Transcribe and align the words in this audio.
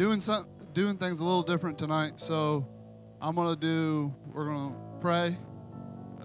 doing 0.00 0.18
some 0.18 0.46
doing 0.72 0.96
things 0.96 1.20
a 1.20 1.22
little 1.22 1.42
different 1.42 1.78
tonight. 1.78 2.18
So 2.18 2.66
I'm 3.20 3.36
gonna 3.36 3.54
do. 3.54 4.14
We're 4.32 4.46
gonna 4.46 4.74
pray, 4.98 5.36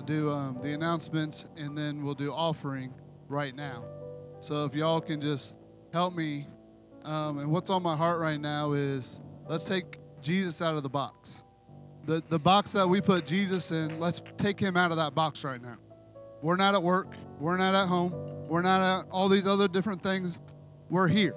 do 0.05 0.29
um, 0.29 0.57
the 0.59 0.71
announcements, 0.71 1.49
and 1.57 1.77
then 1.77 2.01
we'll 2.01 2.15
do 2.15 2.31
offering 2.31 2.93
right 3.27 3.53
now. 3.53 3.83
So 4.39 4.63
if 4.63 4.75
y'all 4.75 5.01
can 5.01 5.19
just 5.19 5.57
help 5.91 6.15
me, 6.15 6.47
um, 7.03 7.39
and 7.39 7.51
what's 7.51 7.69
on 7.69 7.83
my 7.83 7.97
heart 7.97 8.21
right 8.21 8.39
now 8.39 8.71
is 8.71 9.21
let's 9.49 9.65
take 9.65 9.99
Jesus 10.21 10.61
out 10.61 10.75
of 10.77 10.83
the 10.83 10.89
box. 10.89 11.43
The 12.05 12.23
the 12.29 12.39
box 12.39 12.71
that 12.71 12.87
we 12.87 13.01
put 13.01 13.25
Jesus 13.25 13.71
in. 13.71 13.99
Let's 13.99 14.21
take 14.37 14.57
him 14.57 14.77
out 14.77 14.91
of 14.91 14.97
that 14.97 15.13
box 15.15 15.43
right 15.43 15.61
now. 15.61 15.75
We're 16.41 16.55
not 16.55 16.75
at 16.75 16.83
work. 16.83 17.13
We're 17.41 17.57
not 17.57 17.75
at 17.75 17.89
home. 17.89 18.13
We're 18.47 18.61
not 18.61 19.01
at 19.01 19.11
all 19.11 19.27
these 19.27 19.45
other 19.45 19.67
different 19.67 20.01
things. 20.01 20.39
We're 20.89 21.09
here. 21.09 21.35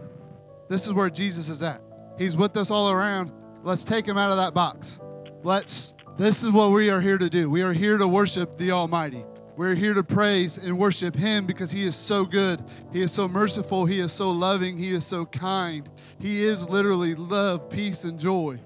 This 0.68 0.86
is 0.86 0.92
where 0.92 1.10
Jesus 1.10 1.48
is 1.48 1.64
at. 1.64 1.82
He's 2.18 2.36
with 2.36 2.56
us 2.56 2.70
all 2.70 2.90
around. 2.90 3.32
Let's 3.62 3.84
take 3.84 4.06
him 4.06 4.18
out 4.18 4.30
of 4.30 4.36
that 4.36 4.54
box. 4.54 5.00
Let's, 5.42 5.94
this 6.16 6.42
is 6.42 6.50
what 6.50 6.72
we 6.72 6.90
are 6.90 7.00
here 7.00 7.18
to 7.18 7.28
do. 7.28 7.48
We 7.48 7.62
are 7.62 7.72
here 7.72 7.96
to 7.96 8.08
worship 8.08 8.58
the 8.58 8.72
Almighty. 8.72 9.24
We're 9.58 9.74
here 9.74 9.92
to 9.94 10.04
praise 10.04 10.56
and 10.56 10.78
worship 10.78 11.16
Him 11.16 11.44
because 11.44 11.72
He 11.72 11.82
is 11.82 11.96
so 11.96 12.24
good. 12.24 12.62
He 12.92 13.00
is 13.02 13.10
so 13.10 13.26
merciful. 13.26 13.86
He 13.86 13.98
is 13.98 14.12
so 14.12 14.30
loving. 14.30 14.76
He 14.76 14.90
is 14.90 15.04
so 15.04 15.26
kind. 15.26 15.90
He 16.20 16.44
is 16.44 16.68
literally 16.68 17.16
love, 17.16 17.68
peace, 17.68 18.04
and 18.04 18.20
joy. 18.20 18.60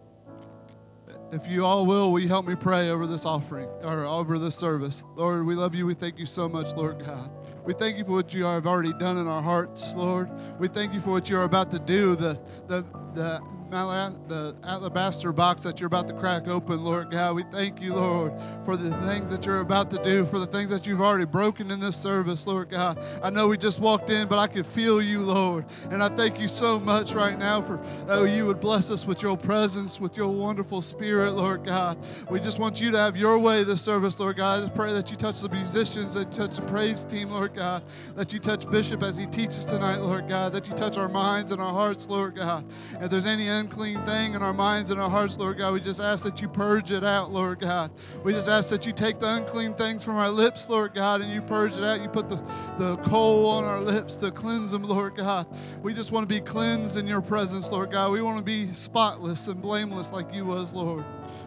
If 1.32 1.48
you 1.48 1.64
all 1.64 1.86
will, 1.86 2.12
will 2.12 2.20
you 2.20 2.28
help 2.28 2.46
me 2.46 2.54
pray 2.54 2.90
over 2.90 3.06
this 3.06 3.24
offering 3.24 3.68
or 3.82 4.04
over 4.04 4.38
this 4.38 4.54
service? 4.54 5.02
Lord, 5.16 5.46
we 5.46 5.54
love 5.54 5.74
you. 5.74 5.86
We 5.86 5.94
thank 5.94 6.18
you 6.18 6.26
so 6.26 6.46
much, 6.46 6.74
Lord 6.74 6.98
God. 6.98 7.30
We 7.64 7.74
thank 7.74 7.96
you 7.96 8.04
for 8.04 8.12
what 8.12 8.34
you 8.34 8.44
have 8.44 8.66
already 8.66 8.92
done 8.94 9.18
in 9.18 9.28
our 9.28 9.42
hearts, 9.42 9.94
Lord. 9.94 10.28
We 10.58 10.66
thank 10.66 10.92
you 10.92 11.00
for 11.00 11.10
what 11.10 11.28
you're 11.28 11.44
about 11.44 11.70
to 11.70 11.78
do. 11.78 12.16
The 12.16 12.38
the 12.66 12.84
the 13.14 13.40
the 13.72 14.54
alabaster 14.64 15.32
box 15.32 15.62
that 15.62 15.80
you're 15.80 15.86
about 15.86 16.06
to 16.06 16.14
crack 16.14 16.46
open, 16.46 16.84
Lord 16.84 17.10
God. 17.10 17.34
We 17.36 17.42
thank 17.44 17.80
you, 17.80 17.94
Lord, 17.94 18.32
for 18.66 18.76
the 18.76 18.90
things 19.06 19.30
that 19.30 19.46
you're 19.46 19.60
about 19.60 19.90
to 19.92 20.02
do, 20.02 20.26
for 20.26 20.38
the 20.38 20.46
things 20.46 20.68
that 20.68 20.86
you've 20.86 21.00
already 21.00 21.24
broken 21.24 21.70
in 21.70 21.80
this 21.80 21.96
service, 21.96 22.46
Lord 22.46 22.68
God. 22.68 23.02
I 23.22 23.30
know 23.30 23.48
we 23.48 23.56
just 23.56 23.80
walked 23.80 24.10
in, 24.10 24.28
but 24.28 24.38
I 24.38 24.46
can 24.46 24.62
feel 24.62 25.00
you, 25.00 25.20
Lord. 25.20 25.64
And 25.90 26.02
I 26.02 26.10
thank 26.10 26.38
you 26.38 26.48
so 26.48 26.78
much 26.78 27.14
right 27.14 27.38
now 27.38 27.62
for 27.62 27.82
oh, 28.08 28.24
you 28.24 28.44
would 28.46 28.60
bless 28.60 28.90
us 28.90 29.06
with 29.06 29.22
your 29.22 29.38
presence, 29.38 29.98
with 29.98 30.18
your 30.18 30.28
wonderful 30.28 30.82
spirit, 30.82 31.32
Lord 31.32 31.64
God. 31.64 31.96
We 32.30 32.40
just 32.40 32.58
want 32.58 32.78
you 32.78 32.90
to 32.90 32.98
have 32.98 33.16
your 33.16 33.38
way 33.38 33.64
this 33.64 33.80
service, 33.80 34.20
Lord 34.20 34.36
God. 34.36 34.58
I 34.58 34.60
just 34.60 34.74
pray 34.74 34.92
that 34.92 35.10
you 35.10 35.16
touch 35.16 35.40
the 35.40 35.48
musicians, 35.48 36.12
that 36.12 36.30
touch 36.30 36.56
the 36.56 36.62
praise 36.62 37.04
team, 37.04 37.30
Lord 37.30 37.54
God, 37.54 37.82
that 38.16 38.34
you 38.34 38.38
touch 38.38 38.68
Bishop 38.68 39.02
as 39.02 39.16
he 39.16 39.26
teaches 39.26 39.64
tonight, 39.64 39.96
Lord 39.96 40.28
God, 40.28 40.52
that 40.52 40.68
you 40.68 40.74
touch 40.74 40.98
our 40.98 41.08
minds 41.08 41.52
and 41.52 41.60
our 41.60 41.72
hearts, 41.72 42.06
Lord 42.06 42.36
God. 42.36 42.66
If 43.00 43.10
there's 43.10 43.26
any 43.26 43.48
unclean 43.62 44.04
thing 44.04 44.34
in 44.34 44.42
our 44.42 44.52
minds 44.52 44.90
and 44.90 45.00
our 45.00 45.08
hearts, 45.08 45.38
Lord 45.38 45.58
God, 45.58 45.72
we 45.72 45.80
just 45.80 46.00
ask 46.00 46.24
that 46.24 46.42
you 46.42 46.48
purge 46.48 46.90
it 46.90 47.04
out, 47.04 47.30
Lord 47.30 47.60
God. 47.60 47.92
We 48.24 48.32
just 48.32 48.48
ask 48.48 48.68
that 48.70 48.84
you 48.84 48.92
take 48.92 49.20
the 49.20 49.36
unclean 49.36 49.74
things 49.74 50.04
from 50.04 50.16
our 50.16 50.28
lips, 50.28 50.68
Lord 50.68 50.94
God, 50.94 51.20
and 51.20 51.32
you 51.32 51.40
purge 51.40 51.76
it 51.76 51.84
out. 51.84 52.02
You 52.02 52.08
put 52.08 52.28
the, 52.28 52.42
the 52.76 52.96
coal 53.04 53.46
on 53.46 53.62
our 53.62 53.80
lips 53.80 54.16
to 54.16 54.32
cleanse 54.32 54.72
them, 54.72 54.82
Lord 54.82 55.16
God. 55.16 55.46
We 55.80 55.94
just 55.94 56.10
want 56.10 56.28
to 56.28 56.34
be 56.34 56.40
cleansed 56.40 56.96
in 56.96 57.06
your 57.06 57.20
presence, 57.20 57.70
Lord 57.70 57.92
God. 57.92 58.10
We 58.10 58.20
want 58.20 58.38
to 58.38 58.44
be 58.44 58.72
spotless 58.72 59.46
and 59.46 59.62
blameless 59.62 60.10
like 60.10 60.34
you 60.34 60.44
was, 60.44 60.72
Lord. 60.72 61.04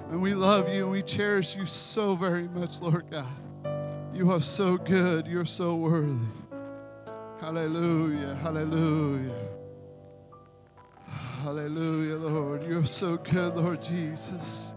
And 0.10 0.22
we 0.22 0.34
love 0.34 0.70
you 0.70 0.84
and 0.84 0.92
we 0.92 1.02
cherish 1.02 1.56
you 1.56 1.66
so 1.66 2.16
very 2.16 2.48
much, 2.48 2.80
Lord 2.80 3.12
God. 3.12 3.28
You 4.14 4.32
are 4.32 4.42
so 4.42 4.78
good. 4.78 5.28
You're 5.28 5.44
so 5.44 5.76
worthy. 5.76 6.16
Hallelujah. 7.42 8.36
Hallelujah. 8.36 9.55
Hallelujah, 11.46 12.16
Lord. 12.16 12.64
You're 12.64 12.86
so 12.86 13.18
good, 13.18 13.56
Lord 13.56 13.80
Jesus. 13.80 14.74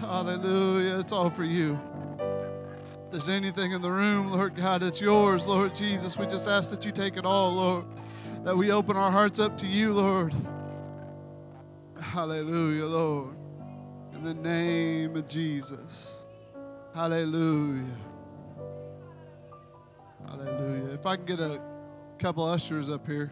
Hallelujah. 0.00 0.98
It's 0.98 1.12
all 1.12 1.30
for 1.30 1.44
you. 1.44 1.78
If 2.18 3.12
there's 3.12 3.28
anything 3.28 3.70
in 3.70 3.80
the 3.80 3.92
room, 3.92 4.32
Lord 4.32 4.56
God, 4.56 4.82
it's 4.82 5.00
yours, 5.00 5.46
Lord 5.46 5.76
Jesus. 5.76 6.18
We 6.18 6.26
just 6.26 6.48
ask 6.48 6.70
that 6.70 6.84
you 6.84 6.90
take 6.90 7.16
it 7.16 7.24
all, 7.24 7.52
Lord. 7.54 7.84
That 8.42 8.56
we 8.56 8.72
open 8.72 8.96
our 8.96 9.12
hearts 9.12 9.38
up 9.38 9.56
to 9.58 9.66
you, 9.68 9.92
Lord. 9.92 10.34
Hallelujah, 12.00 12.86
Lord. 12.86 13.36
In 14.12 14.24
the 14.24 14.34
name 14.34 15.14
of 15.14 15.28
Jesus. 15.28 16.24
Hallelujah. 16.96 17.94
Hallelujah. 20.26 20.94
If 20.94 21.06
I 21.06 21.14
can 21.14 21.26
get 21.26 21.38
a 21.38 21.62
couple 22.18 22.44
ushers 22.44 22.90
up 22.90 23.06
here 23.06 23.30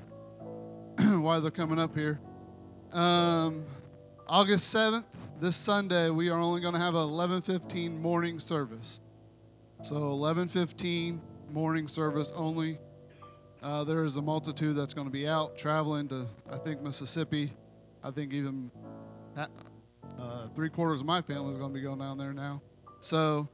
while 1.18 1.40
they're 1.40 1.50
coming 1.50 1.80
up 1.80 1.92
here. 1.92 2.20
Um, 2.96 3.66
August 4.26 4.74
7th, 4.74 5.04
this 5.38 5.54
Sunday, 5.54 6.08
we 6.08 6.30
are 6.30 6.40
only 6.40 6.62
going 6.62 6.72
to 6.72 6.80
have 6.80 6.94
a 6.94 7.04
11:15 7.04 8.00
morning 8.00 8.38
service. 8.38 9.02
So 9.82 9.96
11:15 9.96 11.20
morning 11.50 11.88
service 11.88 12.32
only. 12.34 12.78
Uh, 13.62 13.84
there 13.84 14.02
is 14.02 14.16
a 14.16 14.22
multitude 14.22 14.76
that's 14.76 14.94
going 14.94 15.06
to 15.06 15.12
be 15.12 15.28
out 15.28 15.58
traveling 15.58 16.08
to, 16.08 16.26
I 16.50 16.56
think, 16.56 16.80
Mississippi. 16.80 17.52
I 18.02 18.10
think 18.12 18.32
even 18.32 18.70
uh, 19.36 20.48
three 20.54 20.70
quarters 20.70 21.00
of 21.00 21.06
my 21.06 21.20
family 21.20 21.50
is 21.50 21.58
going 21.58 21.72
to 21.72 21.74
be 21.74 21.82
going 21.82 21.98
down 21.98 22.16
there 22.16 22.32
now. 22.32 22.62
So 23.00 23.46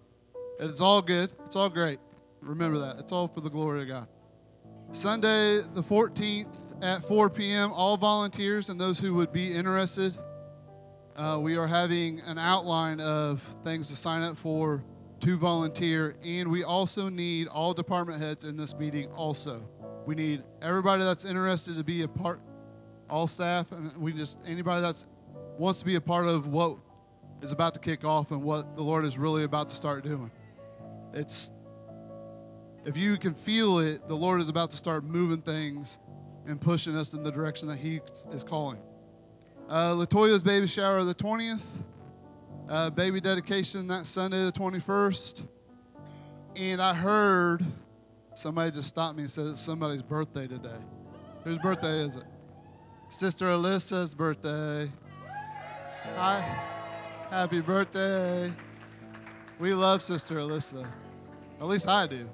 it's 0.60 0.80
all 0.80 1.02
good. 1.02 1.32
It's 1.46 1.56
all 1.56 1.68
great. 1.68 1.98
Remember 2.42 2.78
that. 2.78 3.00
It's 3.00 3.10
all 3.10 3.26
for 3.26 3.40
the 3.40 3.50
glory 3.50 3.82
of 3.82 3.88
God. 3.88 4.08
Sunday, 4.92 5.62
the 5.74 5.82
14th, 5.82 6.71
at 6.82 7.04
4 7.04 7.30
p.m. 7.30 7.72
All 7.72 7.96
volunteers 7.96 8.68
and 8.68 8.78
those 8.78 8.98
who 8.98 9.14
would 9.14 9.32
be 9.32 9.54
interested, 9.54 10.18
uh, 11.16 11.38
we 11.40 11.56
are 11.56 11.66
having 11.66 12.20
an 12.22 12.38
outline 12.38 13.00
of 13.00 13.40
things 13.62 13.88
to 13.88 13.96
sign 13.96 14.22
up 14.22 14.36
for 14.36 14.82
to 15.20 15.36
volunteer, 15.36 16.16
and 16.24 16.50
we 16.50 16.64
also 16.64 17.08
need 17.08 17.46
all 17.46 17.72
department 17.72 18.20
heads 18.20 18.42
in 18.42 18.56
this 18.56 18.74
meeting. 18.74 19.08
Also, 19.12 19.62
we 20.04 20.16
need 20.16 20.42
everybody 20.60 21.04
that's 21.04 21.24
interested 21.24 21.76
to 21.76 21.84
be 21.84 22.02
a 22.02 22.08
part, 22.08 22.40
all 23.08 23.28
staff, 23.28 23.70
and 23.70 23.96
we 23.96 24.12
just 24.12 24.40
anybody 24.44 24.82
that's 24.82 25.06
wants 25.58 25.78
to 25.78 25.84
be 25.84 25.94
a 25.94 26.00
part 26.00 26.26
of 26.26 26.48
what 26.48 26.76
is 27.40 27.52
about 27.52 27.74
to 27.74 27.80
kick 27.80 28.04
off 28.04 28.32
and 28.32 28.42
what 28.42 28.74
the 28.74 28.82
Lord 28.82 29.04
is 29.04 29.16
really 29.16 29.44
about 29.44 29.68
to 29.68 29.76
start 29.76 30.02
doing. 30.02 30.30
It's 31.12 31.52
if 32.84 32.96
you 32.96 33.16
can 33.16 33.34
feel 33.34 33.78
it, 33.78 34.08
the 34.08 34.16
Lord 34.16 34.40
is 34.40 34.48
about 34.48 34.70
to 34.70 34.76
start 34.76 35.04
moving 35.04 35.40
things 35.40 36.00
and 36.46 36.60
pushing 36.60 36.96
us 36.96 37.14
in 37.14 37.22
the 37.22 37.30
direction 37.30 37.68
that 37.68 37.78
He 37.78 38.00
is 38.30 38.44
calling. 38.44 38.78
Uh, 39.68 39.94
Latoya's 39.94 40.42
baby 40.42 40.66
shower 40.66 41.02
the 41.04 41.14
20th, 41.14 41.62
uh, 42.68 42.90
baby 42.90 43.20
dedication 43.20 43.86
that 43.88 44.06
Sunday 44.06 44.44
the 44.44 44.52
21st. 44.52 45.46
And 46.56 46.82
I 46.82 46.92
heard 46.92 47.64
somebody 48.34 48.70
just 48.70 48.88
stopped 48.88 49.16
me 49.16 49.22
and 49.22 49.30
said 49.30 49.46
it's 49.46 49.60
somebody's 49.60 50.02
birthday 50.02 50.46
today. 50.46 50.78
Whose 51.44 51.58
birthday 51.58 52.00
is 52.00 52.16
it? 52.16 52.24
Sister 53.08 53.46
Alyssa's 53.46 54.14
birthday. 54.14 54.90
Hi. 56.16 56.40
Happy 57.30 57.60
birthday. 57.60 58.52
We 59.58 59.74
love 59.74 60.02
Sister 60.02 60.36
Alyssa. 60.36 60.86
At 61.60 61.66
least 61.66 61.88
I 61.88 62.06
do. 62.06 62.28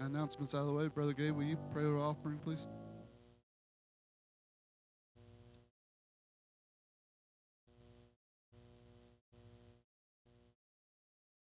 Announcements 0.00 0.54
out 0.54 0.60
of 0.60 0.66
the 0.66 0.72
way. 0.72 0.88
Brother 0.88 1.12
Gabe, 1.12 1.36
will 1.36 1.44
you 1.44 1.58
pray 1.70 1.84
over 1.84 1.98
offering, 1.98 2.38
please? 2.38 2.66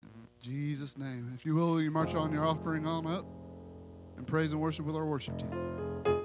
In 0.03 0.11
Jesus' 0.41 0.97
name. 0.97 1.31
If 1.35 1.45
you 1.45 1.55
will, 1.55 1.81
you 1.81 1.91
march 1.91 2.15
on 2.15 2.33
your 2.33 2.45
offering 2.45 2.87
on 2.87 3.07
up 3.07 3.27
and 4.17 4.27
praise 4.27 4.53
and 4.53 4.61
worship 4.61 4.87
with 4.87 4.97
our 4.97 5.07
worship 5.07 5.39
team. 5.39 6.20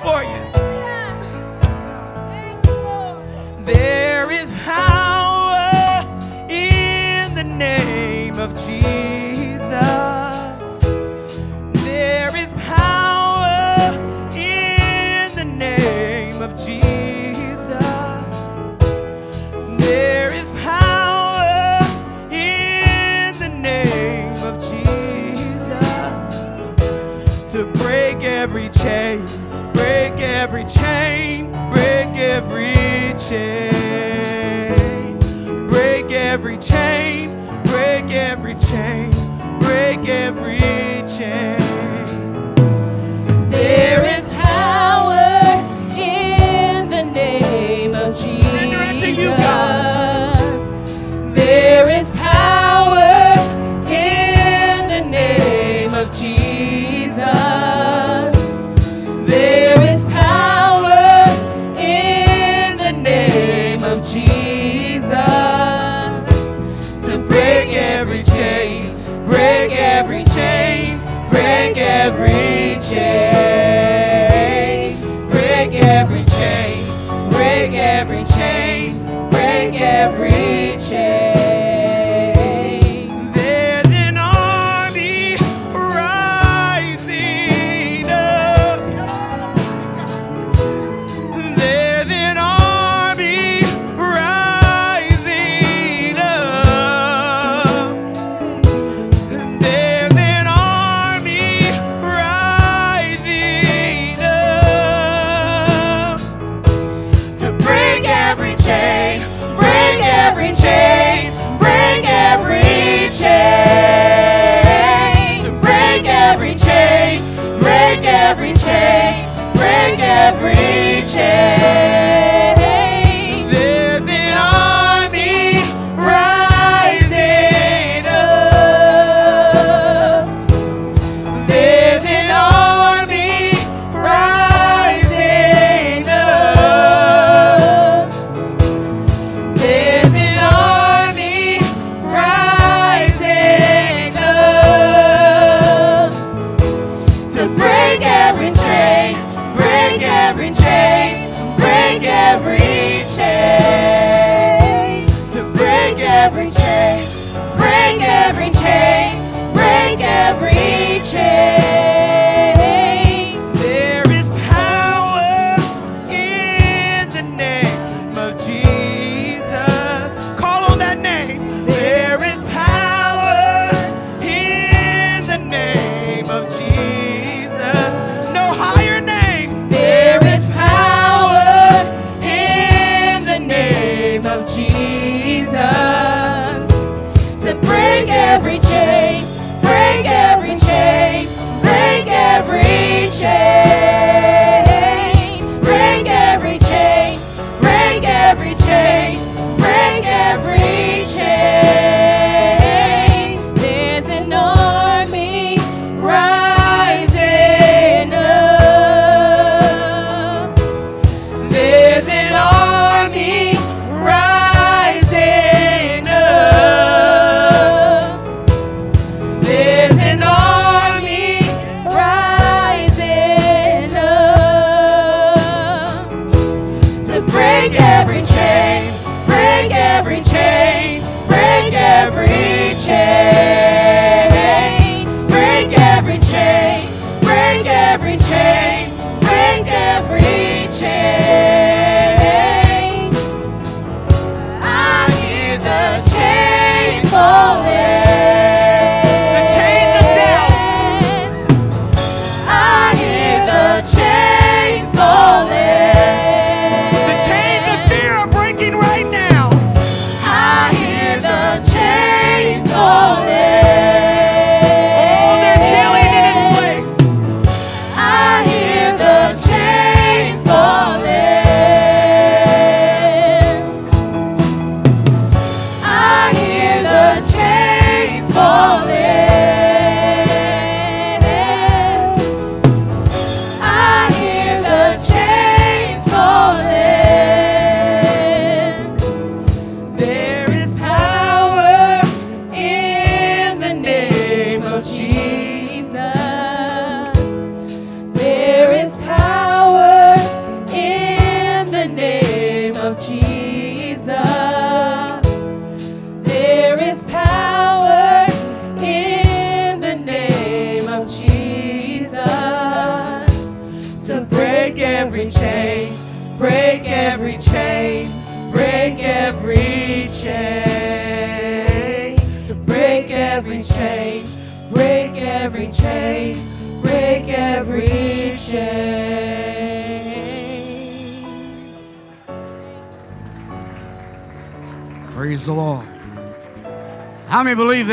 For 0.00 0.22
you. 0.22 0.49
Every 33.32 33.79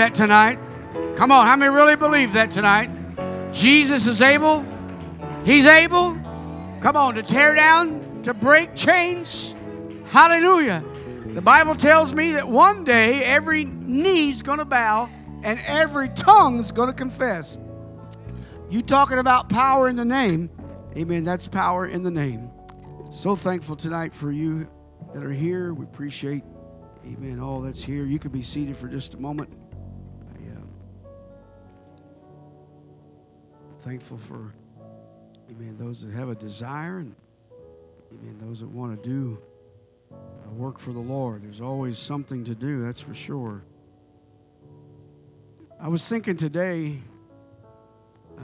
that 0.08 0.16
tonight? 0.16 0.58
Come 1.18 1.32
on, 1.32 1.46
how 1.46 1.56
many 1.58 1.74
really 1.74 1.96
believe 1.98 2.34
that 2.34 2.50
tonight? 2.50 2.90
Jesus 3.52 4.08
is 4.08 4.22
able. 4.22 4.66
He's 5.44 5.66
able. 5.66 6.14
Come 6.80 6.96
on, 6.96 7.16
to 7.16 7.24
tear 7.24 7.56
down, 7.56 8.22
to 8.24 8.34
break 8.34 8.74
chains. 8.74 9.54
Hallelujah. 10.06 10.84
The 11.26 11.42
Bible 11.42 11.76
tells 11.76 12.14
me 12.14 12.32
that 12.34 12.48
one 12.48 12.86
day 12.86 13.24
every 13.24 13.66
knee's 13.66 14.42
going 14.42 14.60
to 14.60 14.66
bow 14.66 15.10
and 15.44 15.60
every 15.66 16.10
tongue's 16.10 16.72
going 16.72 16.90
to 16.90 16.96
confess. 16.96 17.60
You 18.70 18.82
talking 18.82 19.18
about 19.18 19.50
power 19.50 19.90
in 19.90 19.98
the 19.98 20.06
name? 20.06 20.50
Amen. 20.96 21.24
That's 21.24 21.48
power 21.48 21.88
in 21.88 22.04
the 22.04 22.12
name. 22.12 22.50
So 23.12 23.36
thankful 23.36 23.76
tonight 23.76 24.14
for 24.14 24.32
you 24.32 24.70
that 25.14 25.24
are 25.24 25.32
here. 25.32 25.74
We 25.74 25.86
appreciate 25.86 26.44
Amen. 27.14 27.40
All 27.40 27.62
that's 27.62 27.84
here. 27.84 28.04
You 28.04 28.20
could 28.20 28.34
be 28.34 28.42
seated 28.42 28.76
for 28.76 28.88
just 28.88 29.14
a 29.14 29.18
moment. 29.18 29.50
Thankful 33.88 34.18
for, 34.18 34.54
amen, 35.50 35.78
those 35.80 36.02
that 36.02 36.14
have 36.14 36.28
a 36.28 36.36
desire 36.36 36.98
and, 36.98 37.16
amen, 38.12 38.38
those 38.42 38.60
that 38.60 38.68
want 38.68 39.02
to 39.02 39.10
do 39.10 39.40
uh, 40.12 40.50
work 40.56 40.78
for 40.78 40.92
the 40.92 41.00
Lord. 41.00 41.42
There's 41.42 41.62
always 41.62 41.98
something 41.98 42.44
to 42.44 42.54
do, 42.54 42.84
that's 42.84 43.00
for 43.00 43.14
sure. 43.14 43.64
I 45.80 45.88
was 45.88 46.06
thinking 46.06 46.36
today, 46.36 46.98
uh, 48.38 48.42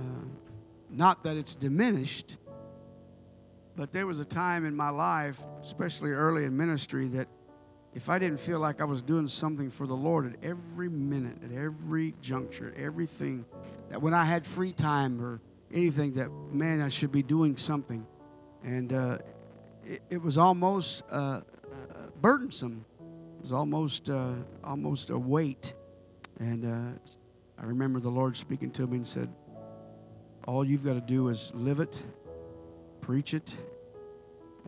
not 0.90 1.26
that 1.26 1.36
it's 1.36 1.56
diminished, 1.56 2.38
but 3.76 3.92
there 3.92 4.08
was 4.08 4.22
a 4.22 4.26
time 4.26 4.66
in 4.66 4.78
my 4.78 4.92
life, 4.92 5.42
especially 5.62 6.12
early 6.12 6.46
in 6.46 6.56
ministry, 6.56 7.10
that 7.10 7.28
if 7.96 8.10
I 8.10 8.18
didn't 8.18 8.40
feel 8.40 8.60
like 8.60 8.82
I 8.82 8.86
was 8.86 9.02
doing 9.02 9.28
something 9.28 9.70
for 9.70 9.86
the 9.86 9.96
Lord 9.96 10.34
at 10.34 10.44
every 10.44 10.90
minute, 10.90 11.38
at 11.44 11.56
every 11.56 12.16
juncture, 12.22 12.74
at 12.76 12.82
everything, 12.82 13.46
that 13.90 14.02
when 14.02 14.14
I 14.14 14.26
had 14.26 14.46
free 14.46 14.72
time 14.72 15.24
or 15.24 15.40
anything, 15.72 16.14
that 16.14 16.32
man, 16.52 16.82
I 16.82 16.90
should 16.90 17.12
be 17.12 17.22
doing 17.22 17.56
something. 17.56 18.06
And 18.64 18.94
uh, 18.94 19.20
it, 19.86 20.02
it 20.10 20.22
was 20.22 20.38
almost 20.38 21.04
uh, 21.12 21.16
uh, 21.16 21.42
burdensome. 22.20 22.86
It 23.00 23.42
was 23.42 23.52
almost, 23.52 24.10
uh, 24.10 24.34
almost 24.64 25.12
a 25.12 25.18
weight. 25.18 25.74
And 26.40 26.66
uh, 26.66 27.00
I 27.62 27.66
remember 27.66 28.00
the 28.00 28.10
Lord 28.10 28.36
speaking 28.36 28.72
to 28.72 28.88
me 28.88 28.98
and 28.98 29.08
said, 29.08 29.30
All 30.48 30.66
you've 30.66 30.84
got 30.84 30.96
to 30.96 31.02
do 31.02 31.28
is 31.28 31.52
live 31.54 31.80
it, 31.80 32.04
preach 33.02 33.36
it, 33.36 33.56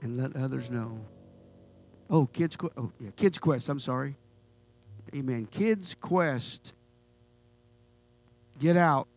and 0.03 0.15
let 0.17 0.35
others 0.35 0.69
know. 0.69 0.99
Oh, 2.09 2.27
Kids 2.27 2.55
Quest. 2.55 2.73
Oh, 2.77 2.91
yeah, 2.99 3.09
Kids 3.15 3.37
Quest. 3.37 3.69
I'm 3.69 3.79
sorry. 3.79 4.15
Amen. 5.13 5.47
Kids 5.49 5.95
Quest. 5.99 6.73
Get 8.59 8.77
out. 8.77 9.07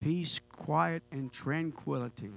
Peace, 0.00 0.40
quiet, 0.56 1.02
and 1.12 1.30
tranquility. 1.30 2.30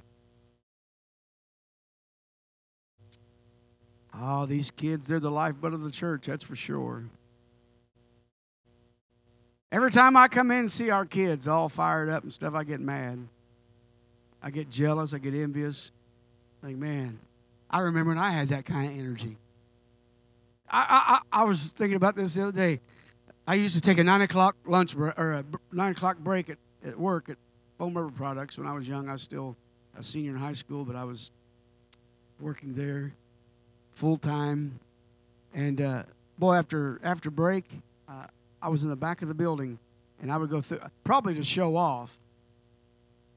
Oh, 4.15 4.45
these 4.45 4.69
kids, 4.69 5.07
they're 5.07 5.19
the 5.19 5.31
lifeblood 5.31 5.73
of 5.73 5.81
the 5.81 5.91
church, 5.91 6.27
that's 6.27 6.43
for 6.43 6.55
sure. 6.55 7.05
Every 9.71 9.91
time 9.91 10.15
I 10.15 10.27
come 10.27 10.51
in 10.51 10.59
and 10.59 10.71
see 10.71 10.91
our 10.91 11.05
kids 11.05 11.47
all 11.47 11.67
fired 11.67 12.09
up 12.09 12.23
and 12.23 12.31
stuff, 12.31 12.53
I 12.53 12.63
get 12.63 12.79
mad. 12.79 13.27
I 14.43 14.49
get 14.51 14.69
jealous. 14.69 15.13
I 15.13 15.19
get 15.19 15.33
envious. 15.33 15.91
Like, 16.61 16.75
man, 16.75 17.17
I 17.69 17.79
remember 17.79 18.09
when 18.09 18.17
I 18.17 18.31
had 18.31 18.49
that 18.49 18.65
kind 18.65 18.91
of 18.91 18.99
energy. 18.99 19.37
I, 20.69 21.21
I, 21.31 21.41
I 21.41 21.45
was 21.45 21.71
thinking 21.71 21.95
about 21.95 22.15
this 22.15 22.33
the 22.33 22.43
other 22.43 22.51
day. 22.51 22.81
I 23.47 23.55
used 23.55 23.75
to 23.75 23.81
take 23.81 23.97
a 23.97 24.03
nine 24.03 24.21
o'clock 24.21 24.55
lunch 24.65 24.95
break, 24.95 25.17
or 25.17 25.31
a 25.31 25.45
nine 25.71 25.91
o'clock 25.91 26.17
break 26.17 26.49
at, 26.49 26.57
at 26.85 26.99
work 26.99 27.29
at 27.29 27.37
Foam 27.77 27.95
River 27.95 28.11
Products. 28.11 28.57
When 28.57 28.67
I 28.67 28.73
was 28.73 28.87
young, 28.87 29.09
I 29.09 29.13
was 29.13 29.21
still 29.21 29.55
a 29.97 30.03
senior 30.03 30.31
in 30.31 30.37
high 30.37 30.53
school, 30.53 30.85
but 30.85 30.95
I 30.95 31.03
was 31.03 31.31
working 32.39 32.73
there 32.73 33.13
full 33.91 34.17
time. 34.17 34.79
And 35.53 35.81
uh, 35.81 36.03
boy, 36.37 36.55
after 36.55 36.99
after 37.03 37.29
break, 37.29 37.65
uh, 38.09 38.25
I 38.61 38.69
was 38.69 38.83
in 38.83 38.89
the 38.89 38.95
back 38.95 39.21
of 39.21 39.27
the 39.27 39.35
building, 39.35 39.77
and 40.21 40.31
I 40.31 40.37
would 40.37 40.49
go 40.49 40.61
through 40.61 40.79
probably 41.03 41.35
to 41.35 41.43
show 41.43 41.75
off. 41.75 42.17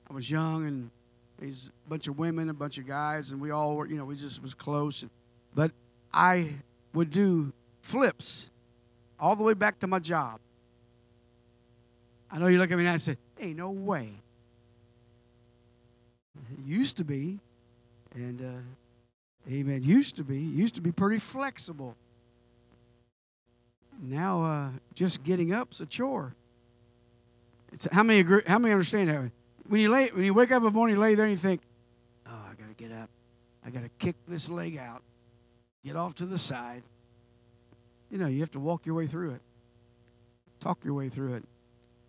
I 0.09 0.15
was 0.15 0.31
young 0.31 0.67
and 0.67 0.91
these 1.39 1.71
bunch 1.89 2.09
of 2.09 2.19
women, 2.19 2.49
a 2.49 2.55
bunch 2.55 2.79
of 2.79 2.87
guys, 2.87 3.33
and 3.33 3.41
we 3.41 3.51
all 3.51 3.77
were, 3.77 3.87
you 3.87 3.97
know, 3.97 4.05
we 4.05 4.17
just 4.17 4.43
was 4.43 4.55
close. 4.55 5.05
But 5.55 5.73
I 6.13 6.55
would 6.93 7.11
do 7.11 7.53
flips 7.83 8.51
all 9.19 9.37
the 9.37 9.45
way 9.45 9.55
back 9.55 9.79
to 9.81 9.87
my 9.87 9.99
job. 9.99 10.41
I 12.31 12.39
know 12.39 12.47
you 12.47 12.59
look 12.59 12.71
at 12.71 12.79
me 12.79 12.87
and 12.87 13.01
say, 13.01 13.17
"Hey, 13.39 13.53
no 13.55 13.71
way." 13.71 14.13
It 16.53 16.65
used 16.65 16.97
to 16.99 17.05
be, 17.05 17.41
and 18.15 18.41
uh, 18.41 18.61
Amen. 19.51 19.83
Used 19.85 20.17
to 20.17 20.25
be, 20.25 20.39
used 20.39 20.75
to 20.75 20.81
be 20.81 20.91
pretty 20.91 21.19
flexible. 21.19 21.97
Now, 24.03 24.45
uh, 24.45 24.69
just 24.93 25.23
getting 25.23 25.55
up's 25.55 25.81
a 25.81 25.87
chore. 25.87 26.35
It's, 27.73 27.87
how 27.93 28.03
many 28.03 28.21
agree, 28.21 28.43
How 28.47 28.59
many 28.59 28.73
understand 28.73 29.09
that? 29.09 29.31
When 29.69 29.81
you 29.81 29.91
lay, 29.91 30.09
when 30.09 30.25
you 30.25 30.35
wake 30.35 30.53
up 30.53 30.59
in 30.59 30.65
the 30.65 30.71
morning, 30.71 30.97
you 30.97 31.03
lay 31.03 31.15
there 31.15 31.27
and 31.27 31.33
you 31.33 31.39
think, 31.39 31.63
"Oh, 32.27 32.31
I 32.51 32.55
got 32.55 32.69
to 32.69 32.75
get 32.75 32.93
up. 32.93 33.11
I 33.65 33.71
got 33.71 33.83
to 33.83 33.89
kick 33.99 34.17
this 34.27 34.49
leg 34.49 34.77
out, 34.77 35.03
get 35.85 35.97
off 35.97 36.15
to 36.17 36.27
the 36.27 36.39
side." 36.39 36.83
You 38.11 38.19
know, 38.19 38.27
you 38.27 38.41
have 38.41 38.51
to 38.53 38.61
walk 38.61 38.87
your 38.87 38.95
way 38.95 39.07
through 39.07 39.33
it, 39.33 39.41
talk 40.61 40.85
your 40.85 40.95
way 40.95 41.09
through 41.09 41.35
it. 41.35 41.45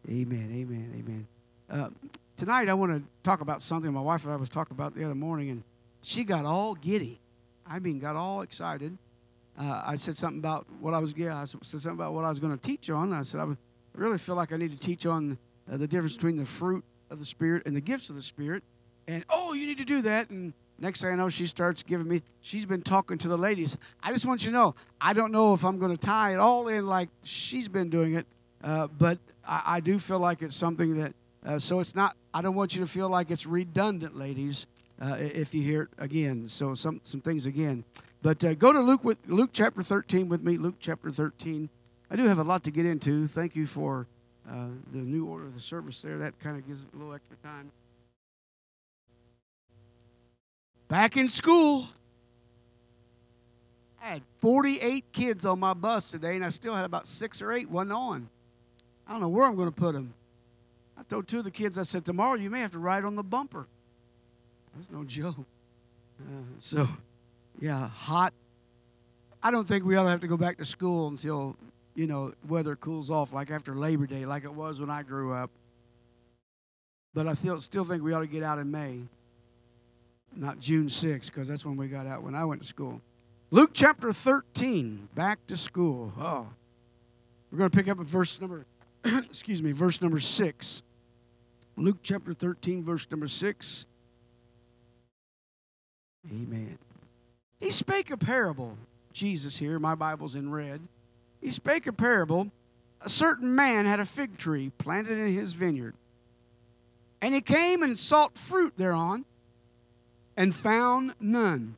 Amen. 0.07 0.51
Amen. 0.53 0.93
Amen. 0.97 1.27
Uh, 1.69 1.89
tonight, 2.35 2.69
I 2.69 2.73
want 2.73 2.91
to 2.91 3.03
talk 3.23 3.41
about 3.41 3.61
something 3.61 3.91
my 3.91 4.01
wife 4.01 4.23
and 4.23 4.33
I 4.33 4.37
was 4.37 4.49
talking 4.49 4.75
about 4.75 4.93
the 4.93 5.03
other 5.03 5.15
morning, 5.15 5.49
and 5.49 5.63
she 6.01 6.23
got 6.23 6.45
all 6.45 6.75
giddy. 6.75 7.19
I 7.65 7.79
mean, 7.79 7.99
got 7.99 8.15
all 8.15 8.41
excited 8.41 8.97
uh, 9.57 9.81
I 9.85 9.95
said 9.95 10.17
something 10.17 10.39
about 10.39 10.67
what 10.79 10.93
I 10.93 10.99
was. 10.99 11.15
Yeah, 11.17 11.37
I 11.37 11.45
said 11.45 11.63
something 11.63 11.91
about 11.91 12.13
what 12.13 12.25
I 12.25 12.29
was 12.29 12.39
going 12.39 12.55
to 12.55 12.61
teach 12.61 12.89
on. 12.89 13.11
I 13.11 13.23
said 13.23 13.41
I 13.41 13.47
really 13.93 14.17
feel 14.17 14.35
like 14.35 14.53
I 14.53 14.57
need 14.57 14.71
to 14.71 14.79
teach 14.79 15.05
on 15.05 15.37
uh, 15.71 15.77
the 15.77 15.87
difference 15.87 16.15
between 16.15 16.37
the 16.37 16.45
fruit 16.45 16.83
of 17.09 17.19
the 17.19 17.25
Spirit 17.25 17.63
and 17.65 17.75
the 17.75 17.81
gifts 17.81 18.09
of 18.09 18.15
the 18.15 18.21
Spirit. 18.21 18.63
And 19.07 19.23
oh, 19.29 19.53
you 19.53 19.65
need 19.65 19.77
to 19.77 19.85
do 19.85 20.01
that. 20.03 20.29
And 20.29 20.53
next 20.79 21.01
thing 21.01 21.13
I 21.13 21.15
know, 21.15 21.29
she 21.29 21.47
starts 21.47 21.83
giving 21.83 22.07
me. 22.07 22.21
She's 22.41 22.65
been 22.65 22.81
talking 22.81 23.17
to 23.19 23.27
the 23.27 23.37
ladies. 23.37 23.77
I 24.03 24.11
just 24.11 24.25
want 24.25 24.43
you 24.43 24.51
to 24.51 24.57
know, 24.57 24.75
I 24.99 25.13
don't 25.13 25.31
know 25.31 25.53
if 25.53 25.63
I'm 25.63 25.79
going 25.79 25.95
to 25.95 25.97
tie 25.97 26.33
it 26.33 26.37
all 26.37 26.67
in 26.67 26.87
like 26.87 27.09
she's 27.23 27.67
been 27.67 27.89
doing 27.89 28.15
it, 28.15 28.25
uh, 28.63 28.87
but 28.87 29.19
I, 29.47 29.61
I, 29.65 29.79
do 29.79 29.99
feel 29.99 30.19
like 30.19 30.41
it's 30.41 30.55
something 30.55 30.97
that. 30.97 31.13
Uh, 31.45 31.59
so 31.59 31.79
it's 31.79 31.95
not. 31.95 32.17
I 32.33 32.41
don't 32.41 32.55
want 32.55 32.75
you 32.75 32.81
to 32.81 32.87
feel 32.87 33.07
like 33.09 33.31
it's 33.31 33.45
redundant, 33.45 34.17
ladies. 34.17 34.67
Uh, 34.99 35.15
if 35.19 35.53
you 35.53 35.61
hear 35.61 35.83
it 35.83 35.89
again, 35.97 36.47
so 36.47 36.73
some 36.73 36.99
some 37.03 37.21
things 37.21 37.45
again. 37.45 37.85
But 38.21 38.43
uh, 38.43 38.55
go 38.55 38.73
to 38.73 38.81
Luke 38.81 39.03
with 39.03 39.19
Luke 39.27 39.51
chapter 39.53 39.83
13 39.83 40.27
with 40.27 40.43
me. 40.43 40.57
Luke 40.57 40.75
chapter 40.79 41.11
13. 41.11 41.69
I 42.09 42.15
do 42.15 42.25
have 42.25 42.39
a 42.39 42.43
lot 42.43 42.63
to 42.63 42.71
get 42.71 42.85
into. 42.85 43.27
Thank 43.27 43.55
you 43.55 43.67
for 43.67 44.07
uh, 44.49 44.67
the 44.91 44.99
new 44.99 45.25
order 45.25 45.45
of 45.45 45.53
the 45.53 45.59
service 45.59 46.01
there. 46.01 46.17
That 46.17 46.39
kind 46.39 46.57
of 46.57 46.67
gives 46.67 46.83
a 46.93 46.97
little 46.97 47.13
extra 47.13 47.35
time. 47.37 47.71
Back 50.87 51.17
in 51.17 51.27
school, 51.27 51.85
I 54.01 54.07
had 54.07 54.21
48 54.39 55.03
kids 55.11 55.45
on 55.45 55.59
my 55.59 55.73
bus 55.73 56.11
today, 56.11 56.35
and 56.35 56.45
I 56.45 56.49
still 56.49 56.73
had 56.73 56.85
about 56.85 57.05
six 57.05 57.41
or 57.41 57.51
eight 57.51 57.69
wasn't 57.69 57.91
on. 57.91 58.29
I 59.05 59.11
don't 59.11 59.21
know 59.21 59.29
where 59.29 59.45
I'm 59.45 59.55
going 59.55 59.67
to 59.67 59.75
put 59.75 59.93
them. 59.93 60.13
I 60.97 61.03
told 61.03 61.27
two 61.27 61.39
of 61.39 61.43
the 61.43 61.51
kids, 61.51 61.77
I 61.77 61.83
said, 61.83 62.05
tomorrow 62.05 62.35
you 62.35 62.49
may 62.49 62.61
have 62.61 62.71
to 62.71 62.79
ride 62.79 63.03
on 63.03 63.15
the 63.15 63.23
bumper. 63.23 63.67
That's 64.75 64.89
no 64.89 65.03
joke. 65.03 65.45
Uh, 66.19 66.41
so, 66.57 66.87
yeah, 67.59 67.87
hot. 67.89 68.33
I 69.43 69.51
don't 69.51 69.67
think 69.67 69.85
we 69.85 69.95
ought 69.95 70.03
to 70.03 70.09
have 70.09 70.21
to 70.21 70.27
go 70.27 70.37
back 70.37 70.57
to 70.57 70.65
school 70.65 71.09
until 71.09 71.55
you 71.97 72.05
know, 72.05 72.31
weather 72.47 72.75
cools 72.75 73.09
off 73.09 73.33
like 73.33 73.49
after 73.49 73.73
Labor 73.73 74.05
Day, 74.05 74.27
like 74.27 74.43
it 74.43 74.53
was 74.53 74.79
when 74.79 74.91
I 74.91 75.01
grew 75.01 75.33
up. 75.33 75.49
But 77.15 77.25
I 77.25 77.33
feel, 77.33 77.59
still 77.59 77.83
think 77.83 78.03
we 78.03 78.13
ought 78.13 78.19
to 78.19 78.27
get 78.27 78.43
out 78.43 78.59
in 78.59 78.69
May, 78.69 78.99
not 80.35 80.59
June 80.59 80.85
6th, 80.85 81.25
because 81.25 81.47
that's 81.47 81.65
when 81.65 81.75
we 81.75 81.87
got 81.87 82.05
out 82.05 82.21
when 82.21 82.35
I 82.35 82.45
went 82.45 82.61
to 82.61 82.67
school. 82.67 83.01
Luke 83.49 83.71
chapter 83.73 84.13
13, 84.13 85.09
back 85.15 85.39
to 85.47 85.57
school. 85.57 86.13
Oh, 86.19 86.47
we're 87.51 87.57
going 87.57 87.71
to 87.71 87.75
pick 87.75 87.87
up 87.87 87.99
at 87.99 88.05
verse 88.05 88.39
number, 88.39 88.67
excuse 89.03 89.63
me, 89.63 89.71
verse 89.71 89.99
number 89.99 90.19
6. 90.19 90.83
Luke 91.77 91.97
chapter 92.03 92.35
13, 92.35 92.83
verse 92.83 93.07
number 93.09 93.27
6. 93.27 93.87
Amen. 96.29 96.77
He 97.59 97.71
spake 97.71 98.11
a 98.11 98.17
parable, 98.17 98.77
Jesus 99.13 99.57
here, 99.57 99.79
my 99.79 99.95
Bible's 99.95 100.35
in 100.35 100.51
red 100.51 100.81
he 101.41 101.51
spake 101.51 101.87
a 101.87 101.93
parable. 101.93 102.51
A 103.01 103.09
certain 103.09 103.55
man 103.55 103.85
had 103.85 103.99
a 103.99 104.05
fig 104.05 104.37
tree 104.37 104.71
planted 104.77 105.17
in 105.17 105.33
his 105.33 105.53
vineyard. 105.53 105.95
And 107.21 107.33
he 107.33 107.41
came 107.41 107.83
and 107.83 107.97
sought 107.97 108.37
fruit 108.37 108.73
thereon 108.77 109.25
and 110.35 110.53
found 110.53 111.13
none. 111.19 111.75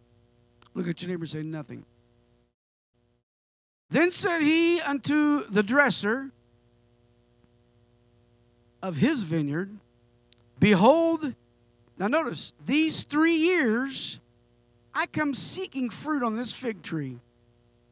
Look 0.74 0.88
at 0.88 1.02
your 1.02 1.10
neighbor 1.10 1.24
and 1.24 1.30
say, 1.30 1.44
Nothing. 1.44 1.86
Then 3.90 4.12
said 4.12 4.42
he 4.42 4.80
unto 4.82 5.44
the 5.46 5.64
dresser 5.64 6.32
of 8.84 8.98
his 8.98 9.24
vineyard, 9.24 9.72
Behold, 10.60 11.36
now 11.98 12.08
notice, 12.08 12.54
these 12.66 13.04
three 13.04 13.36
years 13.36 14.20
I 14.94 15.06
come 15.06 15.34
seeking 15.34 15.90
fruit 15.90 16.24
on 16.24 16.38
this 16.38 16.54
fig 16.54 16.82
tree 16.82 17.20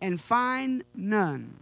and 0.02 0.20
find 0.20 0.84
none. 0.94 1.56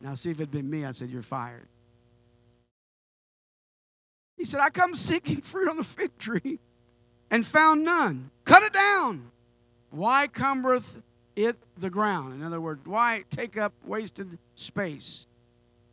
Now, 0.00 0.14
see 0.14 0.30
if 0.30 0.36
it 0.36 0.44
had 0.44 0.50
been 0.50 0.70
me, 0.70 0.84
I 0.84 0.92
said, 0.92 1.10
You're 1.10 1.22
fired. 1.22 1.66
He 4.36 4.44
said, 4.44 4.60
I 4.60 4.70
come 4.70 4.94
seeking 4.94 5.40
fruit 5.42 5.68
on 5.68 5.76
the 5.76 5.84
fig 5.84 6.16
tree 6.18 6.60
and 7.30 7.44
found 7.44 7.84
none. 7.84 8.30
Cut 8.44 8.62
it 8.62 8.72
down. 8.72 9.30
Why 9.90 10.28
cumbereth 10.28 11.02
it 11.34 11.56
the 11.76 11.90
ground? 11.90 12.34
In 12.34 12.42
other 12.42 12.60
words, 12.60 12.86
why 12.86 13.24
take 13.30 13.56
up 13.56 13.72
wasted 13.84 14.38
space? 14.54 15.26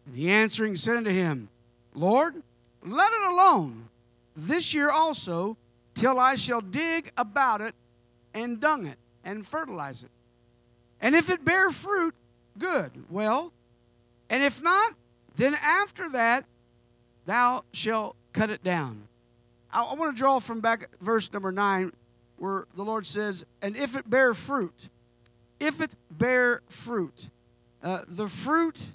And 0.06 0.16
he 0.16 0.30
answering 0.30 0.76
said 0.76 0.98
unto 0.98 1.12
him, 1.12 1.50
Lord, 1.94 2.36
let 2.84 3.12
it 3.12 3.24
alone 3.24 3.90
this 4.36 4.74
year 4.74 4.90
also, 4.90 5.58
till 5.94 6.20
I 6.20 6.36
shall 6.36 6.62
dig 6.62 7.12
about 7.18 7.62
it 7.62 7.74
and 8.34 8.60
dung 8.60 8.86
it 8.86 8.98
and 9.24 9.48
fertilize 9.48 10.04
it. 10.04 10.12
And 11.02 11.16
if 11.16 11.30
it 11.30 11.44
bear 11.46 11.72
fruit, 11.72 12.14
good. 12.58 12.92
Well, 13.10 13.52
and 14.30 14.44
if 14.44 14.62
not, 14.62 14.94
then 15.36 15.56
after 15.62 16.10
that, 16.12 16.46
thou 17.26 17.64
shalt 17.74 18.16
cut 18.34 18.50
it 18.50 18.64
down. 18.64 19.08
I, 19.72 19.94
want 19.94 20.16
to 20.16 20.20
draw 20.20 20.40
from 20.40 20.62
back 20.62 20.90
verse 21.02 21.32
number 21.34 21.52
nine, 21.52 21.92
where 22.38 22.66
the 22.76 22.84
Lord 22.84 23.06
says, 23.06 23.46
And 23.62 23.76
if 23.76 23.96
it 23.96 24.10
bear 24.10 24.34
fruit, 24.34 24.90
if 25.60 25.82
it 25.82 25.92
bear 26.10 26.62
fruit, 26.70 27.30
uh, 27.84 28.02
the 28.08 28.28
fruit 28.28 28.90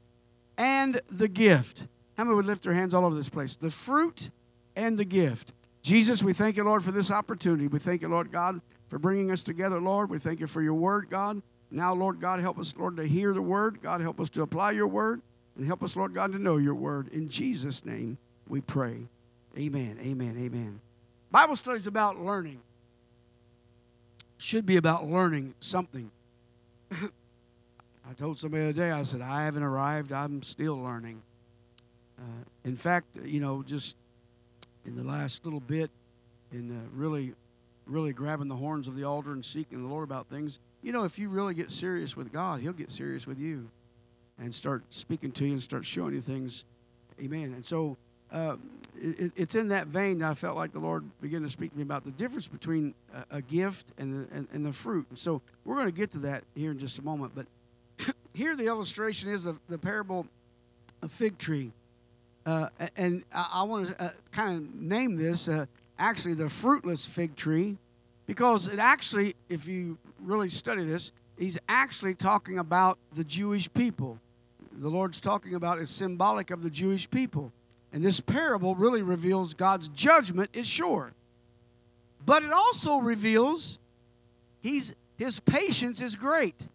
and 0.57 1.01
the 1.11 1.29
gift. 1.29 1.87
How 2.17 2.25
many 2.25 2.37
would 2.37 2.45
lift 2.45 2.63
their 2.63 2.75
hands 2.75 2.93
all 2.93 3.05
over 3.05 3.15
this 3.15 3.29
place? 3.29 3.57
The 3.57 3.71
fruit 3.71 4.31
and 4.77 4.99
the 4.99 5.05
gift. 5.05 5.53
Jesus, 5.83 6.23
we 6.23 6.33
thank 6.33 6.57
you, 6.57 6.65
Lord, 6.65 6.83
for 6.85 6.93
this 6.93 7.11
opportunity. 7.11 7.67
We 7.67 7.79
thank 7.79 8.03
you, 8.03 8.09
Lord 8.09 8.31
God, 8.31 8.61
for 8.89 8.99
bringing 8.99 9.31
us 9.31 9.43
together, 9.43 9.81
Lord. 9.81 10.11
We 10.11 10.19
thank 10.19 10.41
you 10.41 10.47
for 10.47 10.61
your 10.61 10.75
word, 10.75 11.09
God. 11.09 11.41
Now, 11.71 11.95
Lord 11.95 12.21
God, 12.21 12.41
help 12.41 12.59
us, 12.59 12.75
Lord, 12.77 12.97
to 12.97 13.07
hear 13.07 13.33
the 13.33 13.43
word. 13.43 13.81
God, 13.81 14.01
help 14.01 14.21
us 14.21 14.31
to 14.31 14.43
apply 14.43 14.73
your 14.73 14.89
word. 14.89 15.23
And 15.57 15.67
help 15.67 15.83
us, 15.83 15.97
Lord 15.97 16.15
God, 16.15 16.33
to 16.33 16.39
know 16.39 16.57
your 16.57 16.75
word. 16.75 17.09
In 17.09 17.29
Jesus' 17.29 17.85
name 17.85 18.19
we 18.49 18.61
pray. 18.61 18.97
Amen. 19.57 19.99
Amen. 20.01 20.37
Amen. 20.39 20.81
Bible 21.31 21.57
studies 21.57 21.87
about 21.87 22.21
learning. 22.21 22.61
Should 24.39 24.67
be 24.67 24.77
about 24.77 25.07
learning 25.07 25.55
something. 25.61 26.11
I 26.93 28.13
told 28.17 28.39
somebody 28.39 28.65
the 28.65 28.71
other 28.71 28.81
day, 28.81 28.91
I 28.91 29.03
said, 29.03 29.21
I 29.21 29.45
haven't 29.45 29.63
arrived. 29.63 30.13
I'm 30.13 30.43
still 30.43 30.77
learning. 30.81 31.23
Uh, 32.19 32.45
in 32.65 32.77
fact, 32.77 33.17
you 33.23 33.41
know, 33.41 33.63
just 33.63 33.97
in 34.85 34.97
the 34.97 35.05
last 35.05 35.45
little 35.45 35.61
bit, 35.61 35.91
in 36.53 36.71
uh, 36.71 36.81
really, 36.93 37.35
really 37.87 38.13
grabbing 38.13 38.49
the 38.49 38.57
horns 38.57 38.89
of 38.89 38.97
the 38.97 39.05
altar 39.05 39.33
and 39.33 39.45
seeking 39.45 39.83
the 39.83 39.89
Lord 39.89 40.05
about 40.05 40.29
things, 40.29 40.59
you 40.83 40.93
know, 40.93 41.05
if 41.05 41.19
you 41.19 41.29
really 41.29 41.55
get 41.55 41.71
serious 41.71 42.17
with 42.17 42.33
God, 42.33 42.61
He'll 42.61 42.73
get 42.73 42.91
serious 42.91 43.27
with 43.27 43.39
you 43.39 43.69
and 44.39 44.55
start 44.55 44.83
speaking 44.89 45.33
to 45.33 45.45
you 45.45 45.53
and 45.53 45.63
start 45.63 45.85
showing 45.85 46.15
you 46.15 46.21
things. 46.21 46.65
Amen. 47.21 47.53
And 47.55 47.65
so 47.65 47.99
uh, 48.33 48.57
it, 48.97 49.33
it's 49.37 49.55
in 49.55 49.69
that 49.69 49.87
vein 49.87 50.19
that 50.19 50.31
I 50.31 50.35
felt 50.35 50.57
like 50.57 50.73
the 50.73 50.79
Lord 50.79 51.05
began 51.21 51.43
to 51.43 51.49
speak 51.49 51.73
to 51.73 51.77
me 51.77 51.83
about 51.83 52.05
the 52.05 52.11
difference 52.11 52.49
between 52.49 52.95
a, 53.15 53.37
a 53.37 53.43
gift 53.43 53.93
and 53.99 54.27
the, 54.27 54.35
and, 54.35 54.49
and, 54.53 54.65
the 54.65 54.73
fruit. 54.73 55.07
And 55.11 55.19
so 55.19 55.43
we're 55.65 55.75
going 55.75 55.87
to 55.87 55.93
get 55.93 56.11
to 56.13 56.19
that 56.21 56.45
here 56.55 56.71
in 56.71 56.79
just 56.79 56.99
a 56.99 57.03
moment. 57.03 57.33
But 57.35 57.47
here 58.35 58.57
the 58.57 58.67
illustration 58.67 59.31
is 59.31 59.47
of 59.47 59.61
the 59.69 59.79
parable 59.79 60.27
of 61.03 61.13
fig 61.13 61.39
tree. 61.39 61.73
Uh, 62.47 62.69
and 62.97 63.25
I, 63.35 63.49
I 63.55 63.63
want 63.65 63.89
to 63.89 64.03
uh, 64.03 64.11
kind 64.33 64.57
of 64.57 64.75
name 64.75 65.17
this 65.17 65.49
uh, 65.49 65.67
actually 65.99 66.35
the 66.35 66.49
fruitless 66.49 67.05
fig 67.05 67.37
tree 67.37 67.77
because 68.27 68.69
it 68.69 68.79
actually, 68.79 69.35
if 69.49 69.69
you 69.69 69.99
really 70.23 70.49
study 70.49 70.85
this, 70.85 71.13
he's 71.39 71.59
actually 71.69 72.15
talking 72.15 72.59
about 72.59 72.99
the 73.13 73.25
Jewish 73.25 73.73
people. 73.73 74.19
The 74.73 74.89
Lord's 74.89 75.21
talking 75.21 75.55
about 75.55 75.79
is 75.79 75.91
symbolic 75.91 76.51
of 76.51 76.63
the 76.63 76.71
Jewish 76.71 77.11
people. 77.11 77.53
And 77.93 78.03
this 78.03 78.21
parable 78.21 78.75
really 78.75 79.03
reveals 79.03 79.55
God's 79.55 79.89
judgment 79.89 80.51
is 80.53 80.67
sure. 80.67 81.13
But 82.25 82.45
it 82.45 82.53
also 82.53 82.99
reveals 82.99 83.79
he's, 84.61 84.95
his 85.19 85.41
patience 85.41 86.01
is 86.01 86.17
great. 86.17 86.69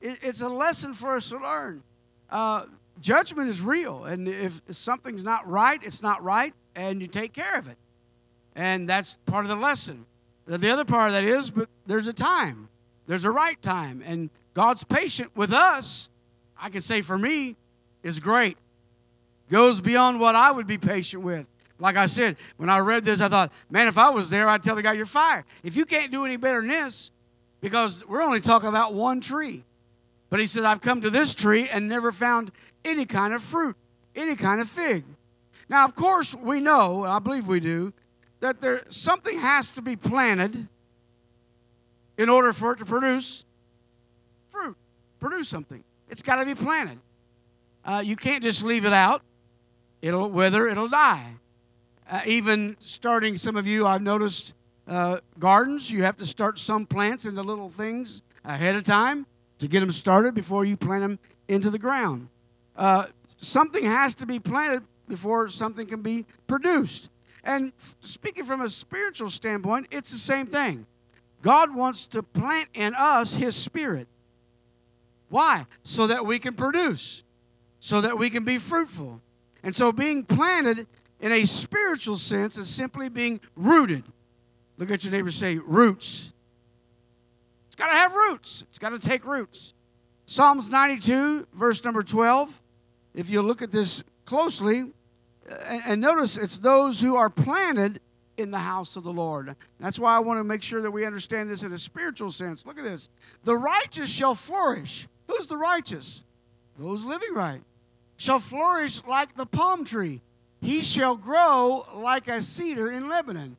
It, 0.00 0.18
it's 0.22 0.40
a 0.40 0.48
lesson 0.48 0.94
for 0.94 1.16
us 1.16 1.28
to 1.28 1.38
learn. 1.38 1.82
Uh, 2.28 2.64
judgment 3.00 3.48
is 3.48 3.60
real. 3.60 4.04
And 4.04 4.28
if 4.28 4.60
something's 4.68 5.22
not 5.22 5.48
right, 5.48 5.80
it's 5.82 6.02
not 6.02 6.22
right, 6.22 6.54
and 6.74 7.00
you 7.00 7.06
take 7.06 7.32
care 7.32 7.54
of 7.54 7.68
it. 7.68 7.76
And 8.56 8.88
that's 8.88 9.18
part 9.26 9.44
of 9.44 9.48
the 9.48 9.56
lesson. 9.56 10.06
The 10.46 10.70
other 10.70 10.84
part 10.84 11.08
of 11.08 11.12
that 11.14 11.24
is, 11.24 11.50
but 11.50 11.68
there's 11.86 12.06
a 12.06 12.12
time, 12.12 12.68
there's 13.06 13.24
a 13.24 13.30
right 13.30 13.60
time. 13.62 14.02
And 14.04 14.30
God's 14.52 14.84
patient 14.84 15.34
with 15.34 15.52
us, 15.52 16.08
I 16.60 16.68
can 16.68 16.80
say 16.80 17.00
for 17.00 17.16
me, 17.18 17.56
is 18.02 18.20
great. 18.20 18.56
Goes 19.50 19.80
beyond 19.80 20.20
what 20.20 20.34
I 20.34 20.50
would 20.50 20.66
be 20.66 20.78
patient 20.78 21.22
with. 21.22 21.48
Like 21.78 21.96
I 21.96 22.06
said, 22.06 22.36
when 22.56 22.70
I 22.70 22.78
read 22.78 23.04
this, 23.04 23.20
I 23.20 23.28
thought, 23.28 23.52
man, 23.68 23.88
if 23.88 23.98
I 23.98 24.10
was 24.10 24.30
there, 24.30 24.48
I'd 24.48 24.62
tell 24.62 24.76
the 24.76 24.82
guy, 24.82 24.92
you're 24.92 25.06
fired. 25.06 25.44
If 25.62 25.76
you 25.76 25.84
can't 25.84 26.12
do 26.12 26.24
any 26.24 26.36
better 26.36 26.60
than 26.60 26.68
this, 26.68 27.10
because 27.60 28.06
we're 28.06 28.22
only 28.22 28.40
talking 28.40 28.68
about 28.68 28.94
one 28.94 29.20
tree. 29.20 29.64
But 30.30 30.38
he 30.40 30.46
said, 30.46 30.64
I've 30.64 30.80
come 30.80 31.00
to 31.00 31.10
this 31.10 31.34
tree 31.34 31.68
and 31.70 31.88
never 31.88 32.12
found 32.12 32.52
any 32.84 33.06
kind 33.06 33.34
of 33.34 33.42
fruit, 33.42 33.76
any 34.14 34.36
kind 34.36 34.60
of 34.60 34.68
fig. 34.68 35.04
Now, 35.68 35.84
of 35.84 35.94
course, 35.94 36.34
we 36.34 36.60
know, 36.60 37.04
I 37.04 37.18
believe 37.18 37.48
we 37.48 37.60
do, 37.60 37.92
that 38.44 38.60
there 38.60 38.82
something 38.90 39.40
has 39.40 39.72
to 39.72 39.80
be 39.80 39.96
planted 39.96 40.68
in 42.18 42.28
order 42.28 42.52
for 42.52 42.72
it 42.72 42.78
to 42.78 42.84
produce 42.84 43.46
fruit, 44.50 44.76
produce 45.18 45.48
something. 45.48 45.82
It's 46.10 46.20
got 46.20 46.36
to 46.36 46.44
be 46.44 46.54
planted. 46.54 46.98
Uh, 47.86 48.02
you 48.04 48.16
can't 48.16 48.42
just 48.42 48.62
leave 48.62 48.84
it 48.84 48.92
out. 48.92 49.22
It'll 50.02 50.28
wither, 50.28 50.68
it'll 50.68 50.90
die. 50.90 51.24
Uh, 52.10 52.20
even 52.26 52.76
starting, 52.80 53.38
some 53.38 53.56
of 53.56 53.66
you, 53.66 53.86
I've 53.86 54.02
noticed 54.02 54.52
uh, 54.86 55.20
gardens, 55.38 55.90
you 55.90 56.02
have 56.02 56.18
to 56.18 56.26
start 56.26 56.58
some 56.58 56.84
plants 56.84 57.24
into 57.24 57.42
little 57.42 57.70
things 57.70 58.22
ahead 58.44 58.76
of 58.76 58.84
time 58.84 59.24
to 59.56 59.68
get 59.68 59.80
them 59.80 59.90
started 59.90 60.34
before 60.34 60.66
you 60.66 60.76
plant 60.76 61.00
them 61.00 61.18
into 61.48 61.70
the 61.70 61.78
ground. 61.78 62.28
Uh, 62.76 63.06
something 63.38 63.86
has 63.86 64.14
to 64.16 64.26
be 64.26 64.38
planted 64.38 64.82
before 65.08 65.48
something 65.48 65.86
can 65.86 66.02
be 66.02 66.26
produced. 66.46 67.08
And 67.44 67.72
speaking 68.00 68.44
from 68.44 68.62
a 68.62 68.70
spiritual 68.70 69.28
standpoint, 69.28 69.88
it's 69.90 70.10
the 70.10 70.18
same 70.18 70.46
thing. 70.46 70.86
God 71.42 71.74
wants 71.74 72.06
to 72.08 72.22
plant 72.22 72.68
in 72.72 72.94
us 72.94 73.36
His 73.36 73.54
Spirit. 73.54 74.08
Why? 75.28 75.66
So 75.82 76.06
that 76.06 76.24
we 76.24 76.38
can 76.38 76.54
produce, 76.54 77.22
so 77.80 78.00
that 78.00 78.16
we 78.18 78.30
can 78.30 78.44
be 78.44 78.56
fruitful. 78.56 79.20
And 79.62 79.76
so 79.76 79.92
being 79.92 80.24
planted 80.24 80.86
in 81.20 81.32
a 81.32 81.44
spiritual 81.44 82.16
sense 82.16 82.56
is 82.56 82.68
simply 82.68 83.08
being 83.08 83.40
rooted. 83.56 84.04
Look 84.78 84.90
at 84.90 85.04
your 85.04 85.12
neighbor 85.12 85.30
say, 85.30 85.58
roots. 85.58 86.32
It's 87.66 87.76
got 87.76 87.88
to 87.88 87.94
have 87.94 88.14
roots, 88.14 88.64
it's 88.68 88.78
got 88.78 88.90
to 88.90 88.98
take 88.98 89.26
roots. 89.26 89.74
Psalms 90.26 90.70
92, 90.70 91.46
verse 91.52 91.84
number 91.84 92.02
12. 92.02 92.62
If 93.14 93.28
you 93.28 93.42
look 93.42 93.60
at 93.60 93.70
this 93.70 94.02
closely, 94.24 94.92
and, 95.86 96.00
notice 96.00 96.36
it's 96.36 96.58
those 96.58 97.00
who 97.00 97.16
are 97.16 97.30
planted 97.30 98.00
in 98.36 98.50
the 98.50 98.58
house 98.58 98.96
of 98.96 99.04
the 99.04 99.12
Lord. 99.12 99.54
That's 99.78 99.98
why 99.98 100.16
I 100.16 100.20
want 100.20 100.38
to 100.38 100.44
make 100.44 100.62
sure 100.62 100.82
that 100.82 100.90
we 100.90 101.04
understand 101.04 101.50
this 101.50 101.62
in 101.62 101.72
a 101.72 101.78
spiritual 101.78 102.30
sense. 102.30 102.66
Look 102.66 102.78
at 102.78 102.84
this. 102.84 103.10
The 103.44 103.56
righteous 103.56 104.10
shall 104.10 104.34
flourish. 104.34 105.06
Who's 105.28 105.46
the 105.46 105.56
righteous? 105.56 106.24
Those 106.78 107.04
living 107.04 107.34
right. 107.34 107.60
Shall 108.16 108.40
flourish 108.40 109.02
like 109.04 109.34
the 109.36 109.46
palm 109.46 109.84
tree. 109.84 110.20
He 110.60 110.80
shall 110.80 111.16
grow 111.16 111.84
like 111.94 112.26
a 112.26 112.40
cedar 112.40 112.90
in 112.90 113.08
Lebanon. 113.08 113.56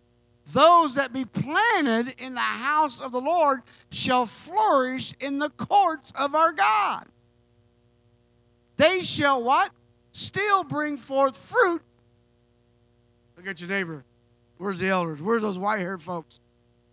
Those 0.53 0.95
that 0.95 1.13
be 1.13 1.25
planted 1.25 2.15
in 2.19 2.33
the 2.33 2.39
house 2.39 3.01
of 3.01 3.11
the 3.11 3.21
Lord 3.21 3.61
shall 3.89 4.25
flourish 4.25 5.13
in 5.19 5.39
the 5.39 5.49
courts 5.49 6.11
of 6.15 6.35
our 6.35 6.51
God. 6.51 7.05
They 8.77 9.01
shall 9.01 9.43
what? 9.43 9.71
Still 10.15 10.63
bring 10.63 10.95
forth 10.95 11.35
fruit. 11.35 11.81
Look 13.35 13.47
at 13.47 13.59
your 13.59 13.69
neighbor. 13.69 14.05
Where's 14.57 14.79
the 14.79 14.87
elders? 14.87 15.21
Where's 15.21 15.41
those 15.41 15.57
white 15.57 15.79
haired 15.79 16.01
folks? 16.01 16.39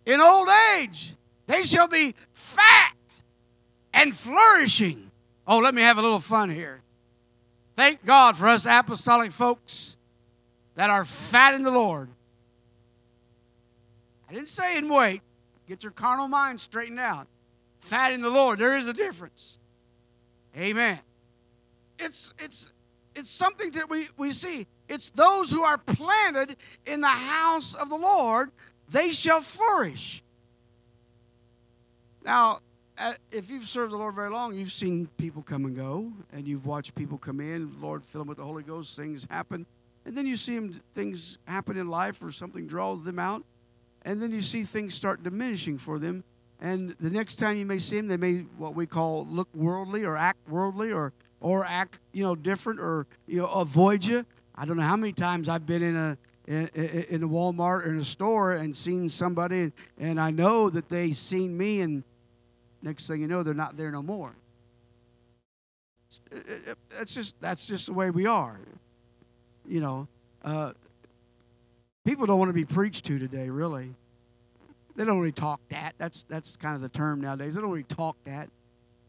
In 0.05 0.19
old 0.19 0.49
age, 0.77 1.15
they 1.47 1.63
shall 1.63 1.87
be 1.87 2.15
fat 2.33 2.91
and 3.93 4.13
flourishing. 4.13 5.09
Oh, 5.47 5.59
let 5.59 5.73
me 5.73 5.83
have 5.83 5.97
a 5.97 6.01
little 6.01 6.19
fun 6.19 6.49
here. 6.49 6.81
Thank 7.77 8.03
God 8.03 8.35
for 8.35 8.45
us 8.45 8.65
apostolic 8.65 9.31
folks 9.31 9.97
that 10.75 10.89
are 10.89 11.05
fat 11.05 11.53
in 11.53 11.63
the 11.63 11.71
Lord. 11.71 12.09
I 14.29 14.33
didn't 14.33 14.49
say 14.49 14.77
in 14.77 14.89
weight. 14.89 15.21
Get 15.65 15.81
your 15.81 15.93
carnal 15.93 16.27
mind 16.27 16.59
straightened 16.59 16.99
out. 16.99 17.27
Fat 17.79 18.11
in 18.11 18.21
the 18.21 18.29
Lord, 18.29 18.59
there 18.59 18.75
is 18.75 18.85
a 18.85 18.93
difference. 18.93 19.59
Amen. 20.57 20.99
It's 21.97 22.33
it's 22.37 22.72
it's 23.15 23.29
something 23.29 23.71
that 23.71 23.89
we, 23.89 24.07
we 24.17 24.31
see. 24.31 24.67
It's 24.89 25.09
those 25.11 25.49
who 25.49 25.63
are 25.63 25.77
planted 25.77 26.57
in 26.85 27.01
the 27.01 27.07
house 27.07 27.73
of 27.75 27.89
the 27.89 27.95
Lord, 27.95 28.51
they 28.89 29.11
shall 29.11 29.41
flourish. 29.41 30.23
Now, 32.23 32.59
uh, 32.97 33.13
if 33.31 33.49
you've 33.49 33.63
served 33.63 33.91
the 33.91 33.97
Lord 33.97 34.15
very 34.15 34.29
long, 34.29 34.55
you've 34.55 34.71
seen 34.71 35.07
people 35.17 35.41
come 35.41 35.65
and 35.65 35.75
go, 35.75 36.11
and 36.31 36.47
you've 36.47 36.65
watched 36.65 36.95
people 36.95 37.17
come 37.17 37.39
in, 37.39 37.81
Lord 37.81 38.05
fill 38.05 38.21
them 38.21 38.27
with 38.27 38.37
the 38.37 38.43
Holy 38.43 38.63
Ghost, 38.63 38.95
things 38.95 39.27
happen, 39.29 39.65
and 40.05 40.15
then 40.15 40.27
you 40.27 40.35
see 40.35 40.55
them, 40.55 40.81
things 40.93 41.39
happen 41.45 41.77
in 41.77 41.87
life 41.87 42.21
or 42.21 42.31
something 42.31 42.67
draws 42.67 43.03
them 43.03 43.19
out, 43.19 43.43
and 44.03 44.21
then 44.21 44.31
you 44.31 44.41
see 44.41 44.63
things 44.63 44.93
start 44.93 45.23
diminishing 45.23 45.77
for 45.77 45.97
them, 45.97 46.23
and 46.61 46.95
the 46.99 47.09
next 47.09 47.35
time 47.35 47.57
you 47.57 47.65
may 47.65 47.79
see 47.79 47.97
them, 47.97 48.07
they 48.07 48.17
may 48.17 48.39
what 48.57 48.75
we 48.75 48.85
call 48.85 49.25
look 49.25 49.49
worldly 49.55 50.05
or 50.05 50.15
act 50.15 50.47
worldly 50.47 50.93
or 50.93 51.13
or 51.43 51.65
act 51.65 51.99
you 52.13 52.23
know 52.23 52.33
different 52.33 52.79
or 52.79 53.05
you 53.27 53.39
know 53.39 53.47
avoid 53.47 54.03
you. 54.03 54.25
I 54.55 54.65
don't 54.65 54.77
know 54.77 54.83
how 54.83 54.95
many 54.95 55.13
times 55.13 55.49
I've 55.49 55.67
been 55.67 55.83
in 55.83 55.95
a 55.95 56.17
in, 56.47 56.67
in 57.09 57.23
a 57.23 57.27
Walmart 57.27 57.85
or 57.85 57.91
in 57.91 57.99
a 57.99 58.03
store 58.03 58.53
and 58.53 58.75
seen 58.75 59.07
somebody 59.09 59.61
and, 59.61 59.73
and 59.99 60.19
I 60.19 60.31
know 60.31 60.69
that 60.69 60.89
they 60.89 61.11
seen 61.11 61.55
me 61.55 61.81
and 61.81 62.03
next 62.81 63.07
thing 63.07 63.21
you 63.21 63.27
know 63.27 63.43
they're 63.43 63.53
not 63.53 63.77
there 63.77 63.91
no 63.91 64.01
more. 64.01 64.33
Uh, 66.31 66.37
uh, 66.37 66.71
uh, 66.71 66.75
that's 66.97 67.13
just 67.13 67.39
that's 67.41 67.67
just 67.67 67.87
the 67.87 67.93
way 67.93 68.09
we 68.09 68.25
are. 68.25 68.59
You 69.67 69.81
know, 69.81 70.07
uh, 70.43 70.73
people 72.05 72.25
don't 72.25 72.39
want 72.39 72.49
to 72.49 72.53
be 72.53 72.65
preached 72.65 73.05
to 73.05 73.19
today, 73.19 73.49
really. 73.49 73.93
They 74.95 75.05
don't 75.05 75.19
really 75.19 75.31
talk 75.31 75.59
that. 75.69 75.95
That's 75.97 76.23
that's 76.23 76.55
kind 76.55 76.75
of 76.75 76.81
the 76.81 76.89
term 76.89 77.19
nowadays. 77.19 77.55
They 77.55 77.61
don't 77.61 77.71
really 77.71 77.83
talk 77.83 78.15
that. 78.25 78.49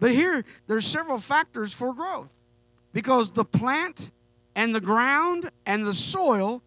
But 0.04 0.12
here, 0.12 0.44
there's 0.66 0.86
several 0.86 1.16
factors 1.16 1.72
for 1.72 1.94
growth 1.94 2.38
because 2.92 3.30
the 3.30 3.42
plant 3.46 4.12
and 4.54 4.74
the 4.74 4.80
ground 4.82 5.50
and 5.64 5.86
the 5.86 5.94
soil, 5.94 6.62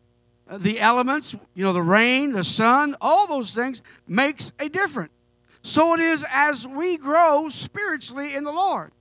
uh, 0.50 0.58
the 0.58 0.80
elements, 0.80 1.36
you 1.54 1.64
know, 1.64 1.72
the 1.72 1.84
rain, 1.84 2.32
the 2.32 2.44
sun, 2.44 2.96
all 3.00 3.28
those 3.28 3.54
things 3.54 3.84
makes 4.08 4.54
a 4.60 4.70
difference. 4.70 5.12
So 5.62 5.94
it 5.94 6.00
is 6.00 6.26
as 6.32 6.68
we 6.68 6.98
grow 6.98 7.48
spiritually 7.50 8.34
in 8.34 8.44
the 8.44 8.52
Lord. 8.52 8.92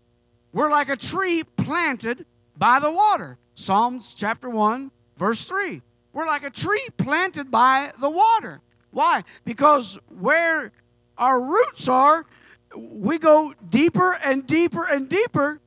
We're 0.53 0.69
like 0.69 0.91
a 0.91 0.97
tree 0.97 1.43
planted 1.57 2.27
by 2.59 2.79
the 2.79 2.93
water. 2.93 3.39
Psalms 3.55 4.15
chapter 4.15 4.51
1, 4.51 4.91
verse 5.17 5.47
3. 5.47 5.81
We're 6.13 6.27
like 6.27 6.45
a 6.45 6.51
tree 6.51 6.89
planted 6.99 7.51
by 7.51 7.91
the 7.99 8.11
water. 8.11 8.61
Why? 8.91 9.25
Because 9.47 9.99
where 10.11 10.73
our 11.17 11.41
roots 11.41 11.89
are, 11.89 12.27
we 12.77 13.19
go 13.19 13.53
deeper 13.69 14.17
and 14.25 14.47
deeper 14.47 14.87
and 14.91 15.09
deeper 15.09 15.61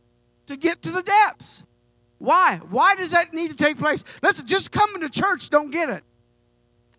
to 0.47 0.57
get 0.57 0.81
to 0.83 0.91
the 0.91 1.03
depths. 1.03 1.63
Why? 2.17 2.59
Why 2.69 2.95
does 2.95 3.11
that 3.11 3.33
need 3.33 3.49
to 3.49 3.55
take 3.55 3.77
place? 3.77 4.03
Listen, 4.21 4.45
just 4.45 4.71
coming 4.71 5.01
to 5.01 5.09
church 5.09 5.49
don't 5.49 5.71
get 5.71 5.89
it. 5.89 6.03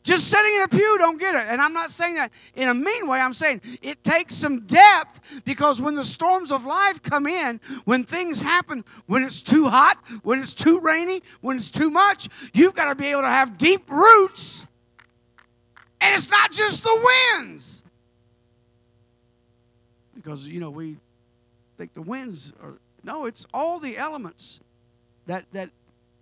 Just 0.02 0.28
sitting 0.28 0.54
in 0.54 0.62
a 0.62 0.68
pew 0.68 0.96
don't 0.98 1.20
get 1.20 1.34
it. 1.34 1.44
And 1.48 1.60
I'm 1.60 1.74
not 1.74 1.90
saying 1.90 2.14
that 2.14 2.32
in 2.54 2.70
a 2.70 2.74
mean 2.74 3.06
way. 3.06 3.20
I'm 3.20 3.34
saying 3.34 3.60
it 3.82 4.02
takes 4.02 4.34
some 4.34 4.60
depth 4.60 5.42
because 5.44 5.82
when 5.82 5.94
the 5.94 6.04
storms 6.04 6.50
of 6.50 6.64
life 6.64 7.02
come 7.02 7.26
in, 7.26 7.60
when 7.84 8.04
things 8.04 8.40
happen, 8.40 8.82
when 9.06 9.22
it's 9.22 9.42
too 9.42 9.68
hot, 9.68 9.98
when 10.22 10.38
it's 10.38 10.54
too 10.54 10.80
rainy, 10.80 11.22
when 11.42 11.58
it's 11.58 11.70
too 11.70 11.90
much, 11.90 12.30
you've 12.54 12.74
got 12.74 12.86
to 12.86 12.94
be 12.94 13.08
able 13.08 13.22
to 13.22 13.28
have 13.28 13.58
deep 13.58 13.90
roots 13.90 14.66
and 16.00 16.14
it's 16.14 16.30
not 16.30 16.50
just 16.50 16.82
the 16.82 17.10
winds. 17.36 17.84
Because, 20.22 20.48
you 20.48 20.60
know, 20.60 20.70
we 20.70 20.96
think 21.76 21.92
the 21.94 22.02
winds 22.02 22.52
are, 22.62 22.78
no, 23.02 23.26
it's 23.26 23.46
all 23.54 23.78
the 23.78 23.96
elements 23.96 24.60
that, 25.26 25.44
that 25.52 25.70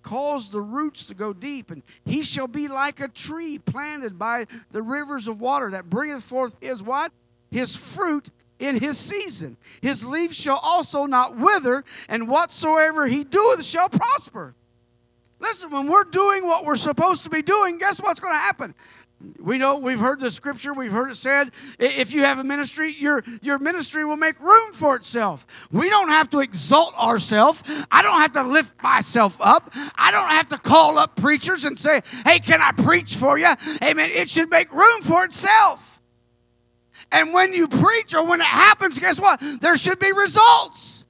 cause 0.03 0.51
the 0.51 0.61
roots 0.61 1.07
to 1.07 1.15
go 1.15 1.33
deep. 1.33 1.71
And 1.71 1.83
he 2.05 2.23
shall 2.23 2.47
be 2.47 2.69
like 2.69 3.01
a 3.01 3.09
tree 3.09 3.59
planted 3.59 4.19
by 4.19 4.47
the 4.71 4.83
rivers 4.83 5.29
of 5.29 5.41
water 5.41 5.71
that 5.71 5.91
bringeth 5.91 6.23
forth 6.23 6.55
his 6.61 6.83
what? 6.83 7.13
His 7.51 7.77
fruit 7.77 8.31
in 8.59 8.79
his 8.79 8.99
season. 8.99 9.57
His 9.83 10.05
leaves 10.05 10.37
shall 10.37 10.61
also 10.63 11.07
not 11.07 11.37
wither, 11.37 11.85
and 12.09 12.29
whatsoever 12.29 13.07
he 13.07 13.25
doeth 13.25 13.65
shall 13.65 13.89
prosper. 13.89 14.55
Listen, 15.41 15.71
when 15.71 15.87
we're 15.87 16.05
doing 16.05 16.45
what 16.47 16.65
we're 16.65 16.77
supposed 16.77 17.25
to 17.25 17.31
be 17.31 17.43
doing, 17.43 17.79
guess 17.79 18.03
what's 18.03 18.19
going 18.19 18.35
to 18.35 18.39
happen? 18.39 18.75
We 19.41 19.59
know 19.59 19.79
we've 19.79 19.99
heard 19.99 20.21
the 20.21 20.31
scripture, 20.31 20.73
we've 20.73 20.93
heard 20.93 21.11
it 21.11 21.17
said, 21.17 21.51
if 21.81 22.13
you 22.13 22.23
have 22.23 22.39
a 22.39 22.45
ministry, 22.45 22.95
your, 22.97 23.25
your 23.43 23.59
ministry 23.59 24.05
will 24.05 24.17
make 24.17 24.39
room 24.39 24.73
for 24.73 24.95
itself. 24.95 25.45
We 25.73 25.91
don't 25.91 26.09
have 26.09 26.29
to 26.31 26.41
exalt 26.41 26.97
ourselves. 26.97 27.63
I 27.91 28.03
don't 28.03 28.21
have 28.21 28.33
to 28.33 28.45
lift 28.45 28.81
myself 28.81 29.37
up. 29.41 29.73
I 29.97 30.13
don't 30.13 30.29
have 30.29 30.47
to 30.49 30.59
call 30.59 30.99
up 30.99 31.17
preachers 31.17 31.65
and 31.65 31.77
say, 31.77 32.03
hey, 32.25 32.39
can 32.39 32.63
I 32.63 32.71
preach 32.71 33.17
for 33.17 33.37
you? 33.37 33.53
Amen. 33.83 34.11
It 34.13 34.31
should 34.31 34.51
make 34.51 34.73
room 34.73 35.03
for 35.03 35.25
itself. 35.25 36.01
And 37.11 37.33
when 37.33 37.53
you 37.53 37.67
preach 37.67 38.15
or 38.15 38.25
when 38.25 38.41
it 38.41 38.47
happens, 38.47 39.01
guess 39.01 39.21
what? 39.21 39.43
There 39.61 39.77
should 39.77 39.99
be 39.99 40.13
results. 40.13 41.07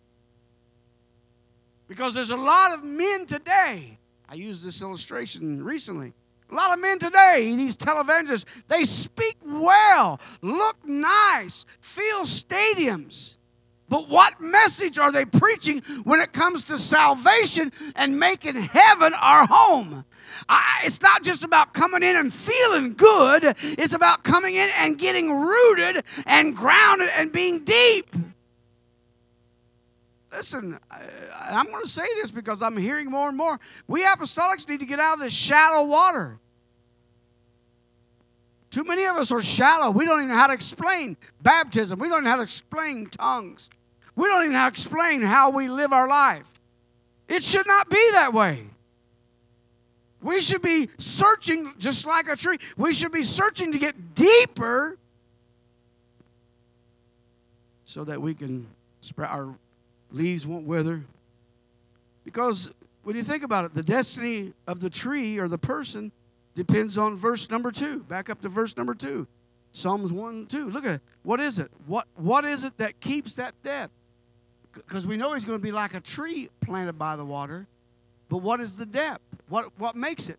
Because 1.88 2.14
there's 2.14 2.30
a 2.30 2.36
lot 2.36 2.72
of 2.72 2.84
men 2.84 3.26
today. 3.26 3.98
I 4.30 4.34
used 4.34 4.64
this 4.64 4.80
illustration 4.80 5.62
recently 5.62 6.14
a 6.50 6.54
lot 6.54 6.72
of 6.72 6.80
men 6.80 6.98
today, 6.98 7.54
these 7.56 7.76
televangelists, 7.76 8.44
they 8.68 8.84
speak 8.84 9.36
well, 9.44 10.20
look 10.40 10.76
nice, 10.86 11.66
fill 11.80 12.24
stadiums. 12.24 13.38
But 13.88 14.08
what 14.08 14.40
message 14.40 14.98
are 14.98 15.10
they 15.10 15.24
preaching 15.24 15.80
when 16.04 16.20
it 16.20 16.32
comes 16.32 16.64
to 16.64 16.78
salvation 16.78 17.72
and 17.96 18.18
making 18.18 18.54
heaven 18.54 19.12
our 19.14 19.46
home? 19.48 20.04
I, 20.48 20.82
it's 20.84 21.00
not 21.00 21.22
just 21.22 21.42
about 21.42 21.72
coming 21.74 22.02
in 22.02 22.16
and 22.16 22.32
feeling 22.32 22.94
good, 22.94 23.54
it's 23.62 23.94
about 23.94 24.24
coming 24.24 24.54
in 24.54 24.70
and 24.78 24.98
getting 24.98 25.30
rooted 25.30 26.04
and 26.26 26.54
grounded 26.54 27.08
and 27.16 27.32
being 27.32 27.64
deep. 27.64 28.14
Listen, 30.32 30.78
I, 30.90 31.00
I'm 31.50 31.66
going 31.66 31.82
to 31.82 31.88
say 31.88 32.06
this 32.16 32.30
because 32.30 32.62
I'm 32.62 32.76
hearing 32.76 33.10
more 33.10 33.28
and 33.28 33.36
more. 33.36 33.58
We 33.86 34.04
apostolics 34.04 34.68
need 34.68 34.80
to 34.80 34.86
get 34.86 35.00
out 35.00 35.14
of 35.14 35.20
this 35.20 35.32
shallow 35.32 35.86
water. 35.86 36.38
Too 38.70 38.84
many 38.84 39.04
of 39.06 39.16
us 39.16 39.32
are 39.32 39.42
shallow. 39.42 39.90
We 39.90 40.04
don't 40.04 40.18
even 40.18 40.28
know 40.28 40.36
how 40.36 40.48
to 40.48 40.52
explain 40.52 41.16
baptism. 41.42 41.98
We 41.98 42.08
don't 42.08 42.24
know 42.24 42.30
how 42.30 42.36
to 42.36 42.42
explain 42.42 43.06
tongues. 43.06 43.70
We 44.14 44.28
don't 44.28 44.42
even 44.42 44.52
know 44.52 44.58
how 44.58 44.68
to 44.68 44.72
explain 44.72 45.22
how 45.22 45.50
we 45.50 45.68
live 45.68 45.92
our 45.92 46.08
life. 46.08 46.60
It 47.28 47.42
should 47.42 47.66
not 47.66 47.88
be 47.88 48.10
that 48.12 48.32
way. 48.32 48.64
We 50.20 50.40
should 50.40 50.62
be 50.62 50.88
searching 50.98 51.72
just 51.78 52.06
like 52.06 52.28
a 52.28 52.36
tree. 52.36 52.58
We 52.76 52.92
should 52.92 53.12
be 53.12 53.22
searching 53.22 53.72
to 53.72 53.78
get 53.78 54.14
deeper 54.14 54.98
so 57.84 58.04
that 58.04 58.20
we 58.20 58.34
can 58.34 58.66
spread 59.00 59.30
our 59.30 59.54
leaves 60.10 60.46
won't 60.46 60.66
wither. 60.66 61.04
Because 62.24 62.72
when 63.02 63.16
you 63.16 63.22
think 63.22 63.42
about 63.42 63.64
it, 63.64 63.74
the 63.74 63.82
destiny 63.82 64.52
of 64.66 64.80
the 64.80 64.90
tree 64.90 65.38
or 65.38 65.48
the 65.48 65.58
person 65.58 66.12
depends 66.54 66.98
on 66.98 67.16
verse 67.16 67.48
number 67.50 67.70
two. 67.70 68.00
Back 68.00 68.28
up 68.28 68.42
to 68.42 68.48
verse 68.48 68.76
number 68.76 68.94
two. 68.94 69.26
Psalms 69.72 70.12
1 70.12 70.46
2. 70.46 70.70
Look 70.70 70.84
at 70.84 70.94
it. 70.94 71.00
What 71.22 71.40
is 71.40 71.58
it? 71.58 71.70
What, 71.86 72.06
what 72.16 72.44
is 72.44 72.64
it 72.64 72.76
that 72.78 73.00
keeps 73.00 73.36
that 73.36 73.54
depth? 73.62 73.92
Because 74.72 75.06
we 75.06 75.16
know 75.16 75.34
he's 75.34 75.44
going 75.44 75.58
to 75.58 75.62
be 75.62 75.72
like 75.72 75.94
a 75.94 76.00
tree 76.00 76.48
planted 76.60 76.94
by 76.94 77.16
the 77.16 77.24
water. 77.24 77.66
But 78.28 78.38
what 78.38 78.60
is 78.60 78.76
the 78.76 78.86
depth? 78.86 79.22
What, 79.48 79.72
what 79.78 79.96
makes 79.96 80.28
it? 80.28 80.38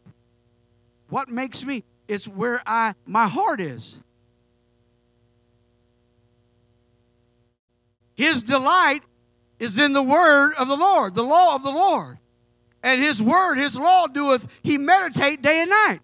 What 1.09 1.29
makes 1.29 1.65
me? 1.65 1.83
It's 2.07 2.27
where 2.27 2.61
I 2.65 2.95
my 3.05 3.27
heart 3.27 3.59
is. 3.59 3.99
His 8.15 8.43
delight 8.43 9.03
is 9.59 9.77
in 9.77 9.93
the 9.93 10.03
word 10.03 10.53
of 10.57 10.67
the 10.67 10.75
Lord, 10.75 11.15
the 11.15 11.23
law 11.23 11.55
of 11.55 11.63
the 11.63 11.71
Lord. 11.71 12.17
And 12.81 13.01
his 13.01 13.21
word, 13.21 13.55
his 13.55 13.77
law 13.77 14.07
doeth 14.07 14.47
he 14.63 14.77
meditate 14.77 15.41
day 15.41 15.61
and 15.61 15.69
night. 15.69 15.99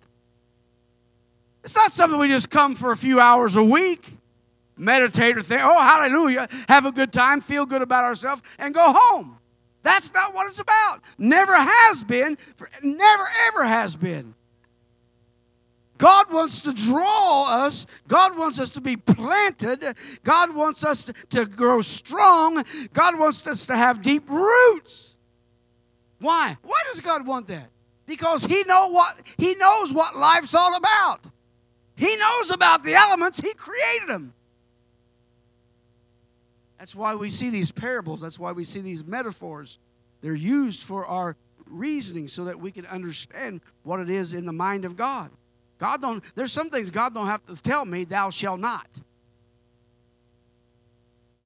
It's 1.64 1.76
not 1.76 1.94
something 1.94 2.20
we 2.20 2.28
just 2.28 2.50
come 2.50 2.76
for 2.76 2.92
a 2.92 2.98
few 2.98 3.20
hours 3.20 3.56
a 3.56 3.64
week, 3.64 4.18
meditate 4.78 5.38
or 5.38 5.42
think, 5.42 5.62
oh, 5.64 5.82
hallelujah, 5.82 6.48
have 6.68 6.86
a 6.86 6.92
good 6.92 7.12
time, 7.12 7.42
feel 7.42 7.66
good 7.66 7.82
about 7.82 8.04
ourselves, 8.04 8.42
and 8.60 8.74
go 8.74 8.84
home. 8.86 9.38
That's 9.82 10.14
not 10.14 10.34
what 10.34 10.48
it's 10.48 10.60
about. 10.60 11.02
Never 11.18 11.56
has 11.56 12.04
been, 12.04 12.38
never 12.84 13.24
ever 13.48 13.64
has 13.64 13.96
been. 13.96 14.36
God 15.98 16.32
wants 16.32 16.62
to 16.62 16.74
draw 16.74 17.66
us. 17.66 17.86
God 18.08 18.38
wants 18.38 18.60
us 18.60 18.72
to 18.72 18.82
be 18.82 18.98
planted. 18.98 19.96
God 20.24 20.56
wants 20.56 20.84
us 20.84 21.12
to 21.30 21.46
grow 21.46 21.82
strong. 21.82 22.64
God 22.94 23.18
wants 23.18 23.46
us 23.48 23.68
to 23.68 23.76
have 23.76 24.02
deep 24.02 24.30
roots. 24.30 25.18
Why? 26.20 26.58
Why 26.64 26.82
does 26.92 27.02
God 27.02 27.26
want 27.26 27.48
that? 27.48 27.70
Because 28.06 28.44
he 28.46 28.64
know 28.64 28.90
what 28.90 29.22
he 29.38 29.56
knows 29.56 29.94
what 29.94 30.16
life's 30.16 30.54
all 30.54 30.76
about. 30.76 31.30
He 31.96 32.16
knows 32.18 32.52
about 32.52 32.84
the 32.84 32.94
elements. 32.94 33.40
He 33.40 33.54
created 33.54 34.10
them. 34.10 34.34
That's 36.78 36.94
why 36.94 37.16
we 37.16 37.30
see 37.30 37.50
these 37.50 37.72
parables. 37.72 38.22
That's 38.22 38.38
why 38.38 38.52
we 38.52 38.64
see 38.64 38.82
these 38.82 39.06
metaphors. 39.06 39.80
They're 40.22 40.36
used 40.36 40.84
for 40.84 41.06
our 41.06 41.38
reasoning 41.68 42.28
so 42.28 42.46
that 42.46 42.60
we 42.60 42.72
can 42.72 42.86
understand 42.86 43.62
what 43.84 44.00
it 44.00 44.10
is 44.10 44.34
in 44.34 44.46
the 44.46 44.54
mind 44.54 44.86
of 44.86 44.96
God. 44.96 45.32
God 45.78 46.02
don't 46.02 46.24
there's 46.36 46.52
some 46.52 46.70
things 46.70 46.90
God 46.90 47.14
don't 47.14 47.28
have 47.28 47.46
to 47.46 47.62
tell 47.62 47.86
me 47.86 48.04
thou 48.04 48.30
shalt 48.30 48.60
not. 48.60 48.88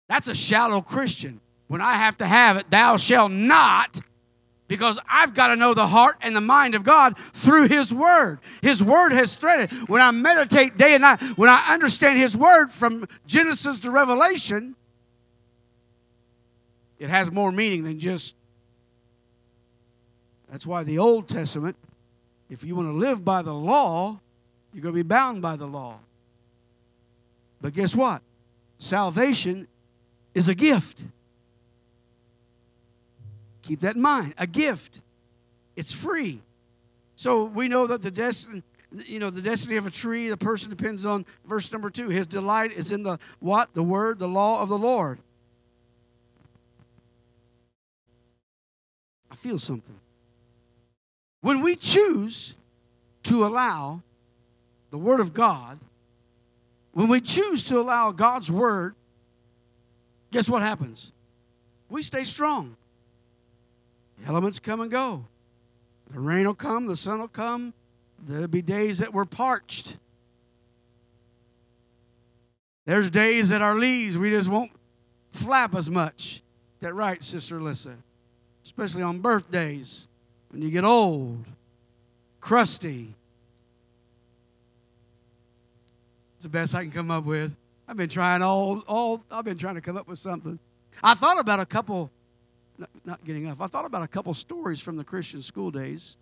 That's 0.08 0.28
a 0.28 0.36
shallow 0.36 0.82
Christian. 0.82 1.42
When 1.68 1.82
I 1.82 1.94
have 1.94 2.18
to 2.18 2.26
have 2.26 2.58
it 2.58 2.70
thou 2.70 2.98
shalt 2.98 3.32
not 3.32 4.02
because 4.70 5.00
I've 5.10 5.34
got 5.34 5.48
to 5.48 5.56
know 5.56 5.74
the 5.74 5.88
heart 5.88 6.16
and 6.22 6.36
the 6.36 6.42
mind 6.42 6.76
of 6.76 6.84
God 6.84 7.18
through 7.18 7.68
His 7.68 7.94
Word. 7.94 8.40
His 8.62 8.82
Word 8.82 9.12
has 9.12 9.36
threaded. 9.36 9.72
When 9.90 10.00
I 10.02 10.12
meditate 10.12 10.78
day 10.78 10.94
and 10.94 11.02
night, 11.02 11.22
when 11.36 11.50
I 11.50 11.74
understand 11.74 12.20
His 12.20 12.38
Word 12.38 12.70
from 12.70 13.08
Genesis 13.26 13.80
to 13.82 13.92
Revelation, 13.92 14.76
it 17.00 17.10
has 17.10 17.32
more 17.32 17.52
meaning 17.52 17.84
than 17.84 17.98
just. 17.98 18.36
That's 20.52 20.68
why 20.68 20.84
the 20.84 21.00
Old 21.00 21.28
Testament 21.28 21.76
if 22.50 22.64
you 22.64 22.76
want 22.76 22.88
to 22.88 22.94
live 22.94 23.24
by 23.24 23.42
the 23.42 23.54
law, 23.54 24.20
you're 24.74 24.82
going 24.82 24.94
to 24.94 25.04
be 25.04 25.08
bound 25.08 25.42
by 25.42 25.56
the 25.56 25.68
law. 25.68 26.00
But 27.62 27.74
guess 27.74 27.96
what? 27.96 28.22
Salvation 28.78 29.68
is 30.34 30.48
a 30.48 30.56
gift. 30.56 31.06
Keep 33.64 33.82
that 33.82 33.96
in 33.96 34.02
mind. 34.02 34.34
A 34.38 34.48
gift. 34.48 35.02
It's 35.76 35.94
free. 35.94 36.42
So 37.16 37.46
we 37.46 37.68
know 37.68 37.86
that 37.88 38.02
the 38.02 38.12
destiny, 38.12 38.64
you 39.06 39.20
know, 39.20 39.30
the 39.30 39.42
destiny 39.42 39.76
of 39.76 39.86
a 39.86 39.92
tree, 39.92 40.30
the 40.30 40.38
person 40.38 40.70
depends 40.70 41.06
on 41.06 41.26
verse 41.46 41.72
number 41.72 41.90
two. 41.90 42.10
His 42.10 42.26
delight 42.26 42.72
is 42.72 42.92
in 42.92 43.04
the 43.04 43.20
what? 43.40 43.74
The 43.74 43.84
word, 43.84 44.20
the 44.20 44.28
law 44.28 44.62
of 44.62 44.70
the 44.70 44.78
Lord. 44.78 45.20
I 49.30 49.36
feel 49.36 49.60
something. 49.60 50.00
When 51.42 51.62
we 51.62 51.76
choose 51.76 52.56
to 53.24 53.46
allow 53.46 54.02
the 54.92 54.98
Word 54.98 55.20
of 55.20 55.34
God, 55.34 55.80
when 56.94 57.08
we 57.08 57.22
choose 57.22 57.64
to 57.64 57.80
allow 57.80 58.12
God's 58.12 58.52
Word, 58.52 58.96
guess 60.32 60.50
what 60.50 60.62
happens? 60.62 61.14
We 61.90 62.02
stay 62.02 62.24
strong. 62.24 62.76
The 64.20 64.28
elements 64.28 64.60
come 64.60 64.82
and 64.82 64.92
go. 64.92 65.26
The 66.12 66.20
rain 66.20 66.46
will 66.46 66.56
come, 66.56 66.88
the 66.88 66.96
sun 66.96 67.20
will 67.20 67.28
come. 67.28 67.74
There'll 68.26 68.48
be 68.48 68.62
days 68.62 68.98
that 68.98 69.14
we're 69.14 69.26
parched. 69.26 69.98
There's 72.86 73.10
days 73.10 73.50
that 73.50 73.62
our 73.62 73.76
leaves, 73.76 74.18
we 74.18 74.32
just 74.32 74.50
won't 74.50 74.72
flap 75.32 75.76
as 75.76 75.90
much. 75.90 76.42
That 76.82 76.96
right, 76.96 77.22
Sister 77.24 77.60
Alyssa? 77.60 77.96
Especially 78.66 79.04
on 79.04 79.20
birthdays 79.20 80.09
when 80.50 80.62
you 80.62 80.70
get 80.70 80.84
old, 80.84 81.46
crusty. 82.40 83.14
It's 86.36 86.44
the 86.44 86.50
best 86.50 86.74
I 86.74 86.84
can 86.84 86.92
come 86.92 87.12
up 87.12 87.26
with. 87.26 87.56
I've 87.88 87.98
been 87.98 88.10
trying 88.10 88.42
all, 88.42 88.84
all 88.88 89.24
I've 89.32 89.46
been 89.46 89.58
trying 89.58 89.76
to 89.76 89.82
come 89.82 89.98
up 89.98 90.08
with 90.08 90.20
something. 90.20 90.60
I 91.04 91.14
thought 91.14 91.40
about 91.40 91.60
a 91.60 91.66
couple, 91.66 92.12
not, 92.78 92.90
not 93.04 93.26
getting 93.26 93.50
off, 93.50 93.62
I 93.62 93.68
thought 93.68 93.86
about 93.86 94.04
a 94.04 94.08
couple 94.08 94.34
stories 94.34 94.80
from 94.80 94.96
the 94.96 95.04
Christian 95.04 95.42
school 95.42 95.72
days. 95.72 96.18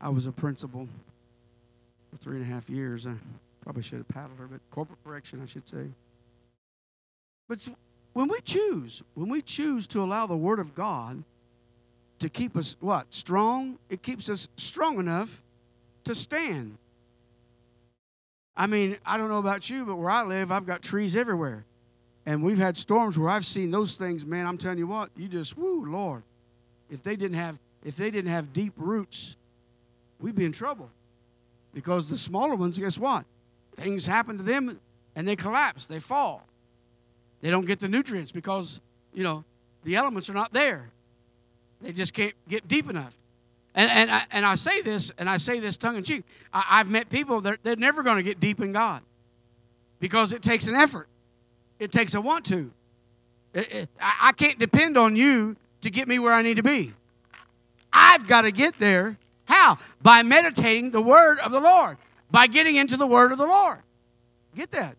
I 0.00 0.10
was 0.10 0.26
a 0.26 0.32
principal 0.32 0.88
for 2.10 2.16
three 2.18 2.36
and 2.36 2.44
a 2.44 2.48
half 2.48 2.70
years. 2.70 3.06
I 3.06 3.14
probably 3.62 3.82
should 3.82 3.98
have 3.98 4.08
paddled 4.08 4.38
her, 4.38 4.46
but 4.46 4.60
corporate 4.70 5.02
correction, 5.04 5.40
I 5.42 5.46
should 5.46 5.68
say. 5.68 5.88
But 7.48 7.66
when 8.12 8.28
we 8.28 8.40
choose, 8.40 9.02
when 9.14 9.28
we 9.28 9.42
choose 9.42 9.86
to 9.88 10.00
allow 10.00 10.26
the 10.26 10.36
Word 10.36 10.58
of 10.58 10.74
God 10.74 11.22
to 12.18 12.28
keep 12.28 12.56
us 12.56 12.76
what? 12.80 13.12
Strong? 13.12 13.78
It 13.88 14.02
keeps 14.02 14.28
us 14.28 14.48
strong 14.56 14.98
enough 14.98 15.42
to 16.04 16.14
stand. 16.14 16.78
I 18.56 18.66
mean, 18.66 18.96
I 19.06 19.18
don't 19.18 19.28
know 19.28 19.38
about 19.38 19.70
you, 19.70 19.84
but 19.84 19.96
where 19.96 20.10
I 20.10 20.24
live, 20.24 20.50
I've 20.50 20.66
got 20.66 20.82
trees 20.82 21.14
everywhere. 21.14 21.64
And 22.26 22.42
we've 22.42 22.58
had 22.58 22.76
storms 22.76 23.16
where 23.16 23.30
I've 23.30 23.46
seen 23.46 23.70
those 23.70 23.96
things, 23.96 24.26
man, 24.26 24.46
I'm 24.46 24.58
telling 24.58 24.78
you 24.78 24.86
what, 24.86 25.10
you 25.16 25.28
just, 25.28 25.56
whoo, 25.56 25.86
Lord. 25.90 26.24
If 26.90 27.02
they 27.02 27.16
didn't 27.16 27.38
have 27.38 27.58
if 27.84 27.96
they 27.96 28.10
didn't 28.10 28.30
have 28.30 28.52
deep 28.52 28.72
roots, 28.76 29.36
we'd 30.20 30.34
be 30.34 30.44
in 30.44 30.52
trouble. 30.52 30.90
Because 31.72 32.08
the 32.08 32.18
smaller 32.18 32.56
ones, 32.56 32.78
guess 32.78 32.98
what? 32.98 33.24
Things 33.76 34.06
happen 34.06 34.36
to 34.38 34.42
them 34.42 34.80
and 35.14 35.28
they 35.28 35.36
collapse, 35.36 35.86
they 35.86 36.00
fall. 36.00 36.44
They 37.40 37.50
don't 37.50 37.66
get 37.66 37.80
the 37.80 37.88
nutrients 37.88 38.32
because, 38.32 38.80
you 39.14 39.22
know, 39.22 39.44
the 39.84 39.96
elements 39.96 40.28
are 40.28 40.34
not 40.34 40.52
there. 40.52 40.90
They 41.80 41.92
just 41.92 42.12
can't 42.12 42.34
get 42.48 42.66
deep 42.66 42.90
enough. 42.90 43.14
And, 43.74 43.90
and, 43.90 44.10
I, 44.10 44.24
and 44.32 44.44
I 44.44 44.56
say 44.56 44.82
this, 44.82 45.12
and 45.18 45.30
I 45.30 45.36
say 45.36 45.60
this 45.60 45.76
tongue 45.76 45.96
in 45.96 46.02
cheek. 46.02 46.24
I, 46.52 46.78
have 46.78 46.90
met 46.90 47.10
people 47.10 47.40
that 47.42 47.62
they're 47.62 47.76
never 47.76 48.02
going 48.02 48.16
to 48.16 48.22
get 48.22 48.40
deep 48.40 48.60
in 48.60 48.72
God 48.72 49.02
because 50.00 50.32
it 50.32 50.42
takes 50.42 50.66
an 50.66 50.74
effort, 50.74 51.06
it 51.78 51.92
takes 51.92 52.14
a 52.14 52.20
want 52.20 52.44
to. 52.46 52.72
It, 53.54 53.72
it, 53.72 53.88
I, 54.00 54.28
I 54.28 54.32
can't 54.32 54.58
depend 54.58 54.96
on 54.96 55.14
you 55.14 55.56
to 55.82 55.90
get 55.90 56.08
me 56.08 56.18
where 56.18 56.32
I 56.32 56.42
need 56.42 56.56
to 56.56 56.62
be. 56.62 56.92
I've 57.92 58.26
got 58.26 58.42
to 58.42 58.50
get 58.50 58.78
there. 58.78 59.16
How? 59.44 59.78
By 60.02 60.22
meditating 60.22 60.90
the 60.90 61.00
word 61.00 61.38
of 61.38 61.52
the 61.52 61.60
Lord, 61.60 61.96
by 62.30 62.48
getting 62.48 62.76
into 62.76 62.96
the 62.96 63.06
word 63.06 63.32
of 63.32 63.38
the 63.38 63.46
Lord 63.46 63.78
Get 64.58 64.72
that. 64.72 64.96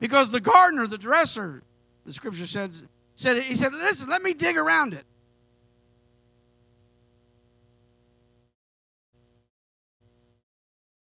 Because 0.00 0.30
the 0.30 0.40
gardener, 0.40 0.86
the 0.86 0.96
dresser, 0.96 1.62
the 2.04 2.12
scripture 2.12 2.46
says, 2.46 2.84
said 3.14 3.42
he 3.42 3.54
said, 3.54 3.72
listen, 3.72 4.08
let 4.08 4.22
me 4.22 4.34
dig 4.34 4.56
around 4.56 4.94
it. 4.94 5.04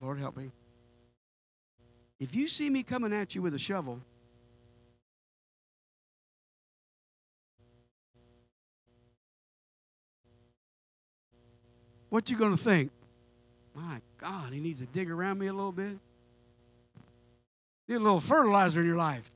Lord 0.00 0.18
help 0.18 0.36
me. 0.36 0.50
If 2.20 2.34
you 2.34 2.46
see 2.46 2.68
me 2.68 2.82
coming 2.82 3.12
at 3.12 3.34
you 3.34 3.42
with 3.42 3.54
a 3.54 3.58
shovel, 3.58 4.00
what 12.10 12.30
you 12.30 12.36
going 12.36 12.50
to 12.50 12.62
think? 12.62 12.90
My 13.74 14.00
God, 14.18 14.52
he 14.52 14.60
needs 14.60 14.80
to 14.80 14.86
dig 14.86 15.10
around 15.10 15.38
me 15.38 15.48
a 15.48 15.52
little 15.52 15.72
bit. 15.72 15.98
Need 17.88 17.96
a 17.96 17.98
little 17.98 18.20
fertilizer 18.20 18.80
in 18.80 18.86
your 18.86 18.96
life. 18.96 19.32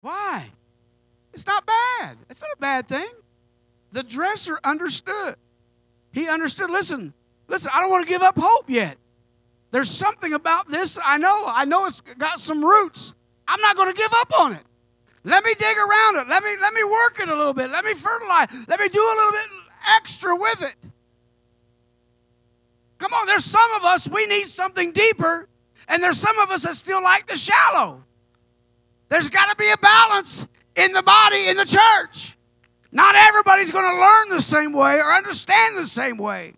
Why? 0.00 0.46
It's 1.32 1.46
not 1.46 1.66
bad. 1.66 2.18
It's 2.30 2.42
not 2.42 2.50
a 2.56 2.60
bad 2.60 2.88
thing. 2.88 3.08
The 3.92 4.02
dresser 4.02 4.58
understood. 4.64 5.36
He 6.12 6.28
understood. 6.28 6.70
Listen, 6.70 7.12
listen, 7.48 7.70
I 7.74 7.80
don't 7.80 7.90
want 7.90 8.06
to 8.06 8.08
give 8.08 8.22
up 8.22 8.38
hope 8.38 8.68
yet. 8.68 8.96
There's 9.70 9.90
something 9.90 10.32
about 10.32 10.68
this 10.68 10.98
I 11.04 11.18
know. 11.18 11.44
I 11.46 11.64
know 11.64 11.86
it's 11.86 12.00
got 12.00 12.40
some 12.40 12.64
roots. 12.64 13.14
I'm 13.46 13.60
not 13.60 13.76
going 13.76 13.92
to 13.92 13.96
give 13.96 14.12
up 14.20 14.40
on 14.40 14.52
it. 14.52 14.62
Let 15.24 15.44
me 15.44 15.54
dig 15.54 15.76
around 15.76 16.16
it. 16.16 16.28
Let 16.28 16.42
me 16.42 16.56
let 16.60 16.72
me 16.72 16.84
work 16.84 17.20
it 17.20 17.28
a 17.28 17.34
little 17.34 17.52
bit. 17.52 17.70
Let 17.70 17.84
me 17.84 17.92
fertilize. 17.92 18.48
Let 18.66 18.80
me 18.80 18.88
do 18.88 19.00
a 19.00 19.16
little 19.16 19.32
bit 19.32 19.48
extra 19.96 20.34
with 20.34 20.64
it. 20.64 20.90
Come 22.98 23.12
on, 23.12 23.26
there's 23.26 23.44
some 23.44 23.70
of 23.72 23.84
us 23.84 24.08
we 24.08 24.26
need 24.26 24.46
something 24.46 24.92
deeper, 24.92 25.48
and 25.88 26.02
there's 26.02 26.18
some 26.18 26.38
of 26.38 26.50
us 26.50 26.64
that 26.64 26.74
still 26.74 27.02
like 27.02 27.26
the 27.26 27.36
shallow. 27.36 28.04
There's 29.08 29.28
got 29.28 29.50
to 29.50 29.56
be 29.56 29.70
a 29.70 29.78
balance 29.78 30.46
in 30.76 30.92
the 30.92 31.02
body 31.02 31.48
in 31.48 31.56
the 31.56 31.64
church. 31.64 32.36
Not 32.90 33.14
everybody's 33.16 33.72
going 33.72 33.84
to 33.84 34.00
learn 34.00 34.28
the 34.30 34.42
same 34.42 34.72
way 34.72 34.96
or 34.96 35.12
understand 35.12 35.76
the 35.76 35.86
same 35.86 36.16
way. 36.16 36.54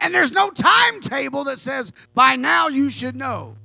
And 0.00 0.14
there's 0.14 0.32
no 0.32 0.50
timetable 0.50 1.44
that 1.44 1.58
says, 1.58 1.92
by 2.14 2.36
now 2.36 2.68
you 2.68 2.90
should 2.90 3.16
know. 3.16 3.56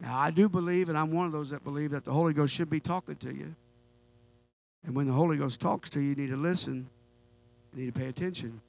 Now, 0.00 0.18
I 0.18 0.30
do 0.30 0.50
believe, 0.50 0.90
and 0.90 0.98
I'm 0.98 1.12
one 1.12 1.24
of 1.24 1.32
those 1.32 1.48
that 1.50 1.64
believe 1.64 1.92
that 1.92 2.04
the 2.04 2.12
Holy 2.12 2.34
Ghost 2.34 2.52
should 2.52 2.68
be 2.68 2.80
talking 2.80 3.16
to 3.16 3.34
you. 3.34 3.54
And 4.84 4.94
when 4.94 5.06
the 5.06 5.14
Holy 5.14 5.38
Ghost 5.38 5.60
talks 5.60 5.88
to 5.90 6.00
you, 6.00 6.10
you 6.10 6.14
need 6.14 6.28
to 6.28 6.36
listen, 6.36 6.90
you 7.74 7.84
need 7.84 7.94
to 7.94 7.98
pay 7.98 8.08
attention. 8.08 8.60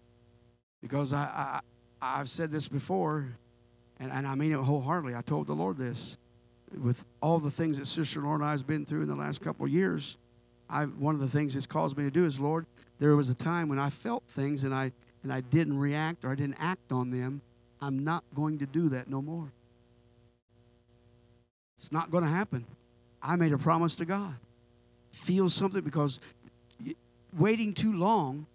Because 0.82 1.12
I, 1.12 1.24
I, 1.24 1.60
I've 2.02 2.30
said 2.30 2.54
this 2.54 2.70
before, 2.70 3.36
and, 4.00 4.12
and 4.12 4.28
I 4.28 4.36
mean 4.36 4.52
it 4.52 4.60
wholeheartedly. 4.60 5.16
I 5.16 5.22
told 5.22 5.48
the 5.48 5.54
Lord 5.54 5.78
this 5.78 6.18
with 6.82 7.06
all 7.22 7.40
the 7.40 7.52
things 7.52 7.78
that 7.78 7.86
Sister 7.86 8.22
Lauren 8.22 8.42
and 8.42 8.50
I 8.50 8.52
has 8.52 8.64
been 8.64 8.86
through 8.86 9.04
in 9.04 9.08
the 9.08 9.16
last 9.16 9.42
couple 9.42 9.66
of 9.66 9.72
years, 9.72 10.18
I 10.70 10.86
one 10.86 11.16
of 11.16 11.22
the 11.22 11.28
things 11.28 11.56
it's 11.56 11.68
caused 11.68 11.98
me 11.98 12.04
to 12.04 12.12
do 12.12 12.26
is, 12.26 12.40
Lord, 12.40 12.66
there 13.00 13.16
was 13.16 13.30
a 13.30 13.36
time 13.36 13.70
when 13.70 13.80
I 13.80 13.90
felt 13.90 14.24
things 14.28 14.64
and 14.64 14.74
I 14.74 14.92
and 15.24 15.32
I 15.32 15.42
didn't 15.42 15.78
react 15.78 16.26
or 16.26 16.32
I 16.32 16.36
didn't 16.36 16.58
act 16.60 16.92
on 16.92 17.12
them. 17.12 17.42
I'm 17.82 18.00
not 18.00 18.24
going 18.34 18.60
to 18.60 18.66
do 18.66 18.90
that 18.90 19.10
no 19.10 19.22
more. 19.22 19.52
It's 21.78 21.92
not 21.92 22.10
going 22.10 22.24
to 22.24 22.30
happen. 22.30 22.66
I 23.22 23.36
made 23.36 23.52
a 23.52 23.58
promise 23.58 23.96
to 23.98 24.06
God. 24.06 24.36
Feel 25.12 25.50
something 25.50 25.82
because 25.82 26.20
waiting 27.38 27.74
too 27.74 27.94
long. 27.94 28.46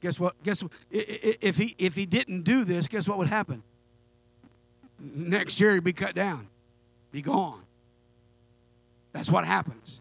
Guess 0.00 0.18
what? 0.18 0.42
Guess 0.42 0.62
what? 0.62 0.72
If 0.90 1.56
he 1.56 1.74
if 1.78 1.94
he 1.94 2.06
didn't 2.06 2.42
do 2.42 2.64
this, 2.64 2.88
guess 2.88 3.08
what 3.08 3.18
would 3.18 3.28
happen? 3.28 3.62
Next 5.00 5.60
year 5.60 5.74
he'd 5.74 5.84
be 5.84 5.92
cut 5.92 6.14
down 6.14 6.48
be 7.12 7.22
gone. 7.22 7.62
That's 9.12 9.30
what 9.30 9.44
happens. 9.44 10.00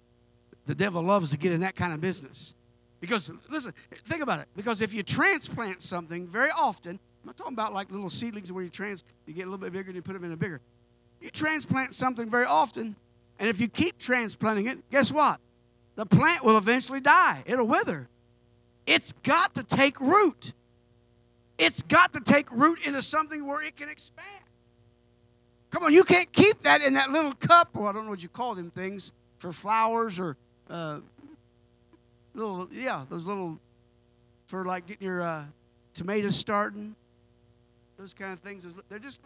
The 0.65 0.75
devil 0.75 1.01
loves 1.01 1.31
to 1.31 1.37
get 1.37 1.51
in 1.51 1.61
that 1.61 1.75
kind 1.75 1.93
of 1.93 2.01
business. 2.01 2.55
Because, 2.99 3.31
listen, 3.49 3.73
think 4.05 4.21
about 4.21 4.41
it. 4.41 4.47
Because 4.55 4.81
if 4.81 4.93
you 4.93 5.03
transplant 5.03 5.81
something 5.81 6.27
very 6.27 6.49
often, 6.51 6.91
I'm 6.91 7.25
not 7.27 7.37
talking 7.37 7.53
about 7.53 7.73
like 7.73 7.91
little 7.91 8.09
seedlings 8.09 8.51
where 8.51 8.63
you 8.63 8.69
trans, 8.69 9.03
you 9.25 9.33
get 9.33 9.43
a 9.43 9.49
little 9.49 9.57
bit 9.57 9.73
bigger 9.73 9.87
and 9.87 9.95
you 9.95 10.01
put 10.01 10.13
them 10.13 10.23
in 10.23 10.31
a 10.31 10.37
bigger. 10.37 10.61
You 11.21 11.29
transplant 11.29 11.93
something 11.93 12.29
very 12.29 12.45
often, 12.45 12.95
and 13.39 13.49
if 13.49 13.59
you 13.59 13.67
keep 13.67 13.97
transplanting 13.97 14.67
it, 14.67 14.89
guess 14.89 15.11
what? 15.11 15.39
The 15.95 16.05
plant 16.05 16.45
will 16.45 16.57
eventually 16.57 17.01
die. 17.01 17.43
It'll 17.45 17.67
wither. 17.67 18.07
It's 18.85 19.11
got 19.23 19.55
to 19.55 19.63
take 19.63 19.99
root. 19.99 20.53
It's 21.57 21.81
got 21.81 22.13
to 22.13 22.21
take 22.21 22.51
root 22.51 22.79
into 22.85 23.01
something 23.01 23.45
where 23.45 23.61
it 23.61 23.75
can 23.75 23.89
expand. 23.89 24.43
Come 25.71 25.83
on, 25.83 25.93
you 25.93 26.03
can't 26.03 26.31
keep 26.31 26.61
that 26.61 26.81
in 26.81 26.93
that 26.93 27.11
little 27.11 27.33
cup, 27.33 27.69
or 27.75 27.87
I 27.87 27.93
don't 27.93 28.05
know 28.05 28.09
what 28.11 28.23
you 28.23 28.29
call 28.29 28.55
them 28.55 28.71
things 28.71 29.11
for 29.37 29.51
flowers 29.51 30.19
or 30.19 30.35
uh, 30.69 30.99
little, 32.33 32.67
yeah, 32.71 33.05
those 33.09 33.25
little 33.25 33.59
for 34.47 34.65
like 34.65 34.87
getting 34.87 35.07
your 35.07 35.21
uh, 35.21 35.43
tomatoes 35.93 36.35
starting, 36.35 36.95
those 37.97 38.13
kind 38.13 38.33
of 38.33 38.39
things. 38.39 38.65
They're 38.89 38.99
just. 38.99 39.21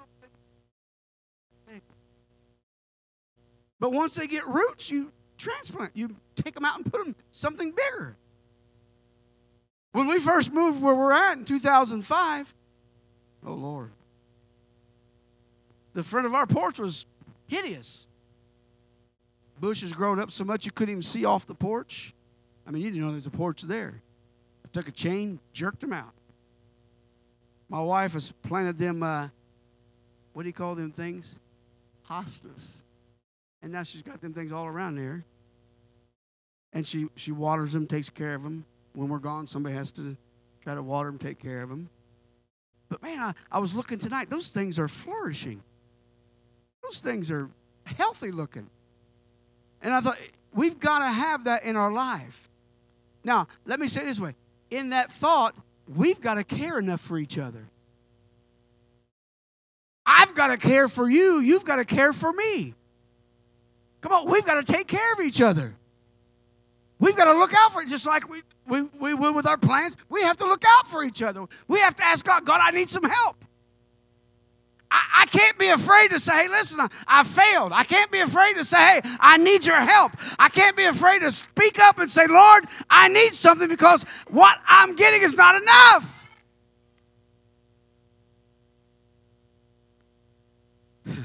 But 3.80 3.92
once 3.92 4.16
they 4.16 4.28
get 4.28 4.48
roots, 4.48 4.90
you 4.90 5.12
transplant. 5.38 5.92
You 5.94 6.16
take 6.36 6.54
them 6.54 6.64
out 6.64 6.78
and 6.78 6.90
put 6.90 7.04
them 7.04 7.16
something 7.32 7.72
bigger. 7.72 8.16
When 9.92 10.08
we 10.08 10.20
first 10.20 10.54
moved 10.54 10.82
where 10.82 10.96
we're 10.96 11.12
at 11.14 11.38
in 11.38 11.46
2005, 11.46 12.56
oh 13.46 13.54
Lord, 13.54 13.92
the 15.94 16.04
front 16.04 16.26
of 16.26 16.34
our 16.34 16.48
porch 16.48 16.80
was 16.80 17.06
hideous. 17.48 18.08
Bushes 19.60 19.94
grown 19.94 20.20
up 20.20 20.32
so 20.32 20.44
much 20.44 20.66
you 20.66 20.72
couldn't 20.72 20.92
even 20.92 21.02
see 21.02 21.26
off 21.26 21.46
the 21.46 21.56
porch. 21.56 22.14
I 22.68 22.72
mean, 22.72 22.82
you 22.82 22.90
didn't 22.90 23.02
know 23.02 23.08
there 23.08 23.16
was 23.16 23.28
a 23.28 23.32
porch 23.32 23.62
there. 23.62 24.02
I 24.66 24.70
took 24.72 24.88
a 24.88 24.92
chain, 24.92 25.40
jerked 25.52 25.82
them 25.82 25.94
out. 25.94 26.14
My 27.70 27.82
wife 27.82 28.14
has 28.14 28.32
planted 28.32 28.78
them, 28.78 29.04
uh, 29.04 29.30
what 30.34 30.44
do 30.44 30.50
you 30.50 30.54
call 30.54 30.76
them 30.76 30.92
things? 30.92 31.40
Hostas. 32.10 32.84
And 33.62 33.72
now 33.72 33.84
she's 33.84 34.02
got 34.02 34.22
them 34.22 34.34
things 34.34 34.52
all 34.52 34.66
around 34.66 34.96
there. 34.96 35.24
And 36.74 36.86
she, 36.86 37.08
she 37.16 37.32
waters 37.32 37.72
them, 37.74 37.88
takes 37.88 38.10
care 38.10 38.36
of 38.36 38.44
them. 38.44 38.66
When 38.94 39.08
we're 39.08 39.20
gone, 39.20 39.48
somebody 39.48 39.76
has 39.76 39.92
to 39.94 40.18
try 40.62 40.76
to 40.76 40.84
water 40.84 41.10
them, 41.10 41.18
take 41.20 41.40
care 41.40 41.62
of 41.62 41.70
them. 41.70 41.90
But 42.90 43.02
man, 43.02 43.20
I, 43.20 43.34
I 43.52 43.60
was 43.60 43.76
looking 43.76 44.00
tonight. 44.00 44.30
Those 44.30 44.50
things 44.50 44.78
are 44.78 44.88
flourishing. 44.88 45.62
Those 46.84 47.00
things 47.00 47.32
are 47.32 47.50
healthy 47.86 48.32
looking. 48.32 48.70
And 49.82 49.94
I 49.94 50.02
thought, 50.02 50.18
we've 50.54 50.80
got 50.80 51.00
to 51.00 51.08
have 51.08 51.46
that 51.46 51.64
in 51.64 51.76
our 51.76 51.92
life. 51.92 52.50
Now, 53.24 53.48
let 53.66 53.80
me 53.80 53.88
say 53.88 54.06
this 54.06 54.20
way 54.20 54.36
in 54.70 54.90
that 54.90 55.12
thought, 55.12 55.56
we've 55.88 56.20
got 56.20 56.36
to 56.36 56.44
care 56.44 56.80
enough 56.80 57.02
for 57.02 57.18
each 57.18 57.38
other. 57.38 57.68
I've 60.06 60.36
got 60.36 60.48
to 60.48 60.58
care 60.58 60.88
for 60.88 61.10
you, 61.10 61.40
you've 61.40 61.66
got 61.66 61.78
to 61.78 61.86
care 61.86 62.14
for 62.14 62.32
me. 62.34 62.74
Come 64.02 64.12
on, 64.12 64.30
we've 64.30 64.46
got 64.46 64.66
to 64.66 64.74
take 64.74 64.88
care 64.88 65.14
of 65.14 65.22
each 65.22 65.40
other. 65.40 65.76
We've 67.00 67.16
got 67.16 67.32
to 67.32 67.38
look 67.38 67.54
out 67.58 67.72
for 67.72 67.82
it, 67.82 67.88
just 67.88 68.06
like 68.06 68.30
we, 68.30 68.42
we, 68.68 68.82
we 68.82 69.14
would 69.14 69.36
with 69.36 69.48
our 69.48 69.58
plans. 69.58 69.96
We 70.10 70.24
have 70.24 70.38
to 70.38 70.46
look 70.46 70.64
out 70.68 70.88
for 70.88 71.04
each 71.04 71.22
other. 71.22 71.46
We 71.68 71.80
have 71.80 71.96
to 71.96 72.04
ask 72.04 72.26
God, 72.26 72.46
God, 72.46 72.60
I 72.62 72.72
need 72.72 72.90
some 72.90 73.04
help. 73.04 73.43
I, 74.94 75.24
I 75.24 75.26
can't 75.26 75.58
be 75.58 75.70
afraid 75.70 76.10
to 76.12 76.20
say, 76.20 76.44
hey, 76.44 76.48
listen, 76.50 76.80
I, 76.80 76.88
I 77.08 77.24
failed. 77.24 77.72
I 77.74 77.84
can't 77.84 78.12
be 78.12 78.20
afraid 78.20 78.58
to 78.58 78.64
say, 78.64 78.78
hey, 78.78 79.02
I 79.20 79.38
need 79.38 79.66
your 79.66 79.80
help. 79.80 80.12
I 80.38 80.50
can't 80.50 80.78
be 80.78 80.84
afraid 80.84 81.22
to 81.22 81.32
speak 81.32 81.80
up 81.80 81.98
and 81.98 82.08
say, 82.08 82.28
Lord, 82.28 82.66
I 82.92 83.08
need 83.08 83.34
something 83.34 83.68
because 83.68 84.04
what 84.30 84.60
I'm 84.68 84.94
getting 84.96 85.24
is 85.24 85.34
not 85.36 85.56
enough. 85.60 86.28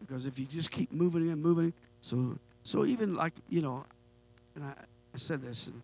because 0.00 0.26
if 0.26 0.38
you 0.38 0.44
just 0.44 0.70
keep 0.70 0.92
moving 0.92 1.30
and 1.30 1.42
moving, 1.42 1.72
so 2.02 2.36
so 2.64 2.84
even 2.84 3.14
like 3.14 3.32
you 3.48 3.62
know, 3.62 3.86
and 4.56 4.64
I, 4.64 4.74
I 5.14 5.16
said 5.16 5.40
this, 5.40 5.68
and, 5.68 5.82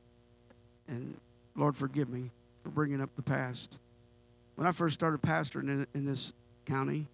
and 0.87 1.17
Lord 1.57 1.79
forgive 1.79 2.11
me 2.11 2.31
for 2.63 2.69
bringing 2.69 3.01
up 3.01 3.09
the 3.17 3.23
past. 3.23 3.79
When 4.57 4.67
I 4.67 4.73
first 4.73 4.95
started 4.95 5.23
pastoring 5.23 5.69
in, 5.69 5.87
in 5.95 6.05
this 6.05 6.33
County. 6.69 7.07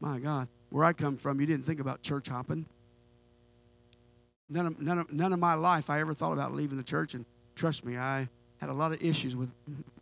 My 0.00 0.18
God, 0.18 0.48
where 0.70 0.84
I 0.84 0.92
come 0.92 1.16
from, 1.16 1.40
you 1.40 1.46
didn't 1.46 1.64
think 1.64 1.80
about 1.80 2.02
church 2.02 2.28
hopping. 2.28 2.66
None 4.48 4.66
of, 4.66 4.80
none, 4.80 4.98
of, 4.98 5.12
none 5.12 5.32
of 5.32 5.38
my 5.38 5.54
life 5.54 5.90
I 5.90 6.00
ever 6.00 6.14
thought 6.14 6.32
about 6.32 6.54
leaving 6.54 6.76
the 6.76 6.84
church, 6.84 7.14
and 7.14 7.24
trust 7.54 7.84
me, 7.84 7.96
I 7.96 8.28
had 8.60 8.68
a 8.68 8.72
lot 8.72 8.92
of 8.92 9.02
issues 9.02 9.34
with 9.34 9.52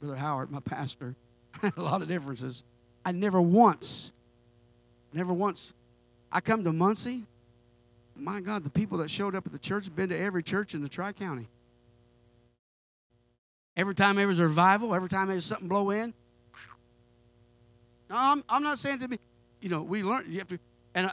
Brother 0.00 0.16
Howard, 0.16 0.50
my 0.50 0.60
pastor. 0.60 1.14
a 1.76 1.80
lot 1.80 2.02
of 2.02 2.08
differences. 2.08 2.64
I 3.04 3.12
never 3.12 3.40
once, 3.40 4.12
never 5.12 5.32
once, 5.32 5.74
I 6.30 6.40
come 6.40 6.64
to 6.64 6.72
Muncie. 6.72 7.24
My 8.16 8.40
God, 8.40 8.64
the 8.64 8.70
people 8.70 8.98
that 8.98 9.10
showed 9.10 9.34
up 9.34 9.46
at 9.46 9.52
the 9.52 9.58
church 9.58 9.84
have 9.84 9.96
been 9.96 10.10
to 10.10 10.18
every 10.18 10.42
church 10.42 10.74
in 10.74 10.82
the 10.82 10.88
Tri 10.88 11.12
County. 11.12 11.48
Every 13.76 13.94
time 13.94 14.16
there 14.16 14.26
was 14.26 14.38
a 14.38 14.42
revival, 14.42 14.94
every 14.94 15.08
time 15.08 15.26
there 15.26 15.36
was 15.36 15.46
something 15.46 15.68
blow 15.68 15.90
in. 15.90 16.12
I'm, 18.11 18.44
I'm 18.48 18.62
not 18.62 18.78
saying 18.78 19.00
to 19.00 19.08
be, 19.08 19.18
you 19.61 19.68
know, 19.68 19.82
we 19.82 20.02
learn, 20.02 20.26
you 20.28 20.38
have 20.38 20.48
to, 20.48 20.58
and 20.94 21.06
I, 21.06 21.12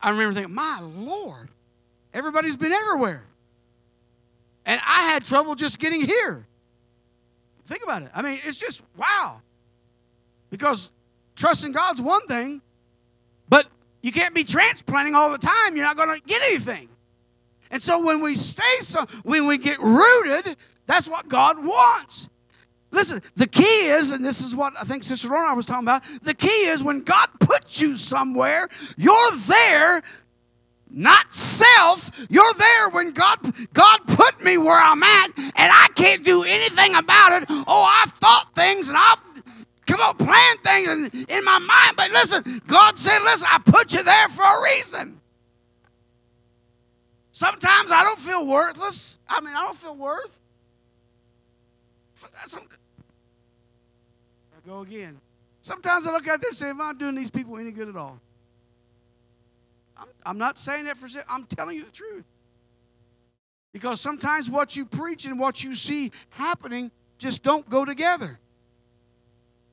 I 0.00 0.10
remember 0.10 0.34
thinking, 0.34 0.54
my 0.54 0.80
Lord, 0.82 1.48
everybody's 2.12 2.56
been 2.56 2.72
everywhere. 2.72 3.24
And 4.64 4.80
I 4.84 5.02
had 5.12 5.24
trouble 5.24 5.54
just 5.54 5.78
getting 5.78 6.00
here. 6.00 6.46
Think 7.64 7.82
about 7.82 8.02
it. 8.02 8.10
I 8.14 8.22
mean, 8.22 8.40
it's 8.44 8.58
just 8.58 8.82
wow. 8.96 9.40
Because 10.50 10.90
trusting 11.34 11.72
God's 11.72 12.00
one 12.00 12.26
thing, 12.26 12.62
but 13.48 13.66
you 14.02 14.12
can't 14.12 14.34
be 14.34 14.44
transplanting 14.44 15.14
all 15.14 15.30
the 15.30 15.38
time. 15.38 15.76
You're 15.76 15.84
not 15.84 15.96
going 15.96 16.16
to 16.16 16.22
get 16.26 16.42
anything. 16.42 16.88
And 17.70 17.82
so 17.82 18.04
when 18.04 18.22
we 18.22 18.34
stay 18.34 18.62
so 18.80 19.04
when 19.24 19.46
we 19.46 19.58
get 19.58 19.80
rooted, 19.80 20.56
that's 20.86 21.08
what 21.08 21.28
God 21.28 21.64
wants. 21.64 22.28
Listen, 22.96 23.20
the 23.34 23.46
key 23.46 23.62
is, 23.62 24.10
and 24.10 24.24
this 24.24 24.40
is 24.40 24.56
what 24.56 24.72
I 24.80 24.84
think 24.84 25.02
Sister 25.02 25.28
Rona 25.28 25.54
was 25.54 25.66
talking 25.66 25.84
about, 25.84 26.02
the 26.22 26.32
key 26.32 26.48
is 26.48 26.82
when 26.82 27.02
God 27.02 27.28
puts 27.38 27.82
you 27.82 27.94
somewhere, 27.94 28.68
you're 28.96 29.36
there, 29.46 30.00
not 30.88 31.30
self. 31.30 32.10
You're 32.30 32.54
there 32.54 32.88
when 32.88 33.12
God 33.12 33.38
God 33.74 33.98
put 34.06 34.42
me 34.42 34.56
where 34.56 34.80
I'm 34.80 35.02
at, 35.02 35.26
and 35.36 35.52
I 35.56 35.88
can't 35.94 36.24
do 36.24 36.42
anything 36.42 36.94
about 36.94 37.42
it. 37.42 37.44
Oh, 37.50 38.02
I've 38.02 38.12
thought 38.12 38.54
things 38.54 38.88
and 38.88 38.96
I've 38.96 39.18
come 39.86 40.00
up 40.00 40.16
plan 40.16 40.56
things 40.64 40.88
in, 40.88 41.26
in 41.28 41.44
my 41.44 41.58
mind, 41.58 41.96
but 41.98 42.10
listen, 42.12 42.62
God 42.66 42.96
said, 42.96 43.18
listen, 43.24 43.46
I 43.52 43.58
put 43.58 43.92
you 43.92 44.04
there 44.04 44.28
for 44.30 44.42
a 44.42 44.62
reason. 44.74 45.20
Sometimes 47.30 47.92
I 47.92 48.04
don't 48.04 48.18
feel 48.18 48.46
worthless. 48.46 49.18
I 49.28 49.42
mean, 49.42 49.54
I 49.54 49.64
don't 49.64 49.76
feel 49.76 49.94
worth. 49.94 50.40
Some, 52.46 52.62
go 54.66 54.80
again. 54.80 55.20
Sometimes 55.62 56.06
I 56.06 56.12
look 56.12 56.26
out 56.28 56.40
there 56.40 56.50
and 56.50 56.56
say, 56.56 56.70
am 56.70 56.80
I 56.80 56.92
doing 56.92 57.14
these 57.14 57.30
people 57.30 57.56
any 57.56 57.70
good 57.70 57.88
at 57.88 57.96
all? 57.96 58.20
I'm, 59.96 60.08
I'm 60.24 60.38
not 60.38 60.58
saying 60.58 60.84
that 60.86 60.98
for 60.98 61.08
I'm 61.28 61.44
telling 61.44 61.76
you 61.76 61.84
the 61.84 61.90
truth. 61.90 62.26
Because 63.72 64.00
sometimes 64.00 64.50
what 64.50 64.76
you 64.76 64.84
preach 64.84 65.26
and 65.26 65.38
what 65.38 65.62
you 65.62 65.74
see 65.74 66.10
happening 66.30 66.90
just 67.18 67.42
don't 67.42 67.68
go 67.68 67.84
together. 67.84 68.38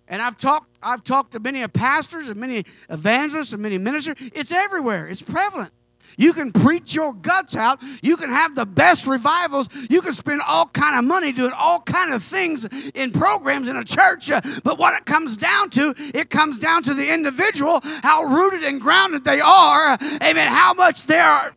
And 0.08 0.22
I've 0.22 0.38
talked, 0.38 0.78
I've 0.82 1.04
talked 1.04 1.32
to 1.32 1.40
many 1.40 1.66
pastors 1.68 2.30
and 2.30 2.40
many 2.40 2.66
evangelists 2.90 3.54
and 3.54 3.62
many 3.62 3.78
ministers. 3.78 4.16
It's 4.20 4.52
everywhere. 4.52 5.08
It's 5.08 5.22
prevalent. 5.22 5.72
You 6.18 6.34
can 6.34 6.52
preach 6.52 6.96
your 6.96 7.14
guts 7.14 7.56
out. 7.56 7.80
You 8.02 8.18
can 8.18 8.30
have 8.30 8.56
the 8.56 8.66
best 8.66 9.08
revivals. 9.08 9.70
You 9.90 10.02
can 10.02 10.14
spend 10.14 10.42
all 10.42 10.68
kind 10.68 10.98
of 10.98 11.06
money 11.06 11.32
doing 11.32 11.54
all 11.58 11.82
kind 11.82 12.14
of 12.14 12.24
things 12.24 12.66
in 12.94 13.12
programs 13.12 13.68
in 13.68 13.78
a 13.78 13.84
church. 13.84 14.32
Uh, 14.32 14.42
but 14.64 14.78
what 14.78 14.94
it 14.94 15.06
comes 15.06 15.38
down 15.38 15.70
to, 15.72 15.94
it 15.98 16.30
comes 16.30 16.60
down 16.60 16.84
to 16.84 16.94
the 16.94 17.14
individual, 17.14 17.80
how 18.04 18.24
rooted 18.24 18.64
and 18.64 18.80
grounded 18.80 19.24
they 19.24 19.42
are. 19.42 19.98
Amen. 20.22 20.48
How 20.48 20.74
much 20.74 21.06
they 21.06 21.20
are 21.20 21.54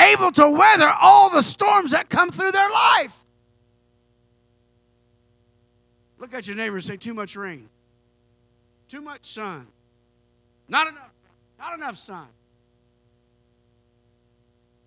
able 0.00 0.32
to 0.32 0.50
weather 0.50 0.90
all 1.00 1.30
the 1.30 1.42
storms 1.42 1.90
that 1.92 2.08
come 2.08 2.30
through 2.30 2.52
their 2.52 2.70
life. 2.70 3.16
Look 6.18 6.34
at 6.34 6.46
your 6.46 6.56
neighbor 6.56 6.76
and 6.76 6.84
say, 6.84 6.96
too 6.96 7.14
much 7.14 7.36
rain. 7.36 7.68
Too 8.88 9.00
much 9.00 9.24
sun. 9.24 9.66
Not 10.68 10.88
enough. 10.88 11.10
Not 11.58 11.74
enough 11.74 11.96
sun. 11.96 12.26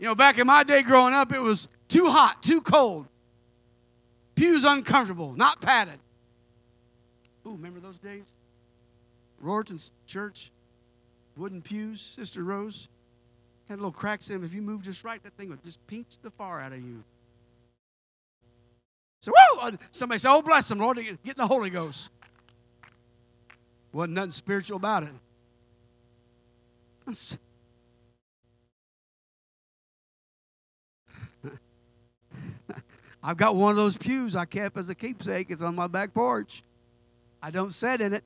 You 0.03 0.09
know, 0.09 0.15
back 0.15 0.37
in 0.37 0.45
my 0.47 0.63
day 0.65 0.81
growing 0.81 1.13
up, 1.13 1.31
it 1.31 1.39
was 1.39 1.69
too 1.87 2.07
hot, 2.07 2.43
too 2.43 2.59
cold. 2.59 3.07
Pews 4.35 4.65
uncomfortable, 4.65 5.31
not 5.31 5.61
padded. 5.61 5.97
Ooh, 7.47 7.51
remember 7.51 7.79
those 7.79 7.99
days? 7.99 8.29
Rorton's 9.39 9.93
church, 10.05 10.51
wooden 11.37 11.61
pews, 11.61 12.01
Sister 12.01 12.43
Rose. 12.43 12.89
Had 13.69 13.77
little 13.77 13.93
cracks 13.93 14.29
in 14.29 14.35
them. 14.35 14.43
If 14.43 14.53
you 14.53 14.61
moved 14.61 14.83
just 14.83 15.05
right, 15.05 15.23
that 15.23 15.37
thing 15.37 15.47
would 15.47 15.63
just 15.63 15.79
pinch 15.87 16.17
the 16.21 16.31
far 16.31 16.59
out 16.59 16.73
of 16.73 16.83
you. 16.83 17.01
So, 19.21 19.31
woo! 19.31 19.61
Uh, 19.61 19.71
somebody 19.91 20.19
said, 20.19 20.33
oh, 20.33 20.41
bless 20.41 20.67
them, 20.67 20.79
Lord, 20.79 20.99
get 21.23 21.37
the 21.37 21.47
Holy 21.47 21.69
Ghost. 21.69 22.09
Wasn't 23.93 24.15
nothing 24.15 24.31
spiritual 24.31 24.75
about 24.75 25.03
it. 27.07 27.37
I've 33.23 33.37
got 33.37 33.55
one 33.55 33.71
of 33.71 33.77
those 33.77 33.95
pews 33.95 34.35
I 34.35 34.43
kept 34.43 34.77
as 34.77 34.89
a 34.89 34.95
keepsake. 34.95 35.49
It's 35.49 35.61
on 35.61 35.75
my 35.75 35.87
back 35.87 36.13
porch. 36.13 36.61
I 37.41 37.51
don't 37.51 37.71
sit 37.71 38.01
in 38.01 38.13
it. 38.13 38.23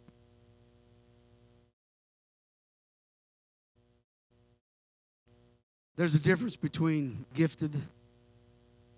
There's 5.95 6.15
a 6.15 6.19
difference 6.19 6.55
between 6.55 7.25
gifted 7.33 7.73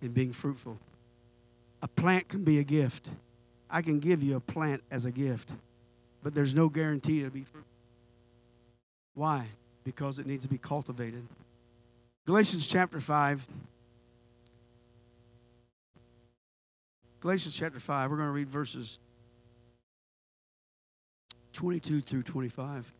and 0.01 0.13
being 0.13 0.31
fruitful. 0.31 0.77
A 1.81 1.87
plant 1.87 2.27
can 2.29 2.43
be 2.43 2.59
a 2.59 2.63
gift. 2.63 3.09
I 3.69 3.81
can 3.81 3.99
give 3.99 4.23
you 4.23 4.35
a 4.35 4.39
plant 4.39 4.83
as 4.91 5.05
a 5.05 5.11
gift, 5.11 5.53
but 6.23 6.33
there's 6.33 6.55
no 6.55 6.67
guarantee 6.67 7.21
to 7.23 7.29
be 7.29 7.43
fruitful. 7.43 7.63
Why? 9.13 9.47
Because 9.83 10.19
it 10.19 10.25
needs 10.25 10.43
to 10.43 10.49
be 10.49 10.57
cultivated. 10.57 11.25
Galatians 12.25 12.67
chapter 12.67 12.99
5. 12.99 13.47
Galatians 17.21 17.55
chapter 17.57 17.79
5, 17.79 18.09
we're 18.09 18.17
going 18.17 18.29
to 18.29 18.33
read 18.33 18.49
verses 18.49 18.99
22 21.53 22.01
through 22.01 22.23
25. 22.23 22.93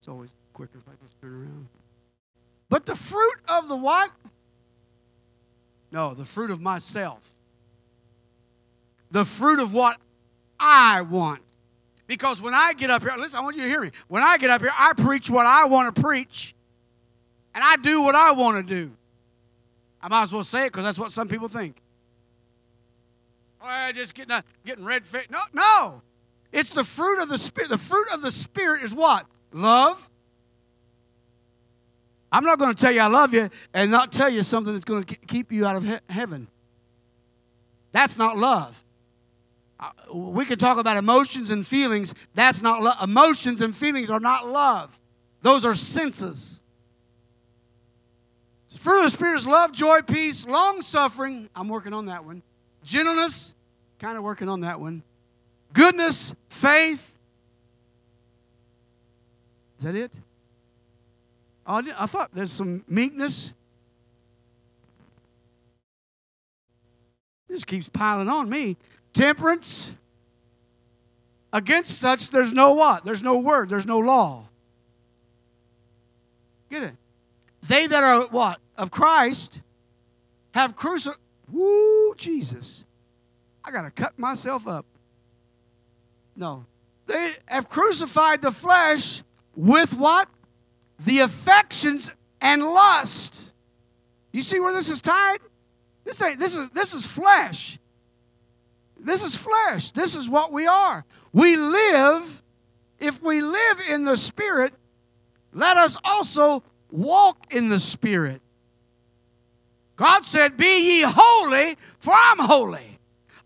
It's 0.00 0.08
always 0.08 0.34
quicker 0.52 0.78
if 0.78 0.88
I 0.88 0.92
just 1.00 1.20
turn 1.20 1.32
around. 1.32 1.68
But 2.68 2.84
the 2.84 2.96
fruit 2.96 3.36
of 3.48 3.68
the 3.68 3.76
what? 3.76 4.10
No, 5.92 6.14
the 6.14 6.24
fruit 6.24 6.50
of 6.50 6.60
myself. 6.60 7.34
The 9.10 9.24
fruit 9.24 9.60
of 9.60 9.72
what 9.72 9.98
I 10.58 11.02
want. 11.02 11.40
Because 12.08 12.42
when 12.42 12.54
I 12.54 12.72
get 12.72 12.90
up 12.90 13.02
here, 13.02 13.12
listen, 13.16 13.38
I 13.38 13.42
want 13.42 13.56
you 13.56 13.62
to 13.62 13.68
hear 13.68 13.80
me. 13.80 13.92
When 14.08 14.22
I 14.22 14.38
get 14.38 14.50
up 14.50 14.60
here, 14.60 14.72
I 14.76 14.92
preach 14.94 15.30
what 15.30 15.46
I 15.46 15.66
want 15.66 15.94
to 15.94 16.02
preach, 16.02 16.54
and 17.54 17.62
I 17.62 17.76
do 17.76 18.02
what 18.02 18.14
I 18.14 18.32
want 18.32 18.56
to 18.56 18.74
do. 18.74 18.90
I 20.00 20.08
might 20.08 20.22
as 20.22 20.32
well 20.32 20.44
say 20.44 20.64
it 20.64 20.72
because 20.72 20.84
that's 20.84 20.98
what 20.98 21.12
some 21.12 21.28
people 21.28 21.48
think. 21.48 21.80
Oh, 23.60 23.90
just 23.92 24.14
getting, 24.14 24.32
uh, 24.32 24.42
getting 24.64 24.84
red 24.84 25.04
face. 25.04 25.26
No, 25.30 25.40
no. 25.52 26.02
It's 26.52 26.72
the 26.72 26.84
fruit 26.84 27.22
of 27.22 27.28
the 27.28 27.38
Spirit. 27.38 27.70
The 27.70 27.78
fruit 27.78 28.06
of 28.12 28.22
the 28.22 28.30
Spirit 28.30 28.82
is 28.82 28.94
what? 28.94 29.26
Love. 29.52 30.08
I'm 32.30 32.44
not 32.44 32.58
going 32.58 32.74
to 32.74 32.80
tell 32.80 32.92
you 32.92 33.00
I 33.00 33.06
love 33.06 33.32
you 33.32 33.48
and 33.72 33.90
not 33.90 34.12
tell 34.12 34.28
you 34.28 34.42
something 34.42 34.72
that's 34.72 34.84
going 34.84 35.04
to 35.04 35.16
keep 35.16 35.50
you 35.50 35.66
out 35.66 35.76
of 35.76 35.84
he- 35.84 35.96
heaven. 36.10 36.48
That's 37.90 38.18
not 38.18 38.36
love. 38.36 38.84
Uh, 39.80 39.90
we 40.12 40.44
can 40.44 40.58
talk 40.58 40.78
about 40.78 40.96
emotions 40.96 41.50
and 41.50 41.66
feelings. 41.66 42.14
That's 42.34 42.62
not 42.62 42.82
love. 42.82 42.96
Emotions 43.02 43.60
and 43.60 43.74
feelings 43.74 44.10
are 44.10 44.20
not 44.20 44.46
love. 44.46 44.98
Those 45.42 45.64
are 45.64 45.74
senses. 45.74 46.62
Fruit 48.78 48.98
of 48.98 49.04
the 49.04 49.10
Spirit 49.10 49.38
is 49.38 49.46
love, 49.46 49.72
joy, 49.72 50.02
peace, 50.02 50.46
long 50.46 50.82
suffering. 50.82 51.48
I'm 51.56 51.68
working 51.68 51.92
on 51.92 52.06
that 52.06 52.24
one 52.24 52.42
gentleness, 52.88 53.54
kind 53.98 54.16
of 54.16 54.24
working 54.24 54.48
on 54.48 54.62
that 54.62 54.80
one, 54.80 55.02
goodness, 55.72 56.34
faith. 56.48 57.18
Is 59.78 59.84
that 59.84 59.94
it? 59.94 60.18
Oh, 61.66 61.82
I 61.98 62.06
thought 62.06 62.30
there's 62.32 62.50
some 62.50 62.82
meekness. 62.88 63.54
This 67.48 67.64
keeps 67.64 67.88
piling 67.90 68.28
on 68.28 68.48
me. 68.48 68.76
Temperance. 69.12 69.94
Against 71.52 71.98
such, 71.98 72.30
there's 72.30 72.54
no 72.54 72.72
what? 72.72 73.04
There's 73.04 73.22
no 73.22 73.38
word. 73.38 73.68
There's 73.68 73.86
no 73.86 73.98
law. 73.98 74.44
Get 76.70 76.82
it? 76.82 76.94
They 77.66 77.86
that 77.86 78.02
are 78.02 78.26
what? 78.28 78.58
Of 78.76 78.90
Christ 78.90 79.62
have 80.54 80.74
crucified. 80.74 81.18
Woo, 81.50 82.14
Jesus. 82.16 82.86
I 83.64 83.70
got 83.70 83.82
to 83.82 83.90
cut 83.90 84.18
myself 84.18 84.66
up. 84.66 84.86
No. 86.36 86.66
They 87.06 87.32
have 87.46 87.68
crucified 87.68 88.42
the 88.42 88.50
flesh 88.50 89.22
with 89.54 89.94
what? 89.94 90.28
The 91.00 91.20
affections 91.20 92.14
and 92.40 92.62
lust. 92.62 93.52
You 94.32 94.42
see 94.42 94.60
where 94.60 94.72
this 94.72 94.90
is 94.90 95.00
tied? 95.00 95.38
This 96.04 96.20
ain't 96.22 96.38
this 96.38 96.56
is 96.56 96.70
this 96.70 96.94
is 96.94 97.06
flesh. 97.06 97.78
This 98.98 99.22
is 99.22 99.36
flesh. 99.36 99.90
This 99.92 100.14
is 100.14 100.28
what 100.28 100.52
we 100.52 100.66
are. 100.66 101.04
We 101.32 101.56
live 101.56 102.42
if 102.98 103.22
we 103.22 103.40
live 103.40 103.80
in 103.88 104.04
the 104.04 104.16
spirit, 104.16 104.74
let 105.52 105.76
us 105.76 105.96
also 106.04 106.62
walk 106.90 107.52
in 107.52 107.68
the 107.68 107.78
spirit. 107.78 108.40
God 109.98 110.24
said, 110.24 110.56
Be 110.56 111.00
ye 111.00 111.04
holy, 111.06 111.76
for 111.98 112.14
I'm 112.16 112.38
holy. 112.38 112.98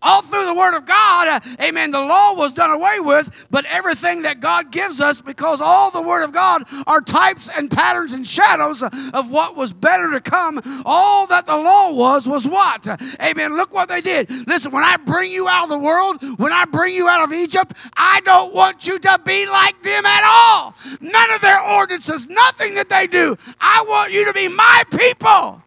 all 0.03 0.21
through 0.21 0.45
the 0.45 0.53
Word 0.53 0.75
of 0.75 0.85
God, 0.85 1.27
uh, 1.27 1.39
amen, 1.61 1.89
the 1.91 1.99
law 1.99 2.35
was 2.35 2.53
done 2.53 2.69
away 2.69 2.99
with, 2.99 3.47
but 3.49 3.65
everything 3.65 4.21
that 4.23 4.39
God 4.39 4.71
gives 4.71 5.01
us, 5.01 5.19
because 5.21 5.61
all 5.61 5.89
the 5.89 6.01
Word 6.01 6.23
of 6.23 6.31
God 6.31 6.63
are 6.85 7.01
types 7.01 7.49
and 7.49 7.71
patterns 7.71 8.13
and 8.13 8.27
shadows 8.27 8.83
of 8.83 9.31
what 9.31 9.55
was 9.55 9.73
better 9.73 10.11
to 10.11 10.19
come, 10.19 10.61
all 10.85 11.25
that 11.27 11.47
the 11.47 11.57
law 11.57 11.91
was, 11.91 12.27
was 12.27 12.47
what? 12.47 12.85
Amen. 13.19 13.55
Look 13.55 13.73
what 13.73 13.89
they 13.89 14.01
did. 14.01 14.29
Listen, 14.47 14.71
when 14.71 14.83
I 14.83 14.97
bring 14.97 15.31
you 15.31 15.47
out 15.47 15.63
of 15.63 15.69
the 15.69 15.79
world, 15.79 16.21
when 16.37 16.53
I 16.53 16.65
bring 16.65 16.93
you 16.93 17.07
out 17.07 17.23
of 17.23 17.33
Egypt, 17.33 17.73
I 17.97 18.19
don't 18.25 18.53
want 18.53 18.85
you 18.85 18.99
to 18.99 19.19
be 19.25 19.47
like 19.47 19.81
them 19.81 20.05
at 20.05 20.23
all. 20.23 20.75
None 21.01 21.31
of 21.31 21.41
their 21.41 21.61
ordinances, 21.61 22.27
nothing 22.27 22.75
that 22.75 22.89
they 22.89 23.07
do. 23.07 23.37
I 23.59 23.83
want 23.87 24.13
you 24.13 24.25
to 24.25 24.33
be 24.33 24.49
my 24.49 24.83
people. 24.91 25.63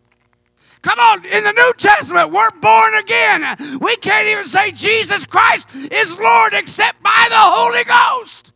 Come 0.87 1.01
on, 1.01 1.25
in 1.25 1.43
the 1.43 1.51
New 1.51 1.73
Testament, 1.79 2.31
we're 2.31 2.53
born 2.53 2.95
again. 2.95 3.57
We 3.81 3.97
can't 3.97 4.29
even 4.29 4.45
say 4.45 4.71
Jesus 4.71 5.27
Christ 5.27 5.75
is 5.75 6.17
Lord 6.17 6.55
except 6.55 7.03
by 7.03 7.27
the 7.29 7.35
Holy 7.37 7.83
Ghost. 7.83 8.53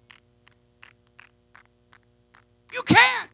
You 2.73 2.83
can't. 2.83 3.31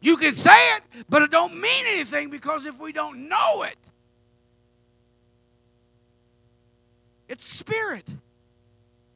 You 0.00 0.16
can 0.16 0.34
say 0.34 0.56
it, 0.74 0.82
but 1.08 1.22
it 1.22 1.30
don't 1.30 1.54
mean 1.54 1.84
anything 1.86 2.30
because 2.30 2.66
if 2.66 2.80
we 2.80 2.90
don't 2.90 3.28
know 3.28 3.62
it, 3.62 3.78
it's 7.28 7.44
spirit. 7.44 8.10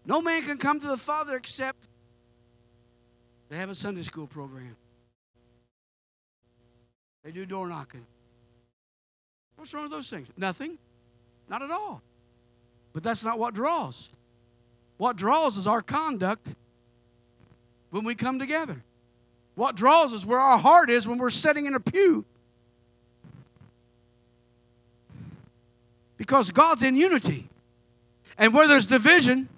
No 0.04 0.22
man 0.22 0.42
can 0.42 0.56
come 0.56 0.78
to 0.78 0.86
the 0.86 0.96
Father 0.96 1.34
except 1.34 1.88
they 3.48 3.56
have 3.56 3.70
a 3.70 3.74
Sunday 3.74 4.02
school 4.02 4.28
program. 4.28 4.76
They 7.24 7.32
do 7.32 7.44
door 7.44 7.66
knocking. 7.66 8.06
What's 9.66 9.74
wrong 9.74 9.82
with 9.82 9.90
those 9.90 10.08
things? 10.08 10.30
Nothing. 10.36 10.78
Not 11.48 11.60
at 11.60 11.72
all. 11.72 12.00
But 12.92 13.02
that's 13.02 13.24
not 13.24 13.36
what 13.36 13.52
draws. 13.52 14.10
What 14.96 15.16
draws 15.16 15.56
is 15.56 15.66
our 15.66 15.82
conduct 15.82 16.46
when 17.90 18.04
we 18.04 18.14
come 18.14 18.38
together. 18.38 18.80
What 19.56 19.74
draws 19.74 20.12
is 20.12 20.24
where 20.24 20.38
our 20.38 20.56
heart 20.56 20.88
is 20.88 21.08
when 21.08 21.18
we're 21.18 21.30
sitting 21.30 21.66
in 21.66 21.74
a 21.74 21.80
pew. 21.80 22.24
Because 26.16 26.52
God's 26.52 26.84
in 26.84 26.94
unity. 26.94 27.48
And 28.38 28.54
where 28.54 28.68
there's 28.68 28.86
division, 28.86 29.48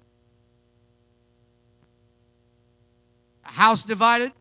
a 3.45 3.51
house 3.51 3.83
divided. 3.83 4.31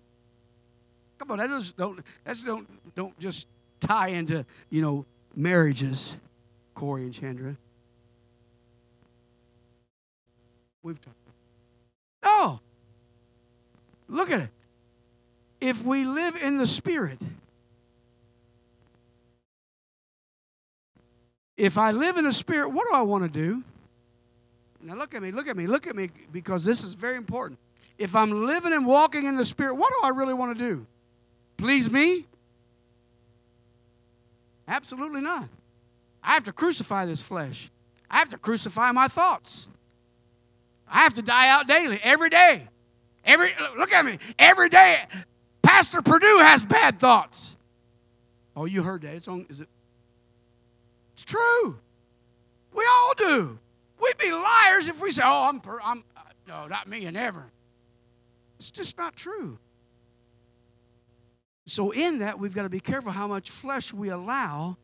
Come 1.19 1.31
on, 1.33 1.37
that 1.37 1.75
don't 1.77 2.03
that's 2.25 2.43
don't 2.43 2.67
don't 2.95 3.19
just 3.19 3.47
tie 3.81 4.09
into, 4.09 4.47
you 4.71 4.81
know, 4.81 5.05
marriages, 5.39 6.19
Corey 6.75 7.03
and 7.03 7.15
Chandra. 7.15 7.57
We've 10.83 11.01
talked. 11.01 11.17
No. 12.25 12.61
Look 14.09 14.31
at 14.31 14.41
it. 14.41 14.49
If 15.61 15.85
we 15.85 16.05
live 16.05 16.37
in 16.43 16.59
the 16.59 16.67
Spirit, 16.67 17.21
if 21.57 21.79
I 21.79 21.93
live 21.93 22.17
in 22.17 22.25
the 22.25 22.33
Spirit, 22.33 22.71
what 22.71 22.87
do 22.89 22.95
I 22.95 23.03
want 23.03 23.25
to 23.25 23.31
do? 23.31 23.63
Now 24.83 24.95
look 24.95 25.15
at 25.15 25.23
me, 25.23 25.31
look 25.31 25.49
at 25.49 25.57
me, 25.57 25.67
look 25.67 25.87
at 25.87 25.95
me, 25.95 26.11
because 26.33 26.65
this 26.65 26.83
is 26.83 26.95
very 26.95 27.17
important. 27.17 27.59
If 27.97 28.15
I'm 28.15 28.47
living 28.47 28.73
and 28.73 28.87
walking 28.87 29.25
in 29.25 29.37
the 29.37 29.45
Spirit, 29.45 29.75
what 29.75 29.93
do 29.93 30.07
I 30.07 30.11
really 30.11 30.35
want 30.35 30.57
to 30.57 30.65
do? 30.65 30.87
Please 31.57 31.91
me? 31.91 32.27
Absolutely 34.69 35.23
not. 35.23 35.49
I 36.23 36.35
have 36.35 36.45
to 36.45 36.53
crucify 36.53 37.07
this 37.07 37.23
flesh. 37.23 37.71
I 38.11 38.19
have 38.19 38.29
to 38.31 38.39
crucify 38.39 38.93
my 38.93 39.09
thoughts. 39.09 39.69
I 40.87 40.99
have 40.99 41.15
to 41.15 41.23
die 41.23 41.49
out 41.49 41.67
daily, 41.67 41.99
every 42.03 42.29
day. 42.29 42.69
Every 43.25 43.51
look 43.77 43.93
at 43.93 44.05
me. 44.05 44.19
Every 44.39 44.69
day, 44.69 45.05
Pastor 45.63 46.03
Purdue 46.03 46.39
has 46.41 46.65
bad 46.65 46.99
thoughts. 46.99 47.57
Oh, 48.57 48.65
you 48.65 48.83
heard 48.83 49.03
that? 49.03 49.15
It's 49.15 49.29
on. 49.29 49.47
Is 49.49 49.61
it? 49.61 49.69
It's 51.13 51.25
true. 51.25 51.79
We 52.75 52.85
all 52.89 53.13
do. 53.17 53.59
We'd 54.01 54.19
be 54.19 54.31
liars 54.31 54.89
if 54.89 55.03
we 55.03 55.11
say, 55.11 55.23
"Oh, 55.25 55.49
I'm, 55.49 55.61
I'm, 55.85 56.05
uh, 56.17 56.21
no, 56.47 56.67
not 56.69 56.89
me 56.89 57.05
and 57.07 57.17
ever." 57.17 57.45
It's 58.59 58.71
just 58.71 58.97
not 58.97 59.15
true. 59.15 59.59
So, 61.69 61.91
in 61.91 62.21
that, 62.21 62.39
we've 62.39 62.55
got 62.55 62.63
to 62.63 62.71
be 62.71 62.81
careful 62.81 63.13
how 63.13 63.29
much 63.29 63.51
flesh 63.51 63.93
we 63.93 64.09
allow 64.09 64.77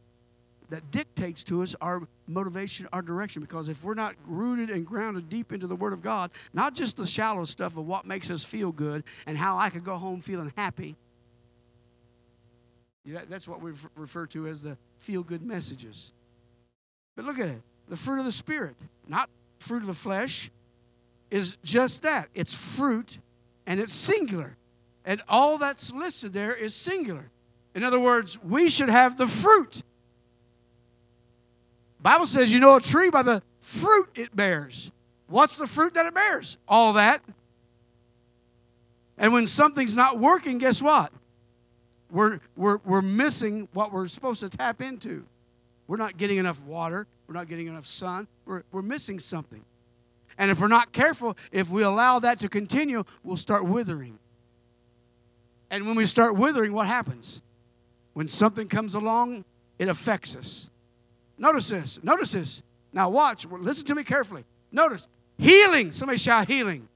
that 0.69 0.91
dictates 0.91 1.43
to 1.45 1.63
us 1.63 1.75
our 1.81 2.03
motivation, 2.27 2.87
our 2.93 3.01
direction. 3.01 3.41
Because 3.41 3.71
if 3.71 3.83
we're 3.83 3.95
not 3.95 4.15
rooted 4.27 4.69
and 4.69 4.85
grounded 4.85 5.31
deep 5.31 5.51
into 5.51 5.67
the 5.67 5.77
Word 5.77 5.95
of 5.95 6.03
God, 6.03 6.31
not 6.53 6.75
just 6.75 6.99
the 6.99 7.07
shallow 7.07 7.47
stuff 7.47 7.79
of 7.79 7.87
what 7.87 8.05
makes 8.05 8.31
us 8.31 8.45
feel 8.45 8.71
good 8.71 9.05
and 9.27 9.39
how 9.39 9.57
I 9.57 9.71
could 9.71 9.83
go 9.83 9.97
home 9.97 10.21
feeling 10.21 10.53
happy, 10.57 10.95
that's 13.07 13.49
what 13.49 13.63
we 13.63 13.73
refer 13.97 14.27
to 14.27 14.47
as 14.47 14.63
the 14.63 14.77
feel 14.99 15.23
good 15.23 15.43
messages. 15.43 16.13
But 17.17 17.25
look 17.25 17.39
at 17.39 17.49
it 17.49 17.63
the 17.89 17.97
fruit 17.97 18.19
of 18.19 18.27
the 18.27 18.33
Spirit, 18.33 18.77
not 19.09 19.31
fruit 19.59 19.81
of 19.81 19.87
the 19.87 19.95
flesh, 19.95 20.51
is 21.31 21.57
just 21.65 22.03
that 22.03 22.29
it's 22.35 22.55
fruit 22.55 23.21
and 23.67 23.81
it's 23.81 23.93
singular. 23.93 24.57
And 25.05 25.23
all 25.29 25.59
that's 25.59 25.93
listed 25.93 26.33
there 26.33 26.55
is 26.55 26.75
singular. 26.75 27.31
In 27.75 27.83
other 27.83 28.01
words, 28.01 28.43
we 28.43 28.71
should 28.71 28.89
have 28.89 29.17
the 29.17 29.27
fruit. 29.27 29.83
Bible 32.01 32.27
says 32.27 32.53
you 32.53 32.61
know 32.61 32.77
a 32.77 32.81
tree 32.81 33.11
by 33.11 33.23
the 33.23 33.43
fruit 33.61 34.09
it 34.15 34.35
bears. 34.35 34.93
What's 35.27 35.57
the 35.57 35.67
fruit 35.67 35.95
that 35.95 36.07
it 36.07 36.15
bears? 36.15 36.59
All 36.69 36.93
that. 36.95 37.23
And 39.17 39.33
when 39.33 39.47
something's 39.47 39.97
not 39.97 40.19
working, 40.19 40.59
guess 40.59 40.83
what? 40.83 41.13
We're, 42.11 42.41
we're, 42.57 42.79
we're 42.85 43.03
missing 43.03 43.69
what 43.73 43.93
we're 43.93 44.09
supposed 44.09 44.41
to 44.41 44.49
tap 44.49 44.81
into. 44.81 45.25
We're 45.87 45.97
not 45.97 46.17
getting 46.17 46.39
enough 46.39 46.63
water. 46.63 47.07
We're 47.27 47.35
not 47.35 47.49
getting 47.49 47.67
enough 47.67 47.87
sun. 47.87 48.29
We're, 48.45 48.63
we're 48.71 48.83
missing 48.83 49.19
something. 49.19 49.65
And 50.37 50.51
if 50.51 50.61
we're 50.61 50.69
not 50.69 50.93
careful, 50.93 51.37
if 51.53 51.71
we 51.71 51.83
allow 51.83 52.19
that 52.19 52.41
to 52.41 52.49
continue, 52.49 53.05
we'll 53.23 53.37
start 53.37 53.65
withering. 53.65 54.19
And 55.75 55.89
when 55.89 55.97
we 55.97 56.07
start 56.07 56.37
withering, 56.37 56.73
what 56.73 56.87
happens? 56.87 57.43
When 58.13 58.29
something 58.29 58.69
comes 58.69 58.95
along, 58.95 59.45
it 59.77 59.89
affects 59.89 60.37
us. 60.37 60.71
Notice 61.37 61.67
this. 61.67 61.99
Notice 62.01 62.31
this. 62.31 62.63
Now, 62.93 63.11
watch. 63.11 63.45
Listen 63.45 63.85
to 63.87 63.97
me 63.97 64.05
carefully. 64.05 64.45
Notice 64.71 65.09
healing. 65.37 65.91
Somebody 65.91 66.19
shout 66.19 66.47
healing. 66.47 66.87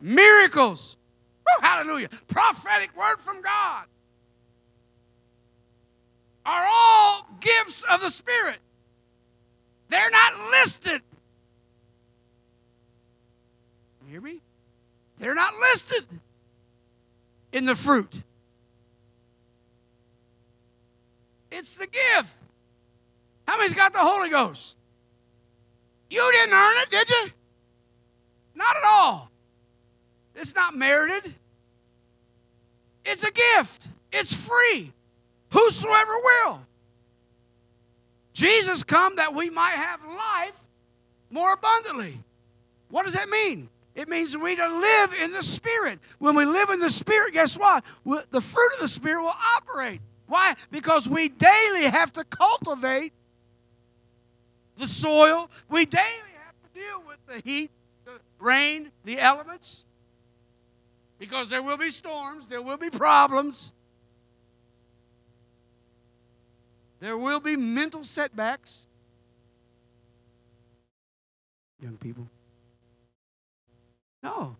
Miracles. 0.00 0.96
Oh, 1.46 1.60
hallelujah. 1.60 2.08
Prophetic 2.26 2.96
word 2.96 3.20
from 3.20 3.42
God 3.42 3.84
are 6.46 6.66
all 6.66 7.28
gifts 7.40 7.82
of 7.92 8.00
the 8.00 8.08
Spirit. 8.08 8.56
They're 9.88 10.10
not 10.10 10.50
listed. 10.50 11.02
You 14.06 14.12
hear 14.12 14.22
me? 14.22 14.40
They're 15.18 15.34
not 15.34 15.52
listed 15.60 16.06
in 17.54 17.64
the 17.64 17.74
fruit. 17.74 18.20
It's 21.50 21.76
the 21.76 21.86
gift. 21.86 22.42
How 23.46 23.56
many's 23.56 23.74
got 23.74 23.92
the 23.92 24.00
Holy 24.00 24.28
Ghost? 24.28 24.76
You 26.10 26.28
didn't 26.32 26.52
earn 26.52 26.76
it, 26.78 26.90
did 26.90 27.08
you? 27.08 27.26
Not 28.56 28.76
at 28.76 28.82
all. 28.84 29.30
It's 30.34 30.54
not 30.54 30.74
merited. 30.74 31.32
It's 33.04 33.22
a 33.22 33.30
gift. 33.30 33.88
It's 34.12 34.34
free. 34.34 34.92
Whosoever 35.50 36.12
will. 36.12 36.66
Jesus 38.32 38.82
come 38.82 39.14
that 39.16 39.32
we 39.32 39.48
might 39.48 39.76
have 39.76 40.00
life 40.04 40.60
more 41.30 41.52
abundantly. 41.52 42.18
What 42.90 43.04
does 43.04 43.14
that 43.14 43.28
mean? 43.28 43.68
It 43.94 44.08
means 44.08 44.36
we 44.36 44.56
to 44.56 44.68
live 44.68 45.14
in 45.22 45.32
the 45.32 45.42
Spirit. 45.42 46.00
When 46.18 46.34
we 46.34 46.44
live 46.44 46.70
in 46.70 46.80
the 46.80 46.90
Spirit, 46.90 47.32
guess 47.32 47.56
what? 47.56 47.84
The 48.04 48.40
fruit 48.40 48.72
of 48.74 48.80
the 48.80 48.88
Spirit 48.88 49.22
will 49.22 49.32
operate. 49.56 50.00
Why? 50.26 50.54
Because 50.70 51.08
we 51.08 51.28
daily 51.28 51.84
have 51.84 52.12
to 52.14 52.24
cultivate 52.24 53.12
the 54.76 54.88
soil. 54.88 55.48
We 55.68 55.84
daily 55.86 56.04
have 56.44 56.54
to 56.62 56.80
deal 56.80 57.02
with 57.06 57.18
the 57.26 57.48
heat, 57.48 57.70
the 58.04 58.20
rain, 58.40 58.90
the 59.04 59.20
elements. 59.20 59.86
Because 61.18 61.48
there 61.48 61.62
will 61.62 61.76
be 61.76 61.90
storms, 61.90 62.48
there 62.48 62.62
will 62.62 62.76
be 62.76 62.90
problems, 62.90 63.72
there 66.98 67.16
will 67.16 67.40
be 67.40 67.54
mental 67.54 68.02
setbacks. 68.02 68.88
Young 71.80 71.96
people. 71.96 72.26
No. 74.24 74.56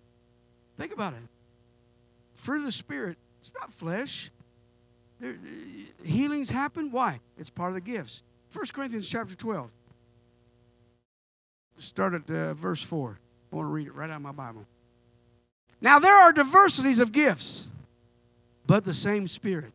Think 0.77 0.93
about 0.93 1.15
it. 1.15 1.21
Fruit 2.35 2.59
of 2.59 2.65
the 2.65 2.73
Spirit, 2.73 3.17
it's 3.41 3.53
not 3.59 3.73
flesh. 3.73 4.31
There, 5.19 5.37
healings 6.05 6.51
happen. 6.51 6.91
Why? 6.91 7.21
It's 7.39 7.49
part 7.49 7.71
of 7.71 7.75
the 7.75 7.81
gifts. 7.81 8.23
1 8.53 8.67
Corinthians 8.73 9.09
chapter 9.09 9.35
12. 9.35 9.73
start 11.79 12.13
at 12.13 12.31
uh, 12.31 12.53
verse 12.55 12.83
4. 12.83 13.19
I 13.53 13.57
want 13.57 13.67
to 13.67 13.71
read 13.71 13.87
it 13.87 13.95
right 13.95 14.11
out 14.11 14.17
of 14.17 14.23
my 14.23 14.33
Bible. 14.33 14.67
Now 15.81 15.99
there 15.99 16.15
are 16.15 16.33
diversities 16.33 16.99
of 16.99 17.11
gifts, 17.11 17.69
but 18.67 18.85
the 18.85 18.95
same 18.95 19.27
Spirit. 19.27 19.73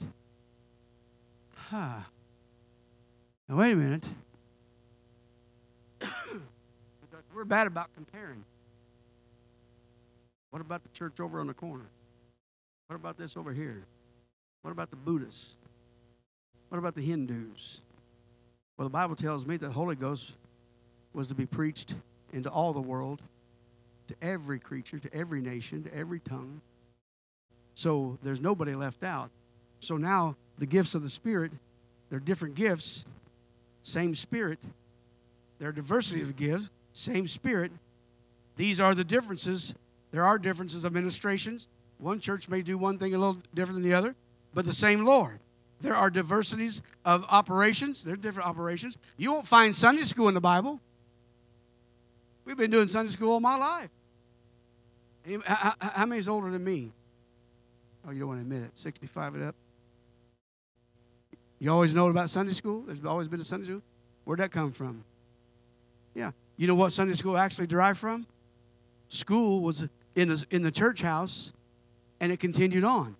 Huh. 1.55 1.99
Now, 3.47 3.57
wait 3.57 3.73
a 3.73 3.75
minute. 3.75 4.07
We're 7.33 7.45
bad 7.45 7.67
about 7.67 7.89
comparing. 7.95 8.43
What 10.51 10.61
about 10.61 10.83
the 10.83 10.89
church 10.89 11.19
over 11.19 11.39
on 11.39 11.47
the 11.47 11.53
corner? 11.53 11.85
What 12.87 12.95
about 12.95 13.17
this 13.17 13.37
over 13.37 13.53
here? 13.53 13.85
What 14.61 14.71
about 14.71 14.89
the 14.89 14.95
Buddhists? 14.95 15.55
What 16.69 16.77
about 16.79 16.95
the 16.95 17.01
Hindus? 17.01 17.81
Well, 18.77 18.87
the 18.87 18.93
Bible 18.93 19.15
tells 19.15 19.45
me 19.45 19.57
that 19.57 19.67
the 19.67 19.73
Holy 19.73 19.95
Ghost 19.95 20.33
was 21.13 21.27
to 21.27 21.35
be 21.35 21.45
preached 21.45 21.95
into 22.33 22.49
all 22.49 22.73
the 22.73 22.81
world, 22.81 23.21
to 24.07 24.15
every 24.21 24.59
creature, 24.59 24.99
to 24.99 25.13
every 25.13 25.41
nation, 25.41 25.83
to 25.83 25.93
every 25.93 26.19
tongue. 26.19 26.61
So 27.75 28.17
there's 28.23 28.41
nobody 28.41 28.75
left 28.75 29.03
out. 29.03 29.29
So 29.79 29.97
now 29.97 30.35
the 30.57 30.65
gifts 30.65 30.95
of 30.95 31.03
the 31.03 31.09
Spirit, 31.09 31.51
they're 32.09 32.19
different 32.19 32.55
gifts, 32.55 33.05
same 33.81 34.15
Spirit. 34.15 34.59
There 35.59 35.69
are 35.69 35.73
diversity 35.73 36.21
of 36.21 36.35
gifts, 36.35 36.69
same 36.93 37.27
Spirit. 37.27 37.71
These 38.55 38.79
are 38.79 38.93
the 38.93 39.03
differences. 39.03 39.75
There 40.11 40.25
are 40.25 40.39
differences 40.39 40.85
of 40.85 40.93
ministrations. 40.93 41.67
One 41.97 42.19
church 42.19 42.49
may 42.49 42.61
do 42.61 42.77
one 42.77 42.97
thing 42.97 43.13
a 43.13 43.17
little 43.17 43.37
different 43.53 43.81
than 43.81 43.89
the 43.89 43.95
other, 43.95 44.15
but 44.53 44.65
the 44.65 44.73
same 44.73 45.05
Lord. 45.05 45.39
There 45.81 45.95
are 45.95 46.09
diversities 46.09 46.81
of 47.05 47.25
operations. 47.29 48.03
There 48.03 48.13
are 48.13 48.17
different 48.17 48.49
operations. 48.49 48.97
You 49.17 49.31
won't 49.33 49.47
find 49.47 49.75
Sunday 49.75 50.03
school 50.03 50.27
in 50.27 50.33
the 50.33 50.41
Bible. 50.41 50.79
We've 52.45 52.57
been 52.57 52.71
doing 52.71 52.87
Sunday 52.87 53.11
school 53.11 53.33
all 53.33 53.39
my 53.39 53.55
life. 53.55 53.89
How, 55.45 56.05
many 56.05 56.19
is 56.19 56.27
older 56.27 56.49
than 56.49 56.63
me? 56.63 56.91
Oh, 58.07 58.11
you 58.11 58.19
don't 58.19 58.29
want 58.29 58.39
to 58.39 58.41
admit 58.41 58.63
it. 58.63 58.77
65 58.77 59.35
and 59.35 59.43
up. 59.43 59.55
You 61.59 61.71
always 61.71 61.93
know 61.93 62.09
about 62.09 62.29
Sunday 62.29 62.53
school? 62.53 62.81
There's 62.81 63.03
always 63.03 63.27
been 63.27 63.39
a 63.39 63.43
Sunday 63.43 63.67
school? 63.67 63.81
Where'd 64.23 64.39
that 64.39 64.51
come 64.51 64.71
from? 64.71 65.03
Yeah. 66.15 66.31
You 66.57 66.67
know 66.67 66.75
what 66.75 66.91
Sunday 66.91 67.13
school 67.13 67.37
actually 67.37 67.67
derived 67.67 67.99
from? 67.99 68.25
School 69.09 69.61
was 69.61 69.87
in, 70.15 70.29
the 70.29 70.45
in 70.51 70.61
the 70.61 70.71
church 70.71 71.01
house, 71.01 71.53
and 72.19 72.31
it 72.31 72.39
continued 72.39 72.83
on. 72.83 73.15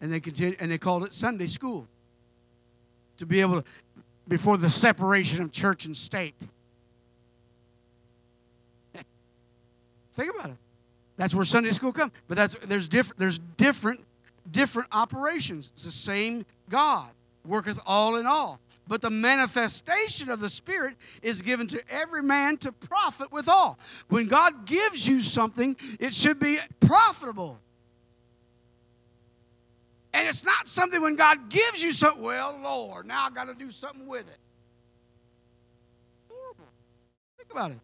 And 0.00 0.12
they, 0.12 0.20
continued, 0.20 0.56
and 0.60 0.70
they 0.70 0.78
called 0.78 1.04
it 1.04 1.12
Sunday 1.12 1.46
school. 1.46 1.86
To 3.18 3.26
be 3.26 3.40
able 3.40 3.62
to, 3.62 3.68
before 4.26 4.56
the 4.56 4.68
separation 4.68 5.42
of 5.42 5.52
church 5.52 5.86
and 5.86 5.96
state. 5.96 6.34
Think 10.12 10.34
about 10.34 10.50
it. 10.50 10.56
That's 11.16 11.34
where 11.34 11.44
Sunday 11.44 11.70
school 11.70 11.92
comes. 11.92 12.12
But 12.26 12.36
that's 12.36 12.56
there's 12.66 12.88
different 12.88 13.20
there's 13.20 13.38
different 13.38 14.00
different 14.50 14.88
operations. 14.92 15.70
It's 15.74 15.84
the 15.84 15.92
same 15.92 16.44
God 16.68 17.10
worketh 17.46 17.78
all 17.86 18.16
in 18.16 18.26
all. 18.26 18.58
But 18.86 19.00
the 19.00 19.10
manifestation 19.10 20.28
of 20.28 20.40
the 20.40 20.50
Spirit 20.50 20.96
is 21.22 21.40
given 21.40 21.66
to 21.68 21.82
every 21.88 22.22
man 22.22 22.58
to 22.58 22.72
profit 22.72 23.32
withal. 23.32 23.78
When 24.08 24.26
God 24.26 24.66
gives 24.66 25.08
you 25.08 25.20
something, 25.20 25.76
it 25.98 26.12
should 26.12 26.38
be 26.38 26.58
profitable. 26.80 27.58
And 30.12 30.28
it's 30.28 30.44
not 30.44 30.68
something 30.68 31.00
when 31.00 31.16
God 31.16 31.48
gives 31.48 31.82
you 31.82 31.92
something, 31.92 32.22
well, 32.22 32.58
Lord, 32.62 33.06
now 33.06 33.26
I 33.26 33.30
got 33.30 33.48
to 33.48 33.54
do 33.54 33.70
something 33.70 34.06
with 34.06 34.28
it. 34.28 34.38
Think 37.38 37.50
about 37.50 37.70
it. 37.72 37.80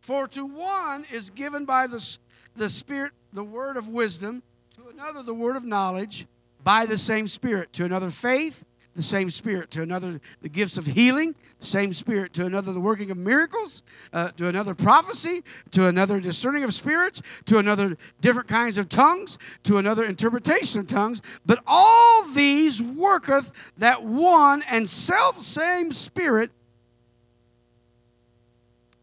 For 0.00 0.26
to 0.28 0.46
one 0.46 1.04
is 1.12 1.30
given 1.30 1.64
by 1.64 1.86
the, 1.86 2.18
the 2.56 2.70
Spirit 2.70 3.12
the 3.32 3.44
word 3.44 3.76
of 3.76 3.88
wisdom, 3.88 4.42
to 4.76 4.88
another 4.88 5.22
the 5.22 5.34
word 5.34 5.56
of 5.56 5.64
knowledge 5.64 6.26
by 6.64 6.86
the 6.86 6.98
same 6.98 7.26
Spirit, 7.26 7.72
to 7.74 7.84
another 7.84 8.10
faith, 8.10 8.64
the 8.94 9.02
same 9.02 9.30
Spirit, 9.30 9.70
to 9.70 9.82
another 9.82 10.20
the 10.42 10.48
gifts 10.48 10.76
of 10.76 10.86
healing, 10.86 11.34
the 11.58 11.66
same 11.66 11.92
Spirit, 11.92 12.32
to 12.34 12.46
another 12.46 12.72
the 12.72 12.80
working 12.80 13.10
of 13.10 13.16
miracles, 13.16 13.82
uh, 14.12 14.28
to 14.32 14.48
another 14.48 14.74
prophecy, 14.74 15.42
to 15.70 15.86
another 15.86 16.20
discerning 16.20 16.64
of 16.64 16.74
spirits, 16.74 17.22
to 17.46 17.58
another 17.58 17.96
different 18.20 18.48
kinds 18.48 18.78
of 18.78 18.88
tongues, 18.88 19.38
to 19.62 19.78
another 19.78 20.04
interpretation 20.04 20.80
of 20.80 20.86
tongues. 20.86 21.22
But 21.46 21.62
all 21.66 22.24
these 22.28 22.82
worketh 22.82 23.52
that 23.78 24.02
one 24.02 24.62
and 24.68 24.88
self 24.88 25.40
same 25.40 25.92
Spirit 25.92 26.50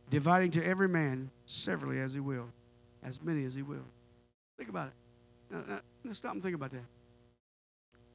dividing 0.10 0.52
to 0.52 0.66
every 0.66 0.88
man 0.88 1.30
severally 1.46 2.00
as 2.00 2.14
he 2.14 2.20
will, 2.20 2.50
as 3.04 3.22
many 3.22 3.46
as 3.46 3.56
he 3.56 3.62
will. 3.62 3.86
Think 4.58 4.70
about 4.70 4.88
it. 4.88 4.94
Now, 5.50 5.64
now, 5.68 5.80
let's 6.04 6.18
stop 6.18 6.34
and 6.34 6.42
think 6.42 6.56
about 6.56 6.72
that. 6.72 6.84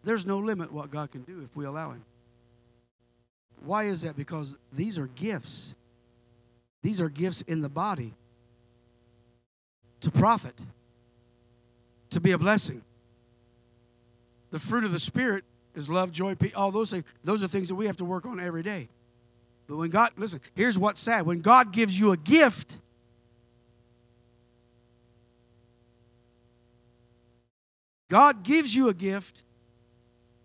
There's 0.04 0.26
no 0.26 0.38
limit 0.38 0.72
what 0.72 0.90
God 0.90 1.10
can 1.10 1.22
do 1.22 1.40
if 1.42 1.56
we 1.56 1.64
allow 1.64 1.90
Him. 1.90 2.04
Why 3.64 3.84
is 3.84 4.02
that? 4.02 4.16
Because 4.16 4.58
these 4.72 4.98
are 4.98 5.06
gifts. 5.06 5.74
These 6.82 7.00
are 7.00 7.08
gifts 7.08 7.42
in 7.42 7.60
the 7.60 7.68
body 7.68 8.14
to 10.00 10.10
profit, 10.10 10.60
to 12.10 12.20
be 12.20 12.32
a 12.32 12.38
blessing. 12.38 12.82
The 14.50 14.58
fruit 14.58 14.84
of 14.84 14.92
the 14.92 14.98
Spirit 15.00 15.44
is 15.74 15.88
love, 15.88 16.10
joy, 16.10 16.34
peace, 16.34 16.52
all 16.54 16.72
those 16.72 16.90
things. 16.90 17.04
Those 17.22 17.42
are 17.42 17.46
things 17.46 17.68
that 17.68 17.76
we 17.76 17.86
have 17.86 17.96
to 17.98 18.04
work 18.04 18.26
on 18.26 18.40
every 18.40 18.62
day. 18.62 18.88
But 19.68 19.76
when 19.76 19.90
God, 19.90 20.10
listen, 20.16 20.40
here's 20.54 20.76
what's 20.76 21.00
sad. 21.00 21.24
When 21.24 21.40
God 21.40 21.72
gives 21.72 21.98
you 21.98 22.10
a 22.10 22.16
gift, 22.16 22.78
God 28.10 28.42
gives 28.42 28.74
you 28.74 28.88
a 28.88 28.94
gift. 28.94 29.44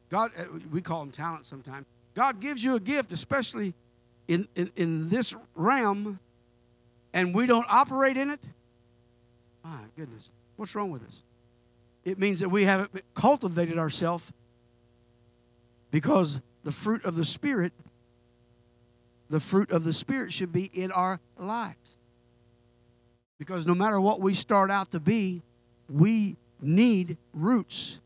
God, 0.09 0.31
uh, 0.37 0.45
we 0.71 0.81
call 0.81 1.01
them 1.01 1.11
talents 1.11 1.49
sometimes. 1.49 1.85
God 2.13 2.39
gives 2.39 2.63
you 2.63 2.75
a 2.75 2.79
gift, 2.79 3.11
especially 3.11 3.73
in, 4.27 4.47
in, 4.55 4.71
in 4.75 5.09
this 5.09 5.35
realm, 5.55 6.19
and 7.13 7.33
we 7.33 7.45
don't 7.45 7.65
operate 7.69 8.17
in 8.17 8.29
it. 8.29 8.51
My 9.63 9.81
goodness, 9.95 10.31
what's 10.55 10.73
wrong 10.75 10.91
with 10.91 11.05
us? 11.05 11.23
It 12.05 12.17
means 12.17 12.39
that 12.39 12.49
we 12.49 12.63
haven't 12.63 12.91
cultivated 13.13 13.77
ourselves 13.77 14.31
because 15.91 16.41
the 16.63 16.71
fruit 16.71 17.03
of 17.05 17.15
the 17.15 17.25
Spirit 17.25 17.73
the 19.29 19.39
fruit 19.39 19.71
of 19.71 19.83
the 19.83 19.93
Spirit 19.93 20.31
should 20.31 20.51
be 20.51 20.69
in 20.73 20.91
our 20.91 21.19
lives. 21.37 21.97
Because 23.39 23.67
no 23.67 23.75
matter 23.75 23.99
what 23.99 24.19
we 24.19 24.33
start 24.33 24.71
out 24.71 24.91
to 24.91 24.99
be, 24.99 25.41
we 25.89 26.37
need 26.61 27.17
roots. 27.33 27.99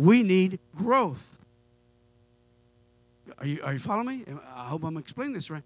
We 0.00 0.22
need 0.22 0.60
growth. 0.74 1.38
Are 3.38 3.46
you, 3.46 3.60
are 3.62 3.74
you 3.74 3.78
following 3.78 4.06
me? 4.06 4.24
I 4.56 4.64
hope 4.64 4.82
I'm 4.82 4.96
explaining 4.96 5.34
this 5.34 5.50
right. 5.50 5.62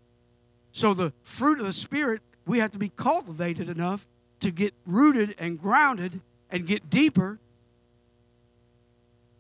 So, 0.73 0.93
the 0.93 1.13
fruit 1.23 1.61
of 1.61 1.67
the 1.67 1.73
Spirit, 1.73 2.21
we 2.45 2.59
have 2.59 2.73
to 2.73 2.81
be 2.81 2.89
cultivated 2.97 3.69
enough 3.69 4.09
to 4.41 4.51
get 4.51 4.75
rooted 4.87 5.37
and 5.39 5.57
grounded 5.57 6.21
and 6.51 6.67
get 6.67 6.91
deeper 6.91 7.39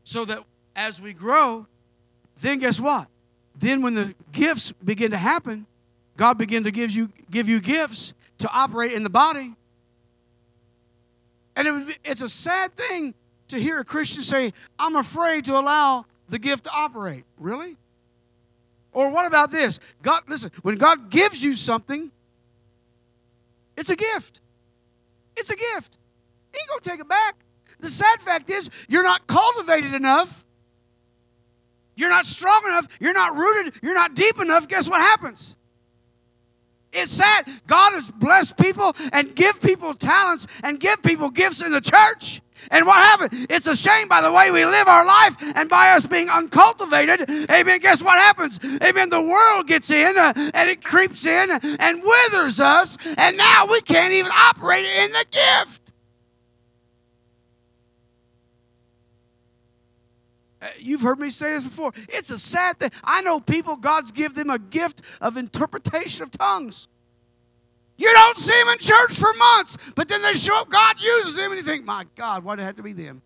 so 0.05 0.24
that 0.26 0.45
as 0.76 1.03
we 1.03 1.12
grow, 1.12 1.66
then 2.40 2.61
guess 2.61 2.78
what? 2.78 3.09
Then 3.59 3.82
when 3.82 3.95
the 3.95 4.14
gifts 4.30 4.70
begin 4.84 5.11
to 5.11 5.16
happen, 5.16 5.66
God 6.16 6.38
begin 6.38 6.62
to 6.62 6.70
give 6.70 6.92
you 6.92 7.11
give 7.32 7.49
you 7.49 7.61
gifts 7.61 8.14
to 8.38 8.49
operate 8.49 8.92
in 8.92 9.03
the 9.03 9.11
body. 9.11 9.55
And 11.57 11.66
it 11.66 11.86
be, 11.88 11.97
it's 12.05 12.22
a 12.22 12.28
sad 12.28 12.76
thing 12.76 13.12
to 13.55 13.61
hear 13.61 13.80
a 13.80 13.84
Christian 13.84 14.22
say, 14.22 14.52
"I'm 14.78 14.96
afraid 14.96 15.46
to 15.46 15.59
allow 15.59 16.07
the 16.28 16.38
gift 16.38 16.64
to 16.64 16.70
operate." 16.70 17.24
Really? 17.38 17.76
Or 18.92 19.11
what 19.11 19.26
about 19.26 19.50
this? 19.50 19.80
God, 20.02 20.22
listen, 20.28 20.52
when 20.62 20.76
God 20.76 21.11
gives 21.11 21.42
you 21.42 21.57
something, 21.57 22.12
it's 23.76 23.90
a 23.90 23.96
gift. 23.96 24.40
It's 25.36 25.50
a 25.50 25.57
gift. 25.57 25.98
He 26.52 26.59
ain't 26.61 26.68
gonna 26.68 26.80
take 26.80 27.00
it 27.00 27.09
back. 27.09 27.36
The 27.80 27.88
sad 27.88 28.20
fact 28.20 28.48
is, 28.50 28.70
you're 28.88 29.02
not 29.02 29.26
cultivated 29.26 29.94
enough 29.94 30.44
you're 31.96 32.11
not 32.11 32.26
strong 32.26 32.61
enough, 32.66 32.88
you're 33.00 33.14
not 33.14 33.36
rooted, 33.36 33.74
you're 33.82 33.94
not 33.94 34.14
deep 34.14 34.40
enough, 34.40 34.68
guess 34.68 34.88
what 34.88 35.00
happens? 35.00 35.57
It's 36.92 37.12
sad. 37.12 37.48
God 37.66 37.92
has 37.92 38.11
blessed 38.11 38.57
people 38.57 38.94
and 39.12 39.34
give 39.34 39.61
people 39.61 39.94
talents 39.94 40.46
and 40.62 40.78
give 40.78 41.02
people 41.02 41.28
gifts 41.28 41.61
in 41.61 41.72
the 41.72 41.80
church. 41.80 42.40
And 42.70 42.86
what 42.86 42.96
happened? 42.96 43.46
It's 43.50 43.66
a 43.66 43.76
shame 43.76 44.08
by 44.08 44.20
the 44.20 44.32
way 44.32 44.50
we 44.50 44.64
live 44.64 44.88
our 44.88 45.06
life 45.06 45.36
and 45.56 45.68
by 45.68 45.90
us 45.90 46.06
being 46.06 46.28
uncultivated. 46.28 47.28
Amen. 47.50 47.80
Guess 47.80 48.02
what 48.02 48.18
happens? 48.18 48.58
Amen. 48.82 49.10
The 49.10 49.22
world 49.22 49.66
gets 49.66 49.90
in 49.90 50.16
uh, 50.16 50.32
and 50.54 50.70
it 50.70 50.84
creeps 50.84 51.26
in 51.26 51.50
and 51.50 52.02
withers 52.02 52.60
us. 52.60 52.96
And 53.16 53.36
now 53.36 53.66
we 53.70 53.80
can't 53.82 54.12
even 54.12 54.32
operate 54.32 54.84
in 54.84 55.12
the 55.12 55.24
gift. 55.30 55.92
Uh, 60.60 60.68
You've 60.78 61.02
heard 61.02 61.18
me 61.18 61.30
say 61.30 61.52
this 61.52 61.64
before. 61.64 61.92
It's 62.08 62.30
a 62.30 62.38
sad 62.38 62.78
thing. 62.78 62.90
I 63.02 63.20
know 63.20 63.40
people, 63.40 63.76
God's 63.76 64.12
give 64.12 64.34
them 64.34 64.50
a 64.50 64.58
gift 64.58 65.02
of 65.20 65.36
interpretation 65.36 66.22
of 66.22 66.30
tongues. 66.30 66.88
You 67.97 68.12
don't 68.12 68.36
see 68.36 68.59
them 68.59 68.68
in 68.68 68.78
church 68.78 69.14
for 69.14 69.32
months, 69.38 69.76
but 69.95 70.09
then 70.09 70.22
they 70.22 70.34
show 70.34 70.61
up, 70.61 70.68
God 70.68 71.01
uses 71.01 71.36
them, 71.36 71.53
and 71.53 71.57
you 71.57 71.62
think, 71.62 71.84
my 71.84 72.05
God, 72.16 72.42
why'd 72.42 72.59
it 72.59 72.62
have 72.62 72.76
to 72.76 72.82
be 72.82 72.92
them? 72.92 73.22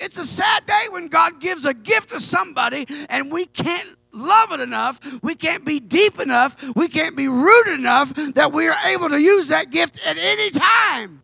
It's 0.00 0.16
a 0.16 0.24
sad 0.24 0.64
day 0.66 0.86
when 0.90 1.08
God 1.08 1.40
gives 1.40 1.64
a 1.64 1.74
gift 1.74 2.10
to 2.10 2.20
somebody 2.20 2.86
and 3.10 3.32
we 3.32 3.46
can't 3.46 3.88
love 4.12 4.52
it 4.52 4.60
enough, 4.60 5.00
we 5.22 5.34
can't 5.34 5.64
be 5.64 5.80
deep 5.80 6.20
enough, 6.20 6.56
we 6.76 6.88
can't 6.88 7.16
be 7.16 7.28
rooted 7.28 7.74
enough 7.74 8.14
that 8.34 8.52
we 8.52 8.68
are 8.68 8.76
able 8.86 9.08
to 9.08 9.20
use 9.20 9.48
that 9.48 9.70
gift 9.70 9.98
at 10.06 10.16
any 10.16 10.50
time. 10.50 11.22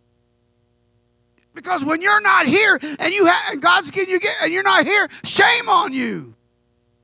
Because 1.55 1.85
when 1.85 2.03
you're 2.03 2.21
not 2.21 2.47
here 2.47 2.79
and 2.99 3.15
you 3.15 3.27
have 3.27 3.53
and 3.53 3.63
God's 3.63 3.91
giving 3.93 4.11
you 4.11 4.19
gift 4.19 4.37
and 4.43 4.53
you're 4.53 4.65
not 4.65 4.85
here, 4.85 5.07
shame 5.23 5.69
on 5.69 5.93
you. 5.93 6.35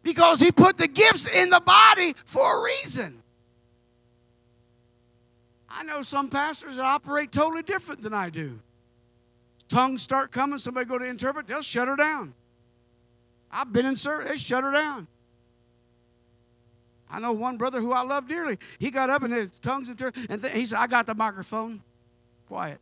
Because 0.03 0.41
He 0.41 0.51
put 0.51 0.77
the 0.77 0.89
gifts 0.89 1.27
in 1.27 1.51
the 1.51 1.61
body 1.61 2.15
for 2.25 2.59
a 2.59 2.63
reason. 2.65 3.20
I 5.71 5.85
know 5.85 6.03
some 6.03 6.29
pastors 6.29 6.77
that 6.77 6.85
operate 6.85 7.31
totally 7.31 7.63
different 7.63 8.03
than 8.03 8.13
I 8.13 8.29
do. 8.29 8.59
Tongues 9.69 10.03
start 10.03 10.33
coming, 10.33 10.59
somebody 10.59 10.87
go 10.87 10.99
to 10.99 11.05
interpret, 11.05 11.47
they'll 11.47 11.63
shut 11.63 11.87
her 11.87 11.95
down. 11.95 12.35
I've 13.53 13.73
been 13.73 13.87
in 13.87 13.95
service, 13.95 14.29
they 14.29 14.37
shut 14.37 14.65
her 14.65 14.73
down. 14.73 15.07
I 17.09 17.21
know 17.21 17.33
one 17.33 17.57
brother 17.57 17.81
who 17.81 17.93
I 17.93 18.03
love 18.03 18.29
dearly. 18.29 18.59
He 18.79 18.91
got 18.91 19.11
up 19.11 19.23
and 19.23 19.33
his 19.33 19.59
tongues 19.59 19.89
inter- 19.89 20.13
and 20.29 20.41
th- 20.41 20.53
he 20.53 20.67
said, 20.67 20.79
"I 20.79 20.87
got 20.87 21.07
the 21.07 21.15
microphone." 21.15 21.83
Quiet. 22.47 22.79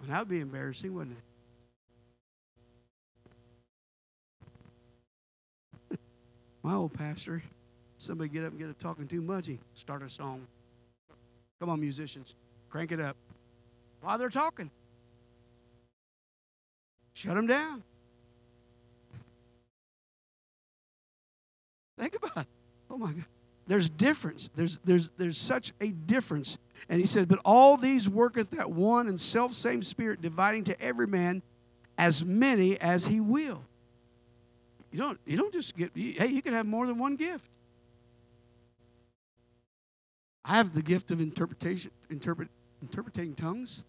Well, 0.00 0.08
that 0.08 0.18
would 0.20 0.28
be 0.28 0.40
embarrassing, 0.40 0.92
wouldn't 0.92 1.16
it? 5.90 6.00
My 6.64 6.74
old 6.74 6.94
pastor, 6.94 7.42
somebody 7.98 8.30
get 8.30 8.44
up 8.44 8.50
and 8.50 8.58
get 8.58 8.70
it 8.70 8.78
talking 8.78 9.06
too 9.06 9.22
much. 9.22 9.46
He 9.46 9.60
start 9.74 10.02
a 10.02 10.08
song. 10.08 10.44
Come 11.60 11.70
on, 11.70 11.80
musicians, 11.80 12.34
crank 12.70 12.92
it 12.92 13.00
up. 13.00 13.16
While 14.00 14.16
they're 14.18 14.28
talking, 14.28 14.70
shut 17.14 17.34
them 17.34 17.48
down. 17.48 17.82
Think 21.98 22.16
about 22.16 22.44
it. 22.44 22.46
Oh 22.90 22.96
my 22.96 23.12
God. 23.12 23.24
There's 23.66 23.90
difference. 23.90 24.48
There's 24.54 24.78
there's 24.84 25.10
there's 25.18 25.36
such 25.36 25.72
a 25.80 25.88
difference. 25.88 26.58
And 26.88 27.00
he 27.00 27.06
said, 27.06 27.28
But 27.28 27.40
all 27.44 27.76
these 27.76 28.08
worketh 28.08 28.50
that 28.50 28.70
one 28.70 29.08
and 29.08 29.20
self 29.20 29.52
same 29.52 29.82
spirit, 29.82 30.22
dividing 30.22 30.64
to 30.64 30.80
every 30.80 31.06
man 31.06 31.42
as 31.98 32.24
many 32.24 32.80
as 32.80 33.04
he 33.04 33.20
will. 33.20 33.62
You 34.90 35.00
don't 35.00 35.20
you 35.26 35.36
don't 35.36 35.52
just 35.52 35.76
get 35.76 35.90
you- 35.94 36.14
hey, 36.14 36.28
you 36.28 36.40
can 36.40 36.54
have 36.54 36.66
more 36.66 36.86
than 36.86 36.98
one 36.98 37.16
gift. 37.16 37.57
I 40.44 40.56
have 40.56 40.72
the 40.74 40.82
gift 40.82 41.10
of 41.10 41.20
interpretation, 41.20 41.90
interpret, 42.10 42.48
interpreting 42.82 43.34
tongues. 43.34 43.84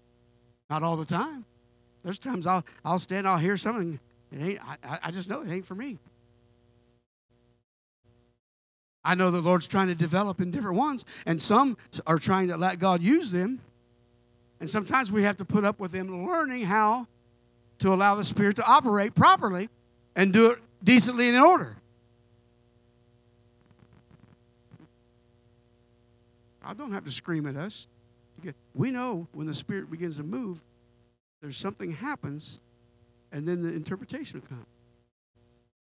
Not 0.69 0.83
all 0.83 0.97
the 0.97 1.05
time. 1.05 1.45
There's 2.03 2.19
times 2.19 2.47
I'll 2.47 2.63
I'll 2.85 2.99
stand, 2.99 3.27
I'll 3.27 3.37
hear 3.37 3.57
something. 3.57 3.99
It 4.31 4.41
ain't. 4.41 4.59
I, 4.63 4.99
I- 5.03 5.11
just 5.11 5.29
know 5.29 5.41
it 5.41 5.49
ain't 5.49 5.65
for 5.65 5.75
me. 5.75 5.97
I 9.03 9.15
know 9.15 9.31
the 9.31 9.41
Lord's 9.41 9.67
trying 9.67 9.87
to 9.87 9.95
develop 9.95 10.41
in 10.41 10.51
different 10.51 10.77
ones, 10.77 11.05
and 11.25 11.41
some 11.41 11.77
are 12.05 12.19
trying 12.19 12.49
to 12.49 12.57
let 12.57 12.79
God 12.79 13.01
use 13.01 13.31
them. 13.31 13.61
And 14.59 14.69
sometimes 14.69 15.11
we 15.11 15.23
have 15.23 15.37
to 15.37 15.45
put 15.45 15.63
up 15.63 15.79
with 15.79 15.91
them 15.91 16.27
learning 16.27 16.65
how 16.65 17.07
to 17.79 17.93
allow 17.93 18.15
the 18.15 18.25
Spirit 18.25 18.57
to 18.57 18.63
operate 18.65 19.15
properly 19.15 19.69
and 20.15 20.33
do 20.33 20.51
it 20.51 20.59
decently 20.83 21.27
and 21.27 21.37
in 21.37 21.41
order. 21.41 21.77
I 26.69 26.73
don't 26.73 26.91
have 26.91 27.05
to 27.05 27.11
scream 27.11 27.47
at 27.47 27.55
us. 27.55 27.87
We 28.75 28.91
know 28.91 29.27
when 29.33 29.47
the 29.47 29.55
Spirit 29.55 29.89
begins 29.89 30.17
to 30.17 30.23
move, 30.23 30.61
there's 31.41 31.57
something 31.57 31.91
happens, 31.91 32.59
and 33.31 33.47
then 33.47 33.63
the 33.63 33.73
interpretation 33.73 34.39
will 34.39 34.47
come. 34.47 34.67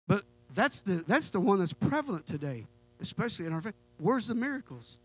But 0.08 0.26
that's 0.54 0.82
the 0.82 1.04
that's 1.08 1.32
the 1.32 1.40
one 1.40 1.58
that's 1.58 1.74
prevalent 1.74 2.28
today, 2.28 2.68
especially 3.02 3.48
in 3.48 3.54
our 3.54 3.62
faith. 3.62 3.74
Where's 3.98 4.28
the 4.28 4.36
miracles? 4.36 5.00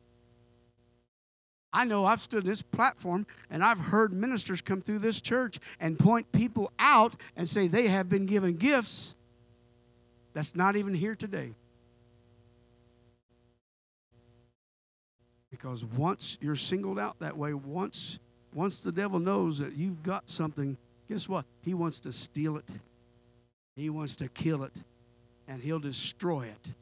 I 1.72 1.86
know 1.86 2.04
I've 2.04 2.20
stood 2.20 2.44
in 2.44 2.50
this 2.50 2.62
platform 2.62 3.26
and 3.48 3.64
I've 3.64 3.78
heard 3.78 4.12
ministers 4.12 4.60
come 4.60 4.82
through 4.82 4.98
this 4.98 5.20
church 5.20 5.60
and 5.78 5.96
point 5.98 6.30
people 6.32 6.72
out 6.78 7.14
and 7.36 7.48
say 7.48 7.68
they 7.68 7.86
have 7.88 8.08
been 8.08 8.26
given 8.26 8.56
gifts 8.56 9.14
that's 10.34 10.56
not 10.56 10.74
even 10.74 10.94
here 10.94 11.14
today. 11.14 11.54
Because 15.60 15.84
once 15.84 16.38
you're 16.40 16.56
singled 16.56 16.98
out 16.98 17.18
that 17.18 17.36
way, 17.36 17.52
once 17.52 18.18
once 18.54 18.80
the 18.80 18.90
devil 18.90 19.18
knows 19.20 19.58
that 19.58 19.74
you've 19.74 20.02
got 20.02 20.28
something, 20.28 20.76
guess 21.08 21.28
what? 21.28 21.44
He 21.62 21.74
wants 21.74 22.00
to 22.00 22.12
steal 22.12 22.56
it. 22.56 22.68
He 23.76 23.90
wants 23.90 24.16
to 24.16 24.28
kill 24.28 24.64
it 24.64 24.72
and 25.46 25.62
he'll 25.62 25.78
destroy 25.78 26.42
it. 26.42 26.66
In 26.66 26.74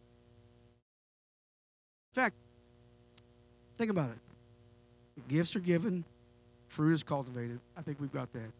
fact, 2.14 2.36
think 3.76 3.90
about 3.90 4.10
it. 4.10 5.28
Gifts 5.28 5.56
are 5.56 5.60
given, 5.60 6.04
fruit 6.68 6.92
is 6.92 7.02
cultivated. 7.02 7.60
I 7.76 7.82
think 7.82 8.00
we've 8.00 8.12
got 8.12 8.32
that. 8.32 8.50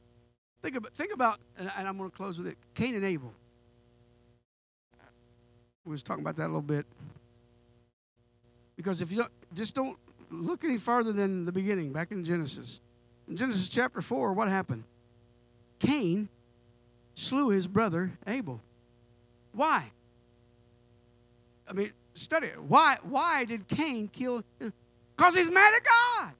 Think 0.63 0.77
about, 0.77 0.93
think 0.95 1.15
about 1.15 1.39
and, 1.59 1.71
I'm 1.77 1.97
going 1.97 2.11
to 2.11 2.17
close 2.17 2.39
with 2.39 2.49
it 2.49 2.59
Cain 2.75 2.95
and 2.95 3.05
Abel. 3.05 3.33
We 5.85 5.93
was 5.93 6.03
talking 6.03 6.23
about 6.23 6.37
that 6.37 6.45
a 6.45 6.47
little 6.47 6.61
bit. 6.61 6.85
Because 8.77 9.01
if 9.01 9.11
you 9.11 9.19
don't, 9.19 9.33
just 9.55 9.75
don't 9.75 9.99
look 10.31 10.65
any 10.65 10.79
farther 10.79 11.13
than 11.13 11.45
the 11.45 11.53
beginning, 11.53 11.93
back 11.93 12.11
in 12.11 12.25
Genesis. 12.25 12.81
In 13.29 13.37
Genesis 13.37 13.69
chapter 13.69 14.01
4, 14.01 14.33
what 14.33 14.49
happened? 14.49 14.85
Cain 15.79 16.29
slew 17.15 17.51
his 17.51 17.67
brother 17.67 18.13
Abel. 18.27 18.61
Why? 19.53 19.91
I 21.69 21.73
mean, 21.73 21.93
study 22.15 22.49
it. 22.49 22.63
Why, 22.63 22.97
why 23.03 23.45
did 23.45 23.69
Cain 23.69 24.09
kill? 24.09 24.43
Because 24.59 25.35
he's 25.35 25.51
mad 25.51 25.75
at 25.75 25.83
God. 25.85 26.33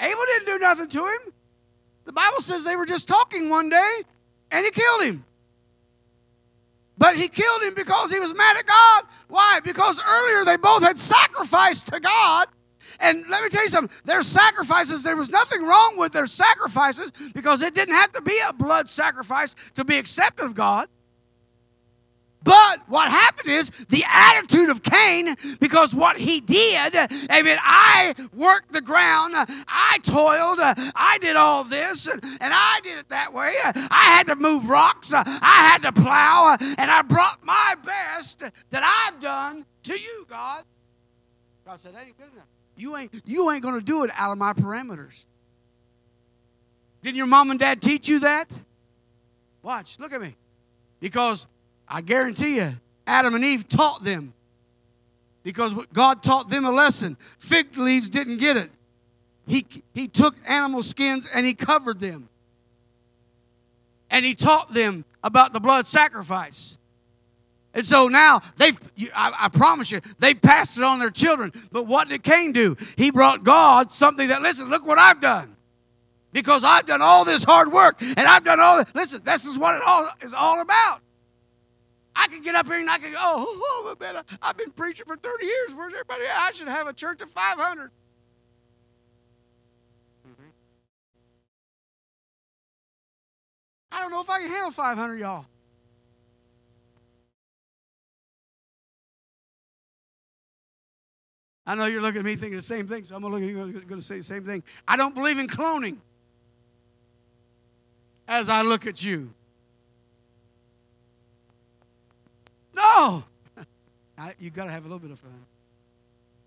Abel 0.00 0.22
didn't 0.26 0.46
do 0.46 0.58
nothing 0.58 0.88
to 0.88 0.98
him. 0.98 1.32
The 2.04 2.12
Bible 2.12 2.40
says 2.40 2.64
they 2.64 2.76
were 2.76 2.86
just 2.86 3.08
talking 3.08 3.48
one 3.48 3.68
day 3.68 4.02
and 4.50 4.64
he 4.64 4.70
killed 4.70 5.02
him. 5.02 5.24
But 6.98 7.16
he 7.16 7.28
killed 7.28 7.62
him 7.62 7.74
because 7.74 8.12
he 8.12 8.20
was 8.20 8.34
mad 8.34 8.56
at 8.56 8.66
God. 8.66 9.04
Why? 9.28 9.60
Because 9.64 10.00
earlier 10.06 10.44
they 10.44 10.56
both 10.56 10.82
had 10.82 10.98
sacrificed 10.98 11.88
to 11.88 12.00
God. 12.00 12.48
And 13.00 13.24
let 13.28 13.42
me 13.42 13.48
tell 13.48 13.62
you 13.62 13.68
something 13.68 13.96
their 14.04 14.22
sacrifices, 14.22 15.02
there 15.02 15.16
was 15.16 15.30
nothing 15.30 15.64
wrong 15.64 15.94
with 15.96 16.12
their 16.12 16.26
sacrifices 16.26 17.12
because 17.34 17.62
it 17.62 17.74
didn't 17.74 17.94
have 17.94 18.12
to 18.12 18.22
be 18.22 18.38
a 18.48 18.52
blood 18.52 18.88
sacrifice 18.88 19.54
to 19.74 19.84
be 19.84 19.96
accepted 19.96 20.44
of 20.44 20.54
God. 20.54 20.88
But 22.44 22.80
what 22.88 23.08
happened 23.10 23.50
is 23.50 23.70
the 23.88 24.04
attitude 24.08 24.70
of 24.70 24.82
Cain, 24.82 25.34
because 25.60 25.94
what 25.94 26.16
he 26.16 26.40
did, 26.40 26.92
I 26.94 27.42
mean, 27.42 27.56
I 27.60 28.14
worked 28.34 28.72
the 28.72 28.80
ground, 28.80 29.34
I 29.36 29.98
toiled, 30.02 30.58
I 30.60 31.18
did 31.20 31.36
all 31.36 31.64
this, 31.64 32.06
and, 32.06 32.22
and 32.22 32.52
I 32.54 32.80
did 32.82 32.98
it 32.98 33.08
that 33.10 33.32
way. 33.32 33.54
I 33.64 34.14
had 34.16 34.26
to 34.26 34.36
move 34.36 34.68
rocks, 34.68 35.12
I 35.12 35.22
had 35.40 35.82
to 35.82 35.92
plow, 35.92 36.56
and 36.60 36.90
I 36.90 37.02
brought 37.02 37.44
my 37.44 37.74
best 37.84 38.40
that 38.70 39.10
I've 39.12 39.20
done 39.20 39.64
to 39.84 39.92
you, 39.92 40.26
God. 40.28 40.64
God 41.64 41.78
said, 41.78 41.94
that 41.94 42.06
ain't 42.06 42.18
good 42.18 42.32
enough. 42.32 42.46
You 42.76 42.96
ain't, 42.96 43.14
you 43.24 43.50
ain't 43.50 43.62
going 43.62 43.74
to 43.74 43.84
do 43.84 44.04
it 44.04 44.10
out 44.14 44.32
of 44.32 44.38
my 44.38 44.52
parameters. 44.52 45.26
Didn't 47.02 47.16
your 47.16 47.26
mom 47.26 47.50
and 47.50 47.60
dad 47.60 47.82
teach 47.82 48.08
you 48.08 48.20
that? 48.20 48.52
Watch, 49.62 49.98
look 49.98 50.12
at 50.12 50.20
me. 50.20 50.34
Because 51.00 51.46
I 51.94 52.00
guarantee 52.00 52.56
you, 52.56 52.70
Adam 53.06 53.34
and 53.34 53.44
Eve 53.44 53.68
taught 53.68 54.02
them. 54.02 54.32
Because 55.42 55.74
God 55.92 56.22
taught 56.22 56.48
them 56.48 56.64
a 56.64 56.70
lesson. 56.70 57.18
Fig 57.36 57.76
leaves 57.76 58.08
didn't 58.08 58.38
get 58.38 58.56
it. 58.56 58.70
He, 59.46 59.66
he 59.92 60.08
took 60.08 60.34
animal 60.46 60.82
skins 60.82 61.28
and 61.32 61.44
he 61.44 61.52
covered 61.52 62.00
them. 62.00 62.30
And 64.08 64.24
he 64.24 64.34
taught 64.34 64.72
them 64.72 65.04
about 65.22 65.52
the 65.52 65.60
blood 65.60 65.86
sacrifice. 65.86 66.78
And 67.74 67.84
so 67.84 68.08
now 68.08 68.40
they've, 68.56 68.78
I, 69.14 69.34
I 69.40 69.48
promise 69.48 69.90
you, 69.90 70.00
they 70.18 70.32
passed 70.32 70.78
it 70.78 70.84
on 70.84 70.98
their 70.98 71.10
children. 71.10 71.52
But 71.72 71.86
what 71.86 72.08
did 72.08 72.22
Cain 72.22 72.52
do? 72.52 72.76
He 72.96 73.10
brought 73.10 73.44
God 73.44 73.90
something 73.90 74.28
that, 74.28 74.40
listen, 74.40 74.70
look 74.70 74.86
what 74.86 74.98
I've 74.98 75.20
done. 75.20 75.56
Because 76.32 76.64
I've 76.64 76.86
done 76.86 77.02
all 77.02 77.26
this 77.26 77.44
hard 77.44 77.70
work 77.70 78.00
and 78.00 78.20
I've 78.20 78.44
done 78.44 78.60
all 78.60 78.78
this. 78.78 78.94
Listen, 78.94 79.20
this 79.24 79.44
is 79.44 79.58
what 79.58 79.74
it 79.74 79.82
all 79.84 80.08
is 80.22 80.32
all 80.32 80.62
about. 80.62 81.01
I 82.14 82.28
can 82.28 82.42
get 82.42 82.54
up 82.54 82.66
here 82.66 82.78
and 82.78 82.90
I 82.90 82.98
can 82.98 83.12
go, 83.12 83.18
oh, 83.18 83.84
oh 83.94 83.96
man, 84.00 84.22
I've 84.42 84.56
been 84.56 84.70
preaching 84.70 85.06
for 85.06 85.16
30 85.16 85.44
years. 85.44 85.74
Where's 85.74 85.92
everybody 85.92 86.24
at? 86.24 86.36
I 86.36 86.50
should 86.52 86.68
have 86.68 86.86
a 86.86 86.92
church 86.92 87.20
of 87.22 87.30
500. 87.30 87.90
I 93.94 94.00
don't 94.00 94.10
know 94.10 94.22
if 94.22 94.30
I 94.30 94.40
can 94.40 94.48
handle 94.48 94.70
500 94.70 95.16
y'all. 95.16 95.44
I 101.66 101.74
know 101.74 101.86
you're 101.86 102.02
looking 102.02 102.20
at 102.20 102.24
me 102.24 102.34
thinking 102.34 102.56
the 102.56 102.62
same 102.62 102.88
thing, 102.88 103.04
so 103.04 103.14
I'm 103.14 103.22
going 103.22 103.88
to 103.88 104.02
say 104.02 104.16
the 104.16 104.22
same 104.22 104.44
thing. 104.44 104.64
I 104.88 104.96
don't 104.96 105.14
believe 105.14 105.38
in 105.38 105.46
cloning 105.46 105.98
as 108.26 108.48
I 108.48 108.62
look 108.62 108.86
at 108.86 109.04
you. 109.04 109.32
No. 112.74 113.24
I, 114.18 114.34
you 114.38 114.50
got 114.50 114.64
to 114.64 114.70
have 114.70 114.84
a 114.84 114.88
little 114.88 114.98
bit 114.98 115.10
of 115.10 115.18
fun. 115.18 115.30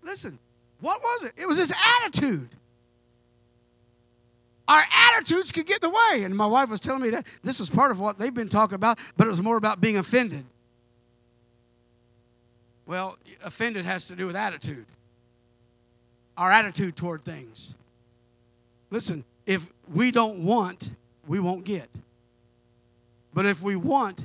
Listen, 0.02 0.38
what 0.80 1.00
was 1.02 1.24
it? 1.24 1.32
It 1.36 1.46
was 1.46 1.58
his 1.58 1.72
attitude. 2.02 2.48
Our 4.68 4.82
attitudes 4.92 5.52
could 5.52 5.66
get 5.66 5.82
in 5.82 5.90
the 5.90 5.96
way. 5.96 6.24
And 6.24 6.36
my 6.36 6.46
wife 6.46 6.70
was 6.70 6.80
telling 6.80 7.02
me 7.02 7.10
that 7.10 7.26
this 7.42 7.60
was 7.60 7.70
part 7.70 7.90
of 7.90 8.00
what 8.00 8.18
they've 8.18 8.34
been 8.34 8.48
talking 8.48 8.74
about, 8.74 8.98
but 9.16 9.26
it 9.26 9.30
was 9.30 9.42
more 9.42 9.56
about 9.56 9.80
being 9.80 9.96
offended. 9.96 10.44
Well, 12.84 13.18
offended 13.44 13.84
has 13.84 14.08
to 14.08 14.16
do 14.16 14.26
with 14.26 14.36
attitude. 14.36 14.86
Our 16.36 16.50
attitude 16.50 16.96
toward 16.96 17.22
things. 17.22 17.74
Listen, 18.90 19.24
if 19.46 19.72
we 19.92 20.10
don't 20.10 20.44
want, 20.44 20.90
we 21.26 21.40
won't 21.40 21.64
get. 21.64 21.88
But 23.34 23.46
if 23.46 23.62
we 23.62 23.76
want, 23.76 24.24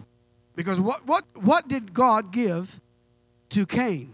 because 0.56 0.80
what, 0.80 1.06
what, 1.06 1.26
what 1.36 1.68
did 1.68 1.94
God 1.94 2.32
give 2.32 2.80
to 3.50 3.66
Cain? 3.66 4.14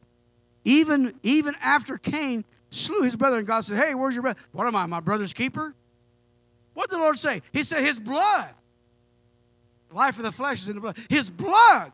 Even, 0.63 1.13
even 1.23 1.55
after 1.61 1.97
Cain 1.97 2.43
slew 2.69 3.03
his 3.03 3.15
brother, 3.15 3.37
and 3.37 3.47
God 3.47 3.61
said, 3.61 3.77
Hey, 3.77 3.95
where's 3.95 4.15
your 4.15 4.21
brother? 4.21 4.39
What 4.51 4.67
am 4.67 4.75
I, 4.75 4.85
my 4.85 4.99
brother's 4.99 5.33
keeper? 5.33 5.73
What 6.73 6.89
did 6.89 6.97
the 6.97 7.01
Lord 7.01 7.17
say? 7.17 7.41
He 7.51 7.63
said, 7.63 7.83
His 7.83 7.99
blood. 7.99 8.49
Life 9.91 10.17
of 10.17 10.23
the 10.23 10.31
flesh 10.31 10.61
is 10.61 10.69
in 10.69 10.75
the 10.75 10.81
blood. 10.81 10.97
His 11.09 11.29
blood 11.29 11.93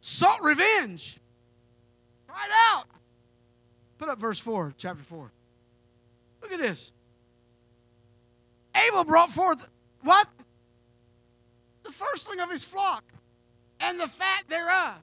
sought 0.00 0.42
revenge. 0.42 1.18
Right 2.28 2.50
out. 2.72 2.86
Put 3.98 4.08
up 4.08 4.18
verse 4.18 4.38
4, 4.38 4.74
chapter 4.78 5.02
4. 5.02 5.30
Look 6.42 6.52
at 6.52 6.58
this. 6.58 6.92
Abel 8.74 9.04
brought 9.04 9.30
forth 9.30 9.68
what? 10.02 10.26
The 11.86 11.92
firstling 11.92 12.40
of 12.40 12.50
his 12.50 12.64
flock 12.64 13.04
and 13.80 14.00
the 14.00 14.08
fat 14.08 14.44
thereof. 14.48 14.96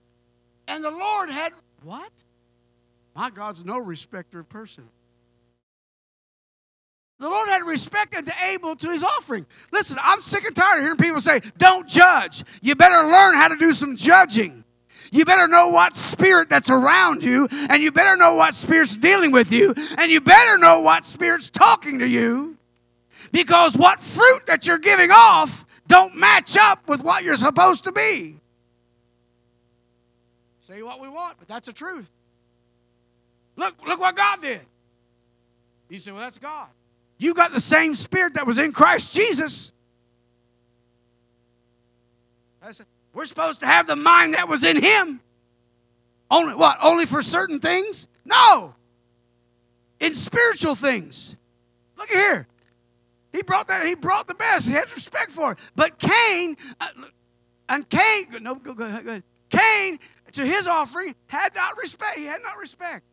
And 0.67 0.83
the 0.83 0.91
Lord 0.91 1.29
had 1.29 1.53
what? 1.83 2.11
My 3.15 3.29
God's 3.29 3.63
no 3.63 3.79
respecter 3.79 4.39
of 4.39 4.49
person. 4.49 4.89
The 7.19 7.29
Lord 7.29 7.47
had 7.47 7.63
respected 7.63 8.25
to 8.25 8.33
Abel 8.43 8.75
to 8.75 8.89
his 8.89 9.03
offering. 9.03 9.45
Listen, 9.71 9.97
I'm 10.01 10.19
sick 10.19 10.43
and 10.43 10.55
tired 10.55 10.79
of 10.79 10.83
hearing 10.83 10.97
people 10.97 11.21
say, 11.21 11.39
don't 11.57 11.87
judge. 11.87 12.43
You 12.61 12.75
better 12.75 13.07
learn 13.07 13.35
how 13.35 13.47
to 13.47 13.55
do 13.55 13.71
some 13.71 13.95
judging. 13.95 14.65
You 15.11 15.23
better 15.23 15.47
know 15.47 15.69
what 15.69 15.95
spirit 15.95 16.49
that's 16.49 16.69
around 16.69 17.23
you, 17.23 17.47
and 17.69 17.83
you 17.83 17.91
better 17.91 18.17
know 18.17 18.35
what 18.35 18.55
spirit's 18.55 18.97
dealing 18.97 19.31
with 19.31 19.51
you, 19.51 19.73
and 19.97 20.11
you 20.11 20.19
better 20.19 20.57
know 20.57 20.81
what 20.81 21.05
spirit's 21.05 21.49
talking 21.49 21.99
to 21.99 22.07
you. 22.07 22.57
Because 23.31 23.77
what 23.77 23.99
fruit 23.99 24.47
that 24.47 24.65
you're 24.65 24.79
giving 24.79 25.11
off 25.11 25.62
don't 25.93 26.15
match 26.15 26.57
up 26.57 26.89
with 26.89 27.03
what 27.03 27.23
you're 27.23 27.35
supposed 27.35 27.83
to 27.83 27.91
be. 27.91 28.39
Say 30.59 30.81
what 30.81 30.99
we 30.99 31.07
want, 31.07 31.35
but 31.37 31.47
that's 31.47 31.67
the 31.67 31.73
truth. 31.73 32.09
Look, 33.55 33.75
look 33.87 33.99
what 33.99 34.15
God 34.15 34.41
did. 34.41 34.61
You 35.89 35.99
say, 35.99 36.11
well, 36.11 36.21
that's 36.21 36.39
God. 36.39 36.67
You 37.19 37.35
got 37.35 37.53
the 37.53 37.59
same 37.59 37.93
spirit 37.93 38.33
that 38.33 38.47
was 38.47 38.57
in 38.57 38.71
Christ 38.71 39.13
Jesus. 39.15 39.71
We're 43.13 43.25
supposed 43.25 43.59
to 43.59 43.67
have 43.67 43.85
the 43.85 43.95
mind 43.95 44.33
that 44.33 44.49
was 44.49 44.63
in 44.63 44.81
him. 44.81 45.19
Only 46.31 46.55
what? 46.55 46.77
Only 46.81 47.05
for 47.05 47.21
certain 47.21 47.59
things? 47.59 48.07
No. 48.25 48.73
In 49.99 50.15
spiritual 50.15 50.73
things. 50.73 51.35
Look 51.97 52.09
here. 52.09 52.47
He 53.33 53.41
brought 53.41 53.67
that. 53.67 53.85
He 53.85 53.95
brought 53.95 54.27
the 54.27 54.35
best. 54.35 54.67
He 54.67 54.73
has 54.73 54.93
respect 54.93 55.31
for 55.31 55.53
it. 55.53 55.59
But 55.75 55.97
Cain, 55.97 56.55
uh, 56.79 56.87
and 57.67 57.89
Cain, 57.89 58.27
no, 58.41 58.55
go, 58.55 58.75
go, 58.75 59.01
go. 59.01 59.21
Cain, 59.49 59.99
to 60.33 60.45
his 60.45 60.67
offering, 60.67 61.15
had 61.27 61.53
not 61.55 61.75
respect. 61.77 62.17
He 62.17 62.25
had 62.25 62.41
not 62.43 62.57
respect. 62.57 63.03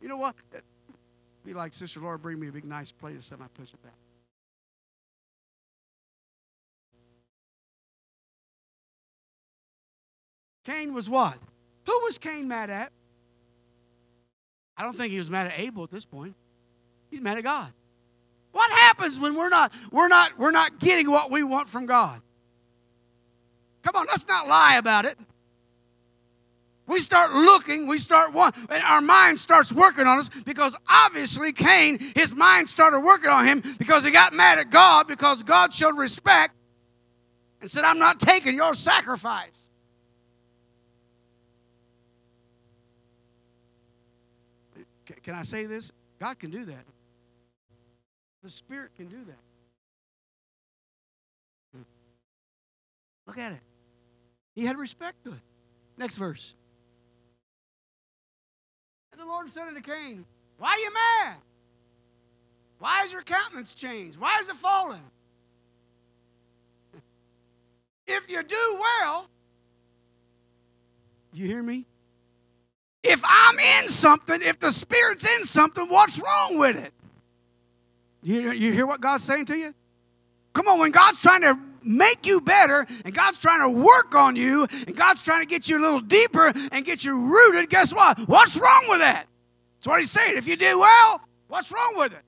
You 0.00 0.08
know 0.08 0.16
what? 0.16 0.36
Be 1.44 1.54
like, 1.54 1.72
Sister 1.72 2.00
Laura, 2.00 2.18
bring 2.18 2.38
me 2.38 2.48
a 2.48 2.52
big 2.52 2.64
nice 2.64 2.92
plate 2.92 3.16
of 3.16 3.24
something. 3.24 3.44
I 3.44 3.60
push 3.60 3.74
it 3.74 3.82
back. 3.82 3.92
Cain 10.64 10.94
was 10.94 11.08
what? 11.08 11.36
Who 11.86 12.00
was 12.04 12.18
Cain 12.18 12.48
mad 12.48 12.70
at? 12.70 12.92
I 14.76 14.82
don't 14.82 14.96
think 14.96 15.12
he 15.12 15.18
was 15.18 15.30
mad 15.30 15.46
at 15.46 15.58
Abel 15.58 15.84
at 15.84 15.90
this 15.90 16.04
point. 16.04 16.34
He's 17.10 17.20
mad 17.20 17.38
at 17.38 17.44
God. 17.44 17.72
What 18.56 18.70
happens 18.70 19.20
when 19.20 19.34
we're 19.34 19.50
not 19.50 19.70
we're 19.92 20.08
not 20.08 20.38
we're 20.38 20.50
not 20.50 20.78
getting 20.78 21.10
what 21.10 21.30
we 21.30 21.42
want 21.42 21.68
from 21.68 21.84
God? 21.84 22.22
Come 23.82 23.96
on, 23.96 24.06
let's 24.06 24.26
not 24.26 24.48
lie 24.48 24.76
about 24.78 25.04
it. 25.04 25.14
We 26.86 27.00
start 27.00 27.32
looking, 27.32 27.86
we 27.86 27.98
start 27.98 28.34
and 28.34 28.82
our 28.82 29.02
mind 29.02 29.38
starts 29.38 29.74
working 29.74 30.06
on 30.06 30.20
us 30.20 30.30
because 30.46 30.74
obviously 30.88 31.52
Cain, 31.52 31.98
his 32.14 32.34
mind 32.34 32.70
started 32.70 33.00
working 33.00 33.28
on 33.28 33.46
him 33.46 33.62
because 33.76 34.04
he 34.04 34.10
got 34.10 34.32
mad 34.32 34.58
at 34.58 34.70
God 34.70 35.06
because 35.06 35.42
God 35.42 35.74
showed 35.74 35.98
respect 35.98 36.54
and 37.60 37.70
said, 37.70 37.84
I'm 37.84 37.98
not 37.98 38.20
taking 38.20 38.54
your 38.54 38.72
sacrifice. 38.72 39.68
Can 45.22 45.34
I 45.34 45.42
say 45.42 45.66
this? 45.66 45.92
God 46.18 46.38
can 46.38 46.50
do 46.50 46.64
that. 46.64 46.95
The 48.46 48.52
Spirit 48.52 48.94
can 48.94 49.08
do 49.08 49.24
that. 49.24 49.34
Look 53.26 53.38
at 53.38 53.50
it. 53.50 53.60
He 54.54 54.64
had 54.64 54.78
respect 54.78 55.24
to 55.24 55.32
it. 55.32 55.40
Next 55.98 56.16
verse. 56.16 56.54
And 59.10 59.20
the 59.20 59.26
Lord 59.26 59.50
said 59.50 59.66
unto 59.66 59.80
Cain, 59.80 60.24
Why 60.58 60.68
are 60.68 60.78
you 60.78 60.92
mad? 60.94 61.38
Why 62.78 63.02
is 63.02 63.12
your 63.12 63.22
countenance 63.22 63.74
changed? 63.74 64.16
Why 64.16 64.36
is 64.40 64.48
it 64.48 64.54
fallen? 64.54 65.00
If 68.06 68.30
you 68.30 68.44
do 68.44 68.78
well, 68.80 69.28
you 71.32 71.46
hear 71.46 71.64
me? 71.64 71.84
If 73.02 73.22
I'm 73.24 73.58
in 73.58 73.88
something, 73.88 74.40
if 74.40 74.60
the 74.60 74.70
Spirit's 74.70 75.26
in 75.36 75.42
something, 75.42 75.88
what's 75.88 76.20
wrong 76.20 76.60
with 76.60 76.76
it? 76.76 76.92
You, 78.26 78.50
you 78.50 78.72
hear 78.72 78.86
what 78.86 79.00
God's 79.00 79.22
saying 79.22 79.44
to 79.46 79.56
you? 79.56 79.72
Come 80.52 80.66
on, 80.66 80.80
when 80.80 80.90
God's 80.90 81.22
trying 81.22 81.42
to 81.42 81.56
make 81.84 82.26
you 82.26 82.40
better 82.40 82.84
and 83.04 83.14
God's 83.14 83.38
trying 83.38 83.60
to 83.60 83.68
work 83.68 84.16
on 84.16 84.34
you 84.34 84.66
and 84.84 84.96
God's 84.96 85.22
trying 85.22 85.42
to 85.42 85.46
get 85.46 85.68
you 85.68 85.78
a 85.78 85.80
little 85.80 86.00
deeper 86.00 86.52
and 86.72 86.84
get 86.84 87.04
you 87.04 87.30
rooted, 87.30 87.70
guess 87.70 87.94
what? 87.94 88.18
What's 88.28 88.56
wrong 88.56 88.86
with 88.88 88.98
that? 88.98 89.28
That's 89.78 89.86
what 89.86 90.00
he's 90.00 90.10
saying. 90.10 90.36
If 90.36 90.48
you 90.48 90.56
do 90.56 90.80
well, 90.80 91.20
what's 91.46 91.70
wrong 91.70 91.94
with 91.98 92.14
it? 92.14 92.22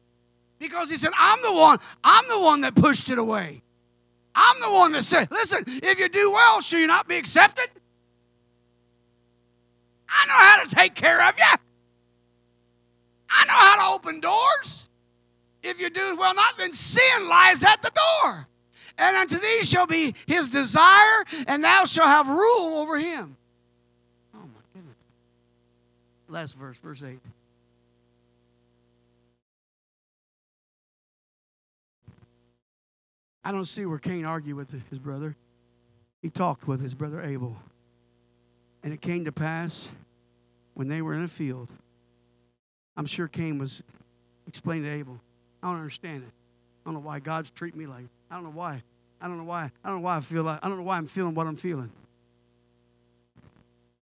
Because 0.61 0.89
he 0.89 0.97
said, 0.97 1.11
I'm 1.19 1.43
the 1.43 1.53
one, 1.53 1.79
I'm 2.05 2.29
the 2.29 2.39
one 2.39 2.61
that 2.61 2.77
pushed 2.77 3.11
it 3.11 3.19
away. 3.19 3.63
I'm 4.37 4.61
the 4.61 4.71
one 4.71 4.93
that 4.93 5.03
said, 5.03 5.29
listen, 5.33 5.65
if 5.67 5.99
you 5.99 6.09
do 6.09 6.31
well, 6.31 6.61
should 6.61 6.79
you 6.79 6.87
not 6.87 7.09
be 7.09 7.17
accepted? 7.17 7.67
I 10.09 10.27
know 10.27 10.33
how 10.33 10.63
to 10.63 10.77
take 10.77 10.95
care 10.95 11.21
of 11.29 11.37
you. 11.37 11.45
I 13.31 13.45
know 13.47 13.53
how 13.53 13.89
to 13.89 13.97
open 13.97 14.21
doors. 14.21 14.88
If 15.63 15.81
you 15.81 15.91
do 15.91 16.17
well 16.19 16.35
not, 16.35 16.57
then 16.59 16.73
sin 16.73 17.29
lies 17.29 17.65
at 17.65 17.83
the 17.83 17.91
door. 17.91 18.47
And 18.99 19.17
unto 19.17 19.39
thee 19.39 19.63
shall 19.63 19.87
be 19.87 20.15
his 20.27 20.49
desire, 20.49 21.25
and 21.47 21.63
thou 21.63 21.85
shalt 21.85 22.09
have 22.09 22.29
rule 22.29 22.79
over 22.79 22.99
him. 22.99 23.37
Oh 24.35 24.41
my 24.41 24.61
goodness. 24.75 24.97
Last 26.29 26.57
verse, 26.57 26.79
verse 26.79 27.03
8. 27.03 27.19
I 33.45 33.53
don't 33.53 33.65
see 33.65 33.87
where 33.87 33.99
Cain 33.99 34.25
argued 34.25 34.57
with 34.57 34.71
his 34.91 34.99
brother. 34.99 35.35
He 36.21 36.29
talked 36.29 36.67
with 36.67 36.81
his 36.81 36.93
brother 36.93 37.23
Abel. 37.23 37.57
And 38.83 38.93
it 38.93 39.01
came 39.01 39.25
to 39.25 39.33
pass 39.33 39.91
when 40.75 40.89
they 40.89 41.03
were 41.03 41.15
in 41.15 41.23
a 41.23 41.29
field. 41.29 41.69
I'm 42.97 43.07
sure 43.07 43.27
Cain 43.27 43.59
was 43.59 43.83
explaining 44.47 44.85
to 44.85 44.91
Abel, 44.91 45.21
I 45.63 45.69
don't 45.69 45.79
understand 45.79 46.23
it. 46.23 46.29
I 46.29 46.81
don't 46.85 46.95
know 46.95 47.07
why 47.07 47.19
God's 47.19 47.51
treating 47.51 47.79
me 47.79 47.87
like 47.87 48.05
I 48.31 48.35
don't 48.35 48.45
know 48.45 48.51
why. 48.51 48.83
I 49.21 49.27
don't 49.27 49.39
know 49.39 49.45
why. 49.45 49.71
I 49.85 49.89
don't 49.89 49.99
know 49.99 50.05
why 50.05 50.17
I 50.17 50.21
feel 50.21 50.43
like 50.43 50.61
I 50.63 50.69
don't 50.69 50.79
know 50.79 50.85
why 50.85 50.97
I'm 50.97 51.07
feeling 51.07 51.35
what 51.35 51.47
I'm 51.47 51.57
feeling. 51.57 51.91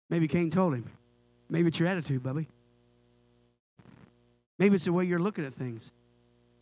Maybe 0.09 0.27
Cain 0.27 0.49
told 0.49 0.73
him. 0.73 0.89
Maybe 1.49 1.67
it's 1.67 1.79
your 1.79 1.89
attitude, 1.89 2.23
Bubby. 2.23 2.47
Maybe 4.57 4.75
it's 4.75 4.85
the 4.85 4.93
way 4.93 5.05
you're 5.05 5.19
looking 5.19 5.45
at 5.45 5.53
things. 5.53 5.91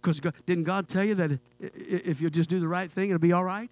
Because 0.02 0.20
didn't 0.46 0.66
God 0.66 0.88
tell 0.88 1.04
you 1.04 1.16
that 1.16 1.40
if 1.60 2.20
you'll 2.20 2.32
just 2.32 2.50
do 2.50 2.60
the 2.60 2.68
right 2.68 2.92
thing, 2.92 3.10
it'll 3.10 3.20
be 3.20 3.32
all 3.32 3.44
right? 3.44 3.70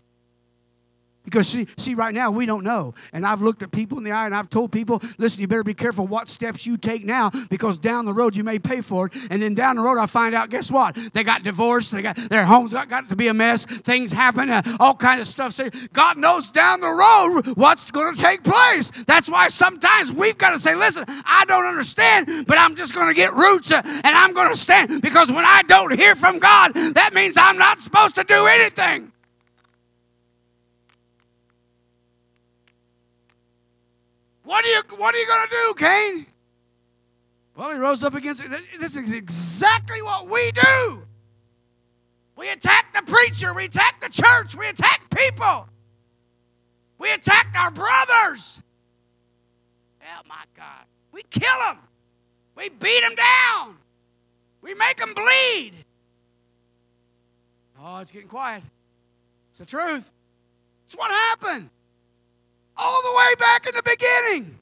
Because 1.23 1.47
see, 1.47 1.67
see, 1.77 1.93
right 1.93 2.13
now 2.13 2.31
we 2.31 2.45
don't 2.45 2.63
know. 2.63 2.93
And 3.13 3.25
I've 3.25 3.41
looked 3.41 3.61
at 3.61 3.71
people 3.71 3.97
in 3.97 4.03
the 4.03 4.11
eye 4.11 4.25
and 4.25 4.35
I've 4.35 4.49
told 4.49 4.71
people, 4.71 5.01
listen, 5.17 5.39
you 5.39 5.47
better 5.47 5.63
be 5.63 5.73
careful 5.73 6.07
what 6.07 6.27
steps 6.27 6.65
you 6.65 6.77
take 6.77 7.05
now 7.05 7.29
because 7.49 7.77
down 7.77 8.05
the 8.05 8.13
road 8.13 8.35
you 8.35 8.43
may 8.43 8.57
pay 8.59 8.81
for 8.81 9.07
it. 9.07 9.13
And 9.29 9.41
then 9.41 9.53
down 9.53 9.75
the 9.75 9.83
road 9.83 9.99
I 9.99 10.07
find 10.07 10.33
out, 10.33 10.49
guess 10.49 10.71
what? 10.71 10.97
They 11.13 11.23
got 11.23 11.43
divorced, 11.43 11.91
they 11.91 12.01
got 12.01 12.15
their 12.15 12.45
homes 12.45 12.73
got, 12.73 12.89
got 12.89 13.09
to 13.09 13.15
be 13.15 13.27
a 13.27 13.33
mess, 13.33 13.65
things 13.65 14.11
happen, 14.11 14.49
uh, 14.49 14.61
all 14.79 14.95
kind 14.95 15.19
of 15.19 15.27
stuff. 15.27 15.51
Say, 15.51 15.69
God 15.93 16.17
knows 16.17 16.49
down 16.49 16.79
the 16.79 16.89
road 16.89 17.55
what's 17.55 17.91
going 17.91 18.15
to 18.15 18.19
take 18.19 18.43
place. 18.43 18.91
That's 19.05 19.29
why 19.29 19.47
sometimes 19.47 20.11
we've 20.11 20.37
got 20.37 20.51
to 20.51 20.59
say, 20.59 20.75
listen, 20.75 21.05
I 21.07 21.45
don't 21.47 21.65
understand, 21.65 22.47
but 22.47 22.57
I'm 22.57 22.75
just 22.75 22.95
going 22.95 23.07
to 23.07 23.13
get 23.13 23.33
roots 23.33 23.71
uh, 23.71 23.81
and 23.85 24.15
I'm 24.15 24.33
going 24.33 24.49
to 24.49 24.57
stand 24.57 25.01
because 25.01 25.31
when 25.31 25.45
I 25.45 25.61
don't 25.63 25.97
hear 25.97 26.15
from 26.15 26.39
God, 26.39 26.73
that 26.73 27.13
means 27.13 27.37
I'm 27.37 27.57
not 27.57 27.79
supposed 27.79 28.15
to 28.15 28.23
do 28.23 28.47
anything. 28.47 29.10
What 34.51 34.65
are 34.65 34.67
you 34.67 34.81
What 34.97 35.15
are 35.15 35.17
you 35.17 35.27
going 35.27 35.47
to 35.47 35.49
do, 35.49 35.73
Cain? 35.77 36.25
Well, 37.55 37.71
he 37.71 37.77
rose 37.77 38.03
up 38.03 38.15
against 38.15 38.43
it. 38.43 38.51
This 38.81 38.97
is 38.97 39.09
exactly 39.09 40.01
what 40.01 40.27
we 40.27 40.51
do. 40.51 41.03
We 42.35 42.49
attack 42.49 42.93
the 42.93 43.01
preacher. 43.09 43.53
We 43.53 43.63
attack 43.63 44.01
the 44.01 44.09
church. 44.09 44.57
We 44.57 44.67
attack 44.67 45.09
people. 45.15 45.69
We 46.97 47.13
attack 47.13 47.53
our 47.57 47.71
brothers. 47.71 48.61
Oh 50.01 50.21
my 50.27 50.43
God! 50.53 50.83
We 51.13 51.21
kill 51.29 51.59
them. 51.67 51.77
We 52.57 52.67
beat 52.67 52.99
them 52.99 53.15
down. 53.15 53.77
We 54.61 54.73
make 54.73 54.97
them 54.97 55.13
bleed. 55.13 55.71
Oh, 57.81 57.99
it's 57.99 58.11
getting 58.11 58.27
quiet. 58.27 58.63
It's 59.51 59.59
the 59.59 59.65
truth. 59.65 60.11
It's 60.83 60.97
what 60.97 61.09
happened 61.09 61.69
all 62.81 63.01
the 63.03 63.15
way 63.15 63.35
back 63.37 63.67
in 63.67 63.75
the 63.75 63.83
beginning. 63.83 64.57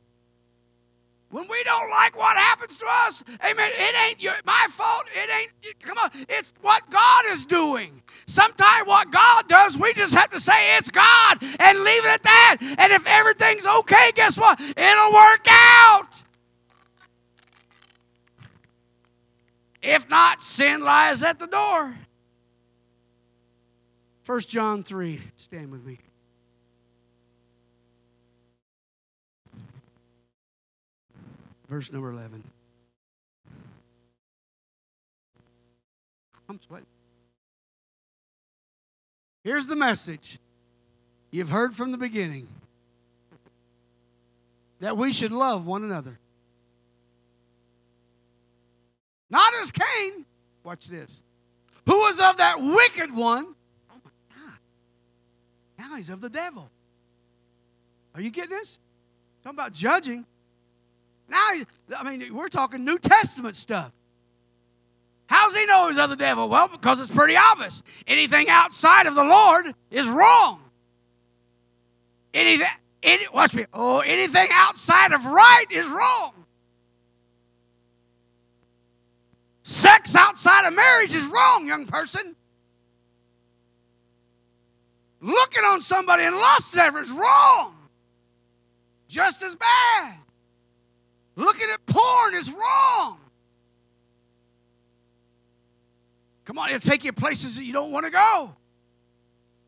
When 1.32 1.48
we 1.48 1.64
don't 1.64 1.90
like 1.92 2.18
what 2.18 2.36
happens 2.38 2.78
to 2.80 2.86
us, 3.06 3.24
amen, 3.46 3.72
it 3.72 3.96
ain't 4.08 4.22
your, 4.22 4.34
my 4.46 4.66
fault. 4.70 5.04
It 5.14 5.30
ain't, 5.30 5.80
come 5.80 5.98
on, 6.00 6.10
it's 6.28 6.54
what 6.62 6.90
God 6.90 7.26
is 7.30 7.46
doing. 7.46 8.02
Sometimes 8.26 8.88
what 8.88 9.12
God 9.12 9.48
does, 9.48 9.78
we 9.78 9.94
just 9.94 10.16
have 10.16 10.32
to 10.32 10.40
say 10.40 10.78
it's 10.78 10.90
God 10.90 11.38
and 11.60 11.84
leave 11.84 12.04
it 12.04 12.10
at 12.10 12.24
that. 12.24 12.58
And 12.80 12.92
if 12.92 13.06
everything's 13.06 13.66
okay, 13.66 14.12
guess 14.16 14.40
what? 14.40 14.60
It'll 14.60 15.14
work 15.14 15.46
out. 15.48 16.24
If 19.84 20.10
not, 20.10 20.42
sin 20.42 20.82
lies 20.82 21.22
at 21.22 21.38
the 21.38 21.48
door. 21.48 21.96
1 24.26 24.40
John 24.42 24.84
3, 24.84 25.22
stand 25.38 25.72
with 25.72 25.86
me. 25.86 26.00
Verse 31.70 31.92
number 31.92 32.10
11. 32.10 32.44
I'm 36.50 36.60
sweating. 36.60 36.88
Here's 39.44 39.68
the 39.68 39.76
message 39.76 40.40
you've 41.32 41.50
heard 41.50 41.76
from 41.76 41.92
the 41.92 41.98
beginning 41.98 42.48
that 44.80 44.98
we 44.98 45.14
should 45.14 45.32
love 45.32 45.68
one 45.68 45.84
another. 45.84 46.18
Not 49.30 49.54
as 49.62 49.72
Cain, 49.72 50.26
watch 50.64 50.88
this, 50.88 51.24
who 51.86 51.94
was 52.00 52.20
of 52.20 52.38
that 52.38 52.60
wicked 52.60 53.16
one. 53.16 53.46
Oh 53.92 54.02
my 54.04 54.12
God. 54.36 54.58
Now 55.78 55.96
he's 55.96 56.10
of 56.10 56.20
the 56.20 56.30
devil. 56.30 56.70
Are 58.16 58.22
you 58.22 58.32
getting 58.32 58.50
this? 58.50 58.80
Talking 59.44 59.60
about 59.60 59.72
judging. 59.72 60.26
Now, 61.30 61.52
I 61.98 62.04
mean, 62.04 62.36
we're 62.36 62.48
talking 62.48 62.84
New 62.84 62.98
Testament 62.98 63.56
stuff. 63.56 63.92
How's 65.28 65.56
he 65.56 65.66
know 65.68 65.88
he's 65.90 65.98
of 66.00 66.10
the 66.10 66.16
devil? 66.16 66.50
Well, 66.50 66.68
because 66.68 67.00
it's 67.00 67.12
pretty 67.12 67.36
obvious. 67.36 67.84
Anything 68.08 68.50
outside 68.50 69.06
of 69.06 69.14
the 69.14 69.24
Lord 69.24 69.66
is 69.92 70.08
wrong. 70.10 70.60
Anything, 72.34 72.68
any, 73.04 73.26
watch 73.32 73.54
me. 73.54 73.66
Oh, 73.72 74.00
anything 74.00 74.48
outside 74.52 75.14
of 75.14 75.24
right 75.26 75.66
is 75.70 75.88
wrong. 75.88 76.34
Sex 79.62 80.16
outside 80.16 80.68
of 80.68 80.76
marriage 80.76 81.14
is 81.14 81.28
wrong, 81.28 81.68
young 81.68 81.86
person. 81.86 82.36
Looking 85.22 85.64
on 85.64 85.82
somebody 85.82 86.24
in 86.24 86.34
lust 86.34 86.76
ever 86.76 87.00
is 87.00 87.12
wrong. 87.12 87.76
Just 89.08 89.44
as 89.44 89.56
bad. 89.56 90.18
Looking 91.40 91.70
at 91.74 91.86
porn 91.86 92.36
is 92.36 92.52
wrong. 92.52 93.18
Come 96.44 96.58
on, 96.58 96.68
it'll 96.68 96.82
take 96.82 97.06
you 97.06 97.14
places 97.14 97.56
that 97.56 97.64
you 97.64 97.72
don't 97.72 97.94
want 97.94 98.06
to 98.06 98.12
go. 98.12 98.58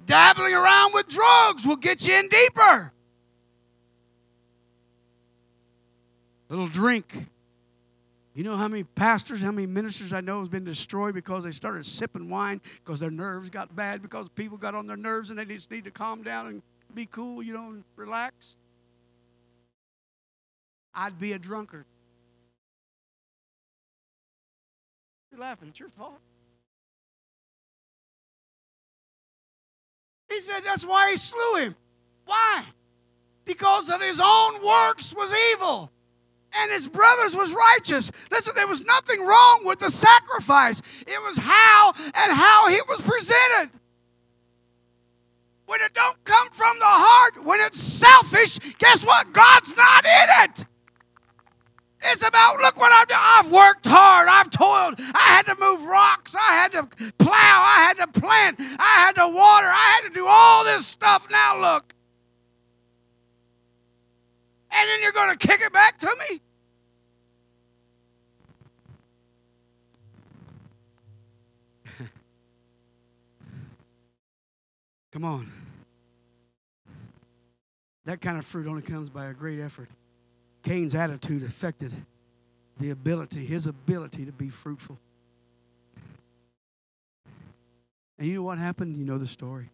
Dabbling 0.05 0.53
around 0.53 0.93
with 0.93 1.07
drugs 1.07 1.65
will 1.65 1.77
get 1.77 2.05
you 2.05 2.13
in 2.13 2.27
deeper. 2.27 2.91
Little 6.49 6.67
drink. 6.67 7.27
You 8.33 8.43
know 8.43 8.57
how 8.57 8.67
many 8.67 8.83
pastors, 8.83 9.41
how 9.41 9.51
many 9.51 9.67
ministers 9.67 10.11
I 10.11 10.19
know 10.19 10.41
has 10.41 10.49
been 10.49 10.65
destroyed 10.65 11.13
because 11.13 11.45
they 11.45 11.51
started 11.51 11.85
sipping 11.85 12.29
wine 12.29 12.59
because 12.83 12.99
their 12.99 13.11
nerves 13.11 13.49
got 13.49 13.73
bad 13.77 14.01
because 14.01 14.27
people 14.27 14.57
got 14.57 14.75
on 14.75 14.87
their 14.87 14.97
nerves 14.97 15.29
and 15.29 15.39
they 15.39 15.45
just 15.45 15.71
need 15.71 15.85
to 15.85 15.91
calm 15.91 16.21
down 16.21 16.47
and 16.47 16.61
be 16.93 17.05
cool, 17.05 17.41
you 17.41 17.53
know, 17.53 17.69
and 17.69 17.85
relax. 17.95 18.57
I'd 20.93 21.17
be 21.17 21.33
a 21.33 21.39
drunkard. 21.39 21.85
You're 25.31 25.39
laughing. 25.39 25.69
It's 25.69 25.79
your 25.79 25.89
fault. 25.89 26.19
He 30.29 30.39
said 30.39 30.61
that's 30.65 30.85
why 30.85 31.11
he 31.11 31.17
slew 31.17 31.55
him. 31.57 31.75
Why? 32.25 32.63
Because 33.45 33.89
of 33.89 34.01
his 34.01 34.21
own 34.23 34.65
works 34.65 35.13
was 35.15 35.33
evil 35.53 35.91
and 36.53 36.71
his 36.71 36.87
brothers 36.87 37.35
was 37.35 37.53
righteous. 37.53 38.11
Listen, 38.31 38.53
there 38.55 38.67
was 38.67 38.83
nothing 38.83 39.25
wrong 39.25 39.61
with 39.63 39.79
the 39.79 39.89
sacrifice. 39.89 40.81
It 41.07 41.21
was 41.23 41.37
how 41.37 41.93
and 41.95 42.31
how 42.31 42.69
it 42.69 42.87
was 42.87 43.01
presented. 43.01 43.71
When 45.65 45.81
it 45.81 45.93
don't 45.93 46.21
come 46.25 46.49
from 46.49 46.77
the 46.79 46.85
heart, 46.85 47.45
when 47.45 47.61
it's 47.61 47.79
selfish, 47.79 48.59
guess 48.77 49.05
what? 49.05 49.31
God's 49.31 49.75
not 49.77 50.05
in 50.05 50.49
it. 50.49 50.65
It's 52.03 52.27
about, 52.27 52.59
look 52.59 52.77
what 52.77 52.91
I've 52.91 53.07
done. 53.07 53.19
I've 53.21 53.51
worked 53.51 53.85
hard. 53.85 54.27
I've 54.27 54.49
toiled. 54.49 54.95
I 55.13 55.19
had 55.19 55.45
to 55.45 55.55
move 55.59 55.85
rocks. 55.85 56.35
I 56.35 56.53
had 56.53 56.71
to 56.71 56.83
plow. 57.19 57.31
I 57.31 57.85
had 57.87 57.97
to 57.97 58.19
plant. 58.19 58.59
I 58.59 59.05
had 59.05 59.13
to 59.15 59.27
water. 59.27 59.67
I 59.67 59.99
had 60.01 60.07
to 60.07 60.13
do 60.13 60.25
all 60.27 60.63
this 60.63 60.87
stuff. 60.87 61.27
Now 61.29 61.59
look. 61.61 61.93
And 64.71 64.89
then 64.89 65.01
you're 65.03 65.11
going 65.11 65.31
to 65.31 65.37
kick 65.47 65.61
it 65.61 65.71
back 65.71 65.99
to 65.99 66.09
me? 66.29 66.41
Come 75.11 75.25
on. 75.25 75.51
That 78.05 78.21
kind 78.21 78.39
of 78.39 78.45
fruit 78.45 78.65
only 78.65 78.81
comes 78.81 79.09
by 79.09 79.27
a 79.27 79.33
great 79.33 79.59
effort. 79.59 79.89
Cain's 80.63 80.95
attitude 80.95 81.43
affected 81.43 81.93
the 82.77 82.89
ability, 82.89 83.45
his 83.45 83.67
ability 83.67 84.25
to 84.25 84.31
be 84.31 84.49
fruitful. 84.49 84.97
And 88.17 88.27
you 88.27 88.35
know 88.35 88.43
what 88.43 88.57
happened? 88.57 88.97
You 88.97 89.05
know 89.05 89.17
the 89.17 89.27
story. 89.27 89.69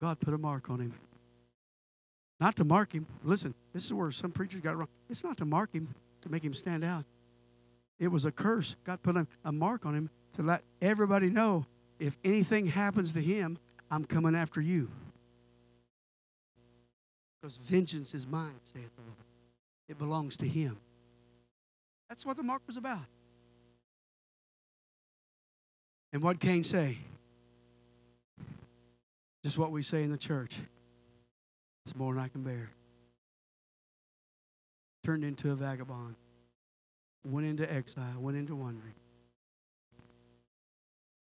God 0.00 0.20
put 0.20 0.34
a 0.34 0.38
mark 0.38 0.70
on 0.70 0.80
him. 0.80 0.94
Not 2.40 2.56
to 2.56 2.64
mark 2.64 2.92
him. 2.92 3.06
Listen, 3.22 3.54
this 3.72 3.84
is 3.84 3.92
where 3.92 4.10
some 4.10 4.30
preachers 4.30 4.60
got 4.60 4.74
it 4.74 4.76
wrong. 4.76 4.88
It's 5.08 5.24
not 5.24 5.36
to 5.38 5.44
mark 5.44 5.72
him 5.72 5.88
to 6.22 6.28
make 6.28 6.44
him 6.44 6.54
stand 6.54 6.84
out. 6.84 7.04
It 7.98 8.08
was 8.08 8.24
a 8.24 8.32
curse. 8.32 8.76
God 8.84 9.02
put 9.02 9.16
a, 9.16 9.52
mark 9.52 9.86
on 9.86 9.94
him 9.94 10.10
to 10.34 10.42
let 10.42 10.62
everybody 10.82 11.30
know 11.30 11.66
if 11.98 12.16
anything 12.24 12.66
happens 12.66 13.12
to 13.12 13.20
him, 13.20 13.58
I'm 13.90 14.04
coming 14.04 14.34
after 14.34 14.60
you. 14.60 14.90
Because 17.40 17.56
vengeance 17.58 18.14
is 18.14 18.26
mine, 18.26 18.54
saith 18.64 18.94
the 18.96 19.02
Lord. 19.02 19.23
It 19.88 19.98
belongs 19.98 20.36
to 20.38 20.48
him. 20.48 20.78
That's 22.08 22.24
what 22.24 22.36
the 22.36 22.42
mark 22.42 22.62
was 22.66 22.76
about. 22.76 23.06
And 26.12 26.22
what 26.22 26.38
Cain 26.38 26.62
say? 26.62 26.98
Just 29.42 29.58
what 29.58 29.72
we 29.72 29.82
say 29.82 30.02
in 30.02 30.10
the 30.10 30.18
church. 30.18 30.56
It's 31.84 31.96
more 31.96 32.14
than 32.14 32.22
I 32.22 32.28
can 32.28 32.42
bear. 32.42 32.70
Turned 35.02 35.24
into 35.24 35.50
a 35.50 35.54
vagabond. 35.54 36.14
Went 37.26 37.46
into 37.46 37.70
exile. 37.70 38.20
Went 38.20 38.38
into 38.38 38.54
wandering. 38.54 38.94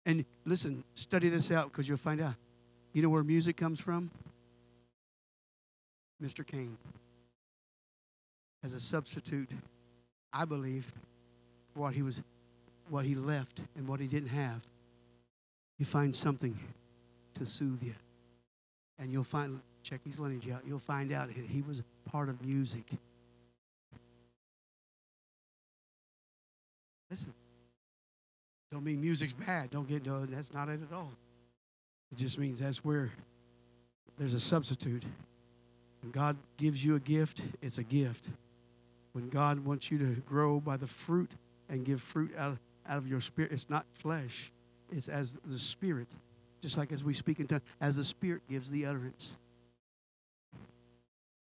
And 0.06 0.24
listen, 0.44 0.82
study 0.94 1.28
this 1.28 1.50
out 1.50 1.70
because 1.70 1.88
you'll 1.88 1.98
find 1.98 2.20
out. 2.20 2.34
You 2.92 3.02
know 3.02 3.10
where 3.10 3.22
music 3.22 3.56
comes 3.56 3.78
from? 3.78 4.10
Mr. 6.22 6.44
Cain. 6.44 6.76
As 8.62 8.74
a 8.74 8.80
substitute, 8.80 9.50
I 10.32 10.44
believe, 10.44 10.92
for 11.72 11.80
what 11.80 11.94
he 11.94 12.02
was 12.02 12.22
what 12.90 13.04
he 13.04 13.14
left 13.14 13.62
and 13.76 13.86
what 13.86 14.00
he 14.00 14.06
didn't 14.06 14.30
have. 14.30 14.60
You 15.78 15.86
find 15.86 16.14
something 16.14 16.58
to 17.34 17.46
soothe 17.46 17.82
you. 17.82 17.94
And 18.98 19.10
you'll 19.10 19.24
find 19.24 19.60
check 19.82 20.00
his 20.04 20.18
lineage 20.18 20.50
out. 20.50 20.62
You'll 20.66 20.78
find 20.78 21.12
out 21.12 21.30
he- 21.30 21.62
was 21.62 21.82
part 22.04 22.28
of 22.28 22.44
music. 22.44 22.84
Listen, 27.08 27.32
don't 28.70 28.84
mean 28.84 29.00
music's 29.00 29.32
bad. 29.32 29.70
Don't 29.70 29.88
get 29.88 30.04
no. 30.04 30.26
That's 30.26 30.52
not 30.52 30.68
it 30.68 30.80
at 30.82 30.94
all. 30.94 31.10
It 32.12 32.18
just 32.18 32.38
means 32.38 32.60
that's 32.60 32.84
where 32.84 33.10
there's 34.18 34.34
a 34.34 34.40
substitute. 34.40 35.04
When 36.02 36.12
God 36.12 36.36
gives 36.56 36.84
you 36.84 36.96
a 36.96 37.00
gift, 37.00 37.42
it's 37.62 37.78
a 37.78 37.82
gift. 37.82 38.30
When 39.12 39.28
God 39.28 39.60
wants 39.60 39.90
you 39.90 39.98
to 39.98 40.20
grow 40.22 40.60
by 40.60 40.76
the 40.76 40.86
fruit 40.86 41.32
and 41.68 41.84
give 41.84 42.00
fruit 42.00 42.32
out, 42.36 42.58
out 42.88 42.98
of 42.98 43.08
your 43.08 43.20
spirit, 43.20 43.52
it's 43.52 43.68
not 43.68 43.86
flesh. 43.94 44.52
It's 44.92 45.08
as 45.08 45.38
the 45.44 45.58
Spirit. 45.58 46.08
Just 46.60 46.76
like 46.76 46.92
as 46.92 47.02
we 47.02 47.14
speak 47.14 47.40
in 47.40 47.46
tongues, 47.46 47.62
as 47.80 47.96
the 47.96 48.04
Spirit 48.04 48.42
gives 48.48 48.70
the 48.70 48.86
utterance. 48.86 49.36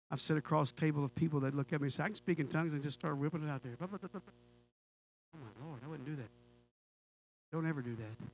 I've 0.10 0.22
sat 0.22 0.38
across 0.38 0.72
a 0.72 0.76
table 0.76 1.04
of 1.04 1.14
people 1.16 1.40
that 1.42 1.56
look 1.56 1.74
at 1.74 1.82
me 1.82 1.86
and 1.86 1.94
say, 1.94 2.04
I 2.04 2.08
can 2.08 2.16
speak 2.16 2.40
in 2.40 2.48
tongues 2.48 2.74
and 2.74 2.84
just 2.84 3.00
start 3.00 3.18
whipping 3.18 3.44
it 3.44 3.50
out 3.50 3.64
there. 3.64 3.74
Oh 3.82 3.88
my 3.92 5.66
Lord, 5.66 5.82
I 5.84 5.88
wouldn't 5.88 6.08
do 6.08 6.16
that. 6.16 6.30
Don't 7.52 7.68
ever 7.68 7.82
do 7.82 7.96
that. 7.96 8.28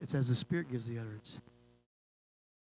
It's 0.00 0.14
as 0.14 0.28
the 0.28 0.34
Spirit 0.34 0.70
gives 0.70 0.86
the 0.86 0.98
utterance. 0.98 1.38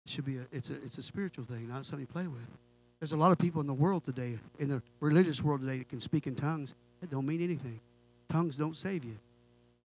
It 0.07 0.13
should 0.13 0.25
be 0.25 0.39
a 0.39 0.47
it's 0.51 0.71
a 0.71 0.75
it's 0.75 0.99
a 0.99 1.03
spiritual 1.03 1.45
thing, 1.45 1.69
not 1.69 1.85
something 1.85 2.07
to 2.07 2.13
play 2.13 2.27
with. 2.27 2.49
There's 3.01 3.13
a 3.13 3.17
lot 3.17 3.31
of 3.31 3.39
people 3.39 3.61
in 3.61 3.67
the 3.67 3.75
world 3.75 4.05
today, 4.05 4.39
in 4.59 4.69
the 4.69 4.83
religious 5.01 5.43
world 5.43 5.61
today, 5.61 5.79
that 5.79 5.89
can 5.89 6.01
speak 6.01 6.27
in 6.27 6.35
tongues. 6.35 6.75
That 7.01 7.11
don't 7.11 7.27
mean 7.27 7.43
anything. 7.43 7.81
Tongues 8.29 8.57
don't 8.57 8.75
save 8.75 9.05
you. 9.05 9.17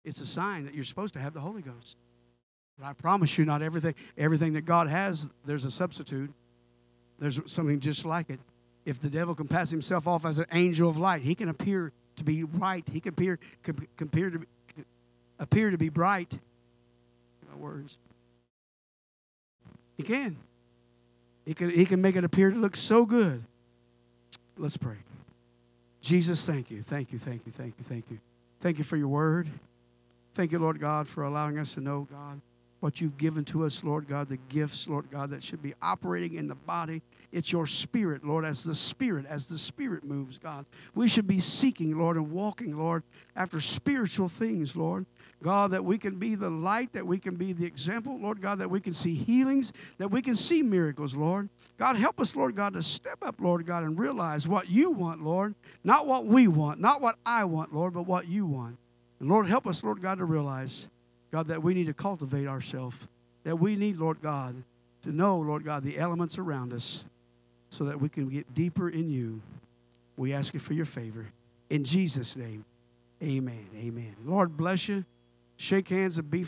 It's 0.04 0.20
a 0.20 0.26
sign 0.26 0.64
that 0.66 0.74
you're 0.74 0.84
supposed 0.84 1.14
to 1.14 1.20
have 1.20 1.34
the 1.34 1.40
Holy 1.40 1.62
Ghost. 1.62 1.96
But 2.78 2.86
I 2.86 2.92
promise 2.92 3.36
you, 3.38 3.44
not 3.44 3.62
everything 3.62 3.94
everything 4.16 4.54
that 4.54 4.62
God 4.62 4.88
has, 4.88 5.28
there's 5.44 5.64
a 5.64 5.70
substitute. 5.70 6.32
There's 7.18 7.40
something 7.46 7.80
just 7.80 8.04
like 8.04 8.30
it. 8.30 8.40
If 8.84 9.00
the 9.00 9.10
devil 9.10 9.34
can 9.34 9.46
pass 9.46 9.70
himself 9.70 10.08
off 10.08 10.24
as 10.24 10.38
an 10.38 10.46
angel 10.52 10.88
of 10.88 10.98
light, 10.98 11.22
he 11.22 11.34
can 11.34 11.48
appear 11.48 11.92
to 12.16 12.24
be 12.24 12.44
right. 12.44 12.88
He 12.90 13.00
can 13.00 13.10
appear, 13.10 13.38
can, 13.62 13.74
can 13.96 14.08
appear 14.08 14.30
to 14.30 14.38
be, 14.40 14.46
appear 15.38 15.70
to 15.70 15.78
be 15.78 15.88
bright. 15.88 16.36
My 17.50 17.56
words. 17.56 17.98
He 19.96 20.02
can. 20.02 20.36
He 21.44 21.54
can. 21.54 21.70
He 21.70 21.84
can 21.84 22.00
make 22.00 22.16
it 22.16 22.24
appear 22.24 22.50
to 22.50 22.56
look 22.56 22.76
so 22.76 23.04
good. 23.04 23.42
Let's 24.56 24.76
pray. 24.76 24.96
Jesus, 26.00 26.44
thank 26.44 26.70
you, 26.70 26.82
thank 26.82 27.12
you, 27.12 27.18
thank 27.18 27.46
you, 27.46 27.52
thank 27.52 27.74
you, 27.78 27.84
thank 27.84 28.10
you, 28.10 28.18
thank 28.60 28.78
you 28.78 28.84
for 28.84 28.96
your 28.96 29.08
word. 29.08 29.48
Thank 30.34 30.50
you, 30.50 30.58
Lord 30.58 30.80
God, 30.80 31.06
for 31.06 31.24
allowing 31.24 31.58
us 31.58 31.74
to 31.74 31.80
know, 31.80 32.08
God, 32.10 32.40
what 32.80 33.00
you've 33.00 33.18
given 33.18 33.44
to 33.44 33.64
us, 33.64 33.84
Lord 33.84 34.08
God, 34.08 34.28
the 34.28 34.38
gifts, 34.48 34.88
Lord 34.88 35.10
God, 35.10 35.30
that 35.30 35.42
should 35.42 35.62
be 35.62 35.74
operating 35.80 36.34
in 36.34 36.48
the 36.48 36.54
body. 36.54 37.02
It's 37.30 37.52
your 37.52 37.66
spirit, 37.66 38.24
Lord, 38.24 38.44
as 38.44 38.64
the 38.64 38.74
spirit, 38.74 39.26
as 39.28 39.46
the 39.46 39.58
spirit 39.58 40.04
moves, 40.04 40.38
God. 40.38 40.64
We 40.94 41.06
should 41.06 41.26
be 41.26 41.38
seeking, 41.38 41.96
Lord, 41.96 42.16
and 42.16 42.32
walking, 42.32 42.76
Lord, 42.76 43.04
after 43.36 43.60
spiritual 43.60 44.28
things, 44.28 44.74
Lord. 44.74 45.06
God, 45.42 45.72
that 45.72 45.84
we 45.84 45.98
can 45.98 46.16
be 46.16 46.34
the 46.34 46.48
light, 46.48 46.92
that 46.92 47.06
we 47.06 47.18
can 47.18 47.34
be 47.34 47.52
the 47.52 47.66
example, 47.66 48.18
Lord 48.18 48.40
God, 48.40 48.58
that 48.60 48.70
we 48.70 48.80
can 48.80 48.92
see 48.92 49.14
healings, 49.14 49.72
that 49.98 50.08
we 50.08 50.22
can 50.22 50.34
see 50.34 50.62
miracles, 50.62 51.16
Lord. 51.16 51.48
God, 51.78 51.96
help 51.96 52.20
us, 52.20 52.36
Lord 52.36 52.54
God, 52.54 52.74
to 52.74 52.82
step 52.82 53.18
up, 53.22 53.36
Lord 53.40 53.66
God, 53.66 53.82
and 53.82 53.98
realize 53.98 54.46
what 54.46 54.70
you 54.70 54.90
want, 54.92 55.22
Lord. 55.22 55.54
Not 55.84 56.06
what 56.06 56.26
we 56.26 56.48
want, 56.48 56.80
not 56.80 57.00
what 57.00 57.16
I 57.26 57.44
want, 57.44 57.74
Lord, 57.74 57.94
but 57.94 58.06
what 58.06 58.28
you 58.28 58.46
want. 58.46 58.78
And 59.20 59.28
Lord, 59.28 59.46
help 59.46 59.66
us, 59.66 59.82
Lord 59.84 60.00
God, 60.00 60.18
to 60.18 60.24
realize, 60.24 60.88
God, 61.30 61.48
that 61.48 61.62
we 61.62 61.74
need 61.74 61.86
to 61.86 61.94
cultivate 61.94 62.46
ourselves, 62.46 62.96
that 63.44 63.56
we 63.56 63.76
need, 63.76 63.96
Lord 63.96 64.20
God, 64.22 64.54
to 65.02 65.12
know, 65.12 65.38
Lord 65.38 65.64
God, 65.64 65.82
the 65.82 65.98
elements 65.98 66.38
around 66.38 66.72
us 66.72 67.04
so 67.70 67.84
that 67.84 68.00
we 68.00 68.08
can 68.08 68.28
get 68.28 68.54
deeper 68.54 68.88
in 68.88 69.10
you. 69.10 69.40
We 70.16 70.32
ask 70.32 70.54
you 70.54 70.60
for 70.60 70.74
your 70.74 70.84
favor. 70.84 71.26
In 71.70 71.84
Jesus' 71.84 72.36
name, 72.36 72.64
amen. 73.22 73.66
Amen. 73.76 74.14
Lord 74.24 74.56
bless 74.56 74.88
you. 74.88 75.04
Shake 75.62 75.90
hands 75.90 76.18
and 76.18 76.28
be 76.28 76.42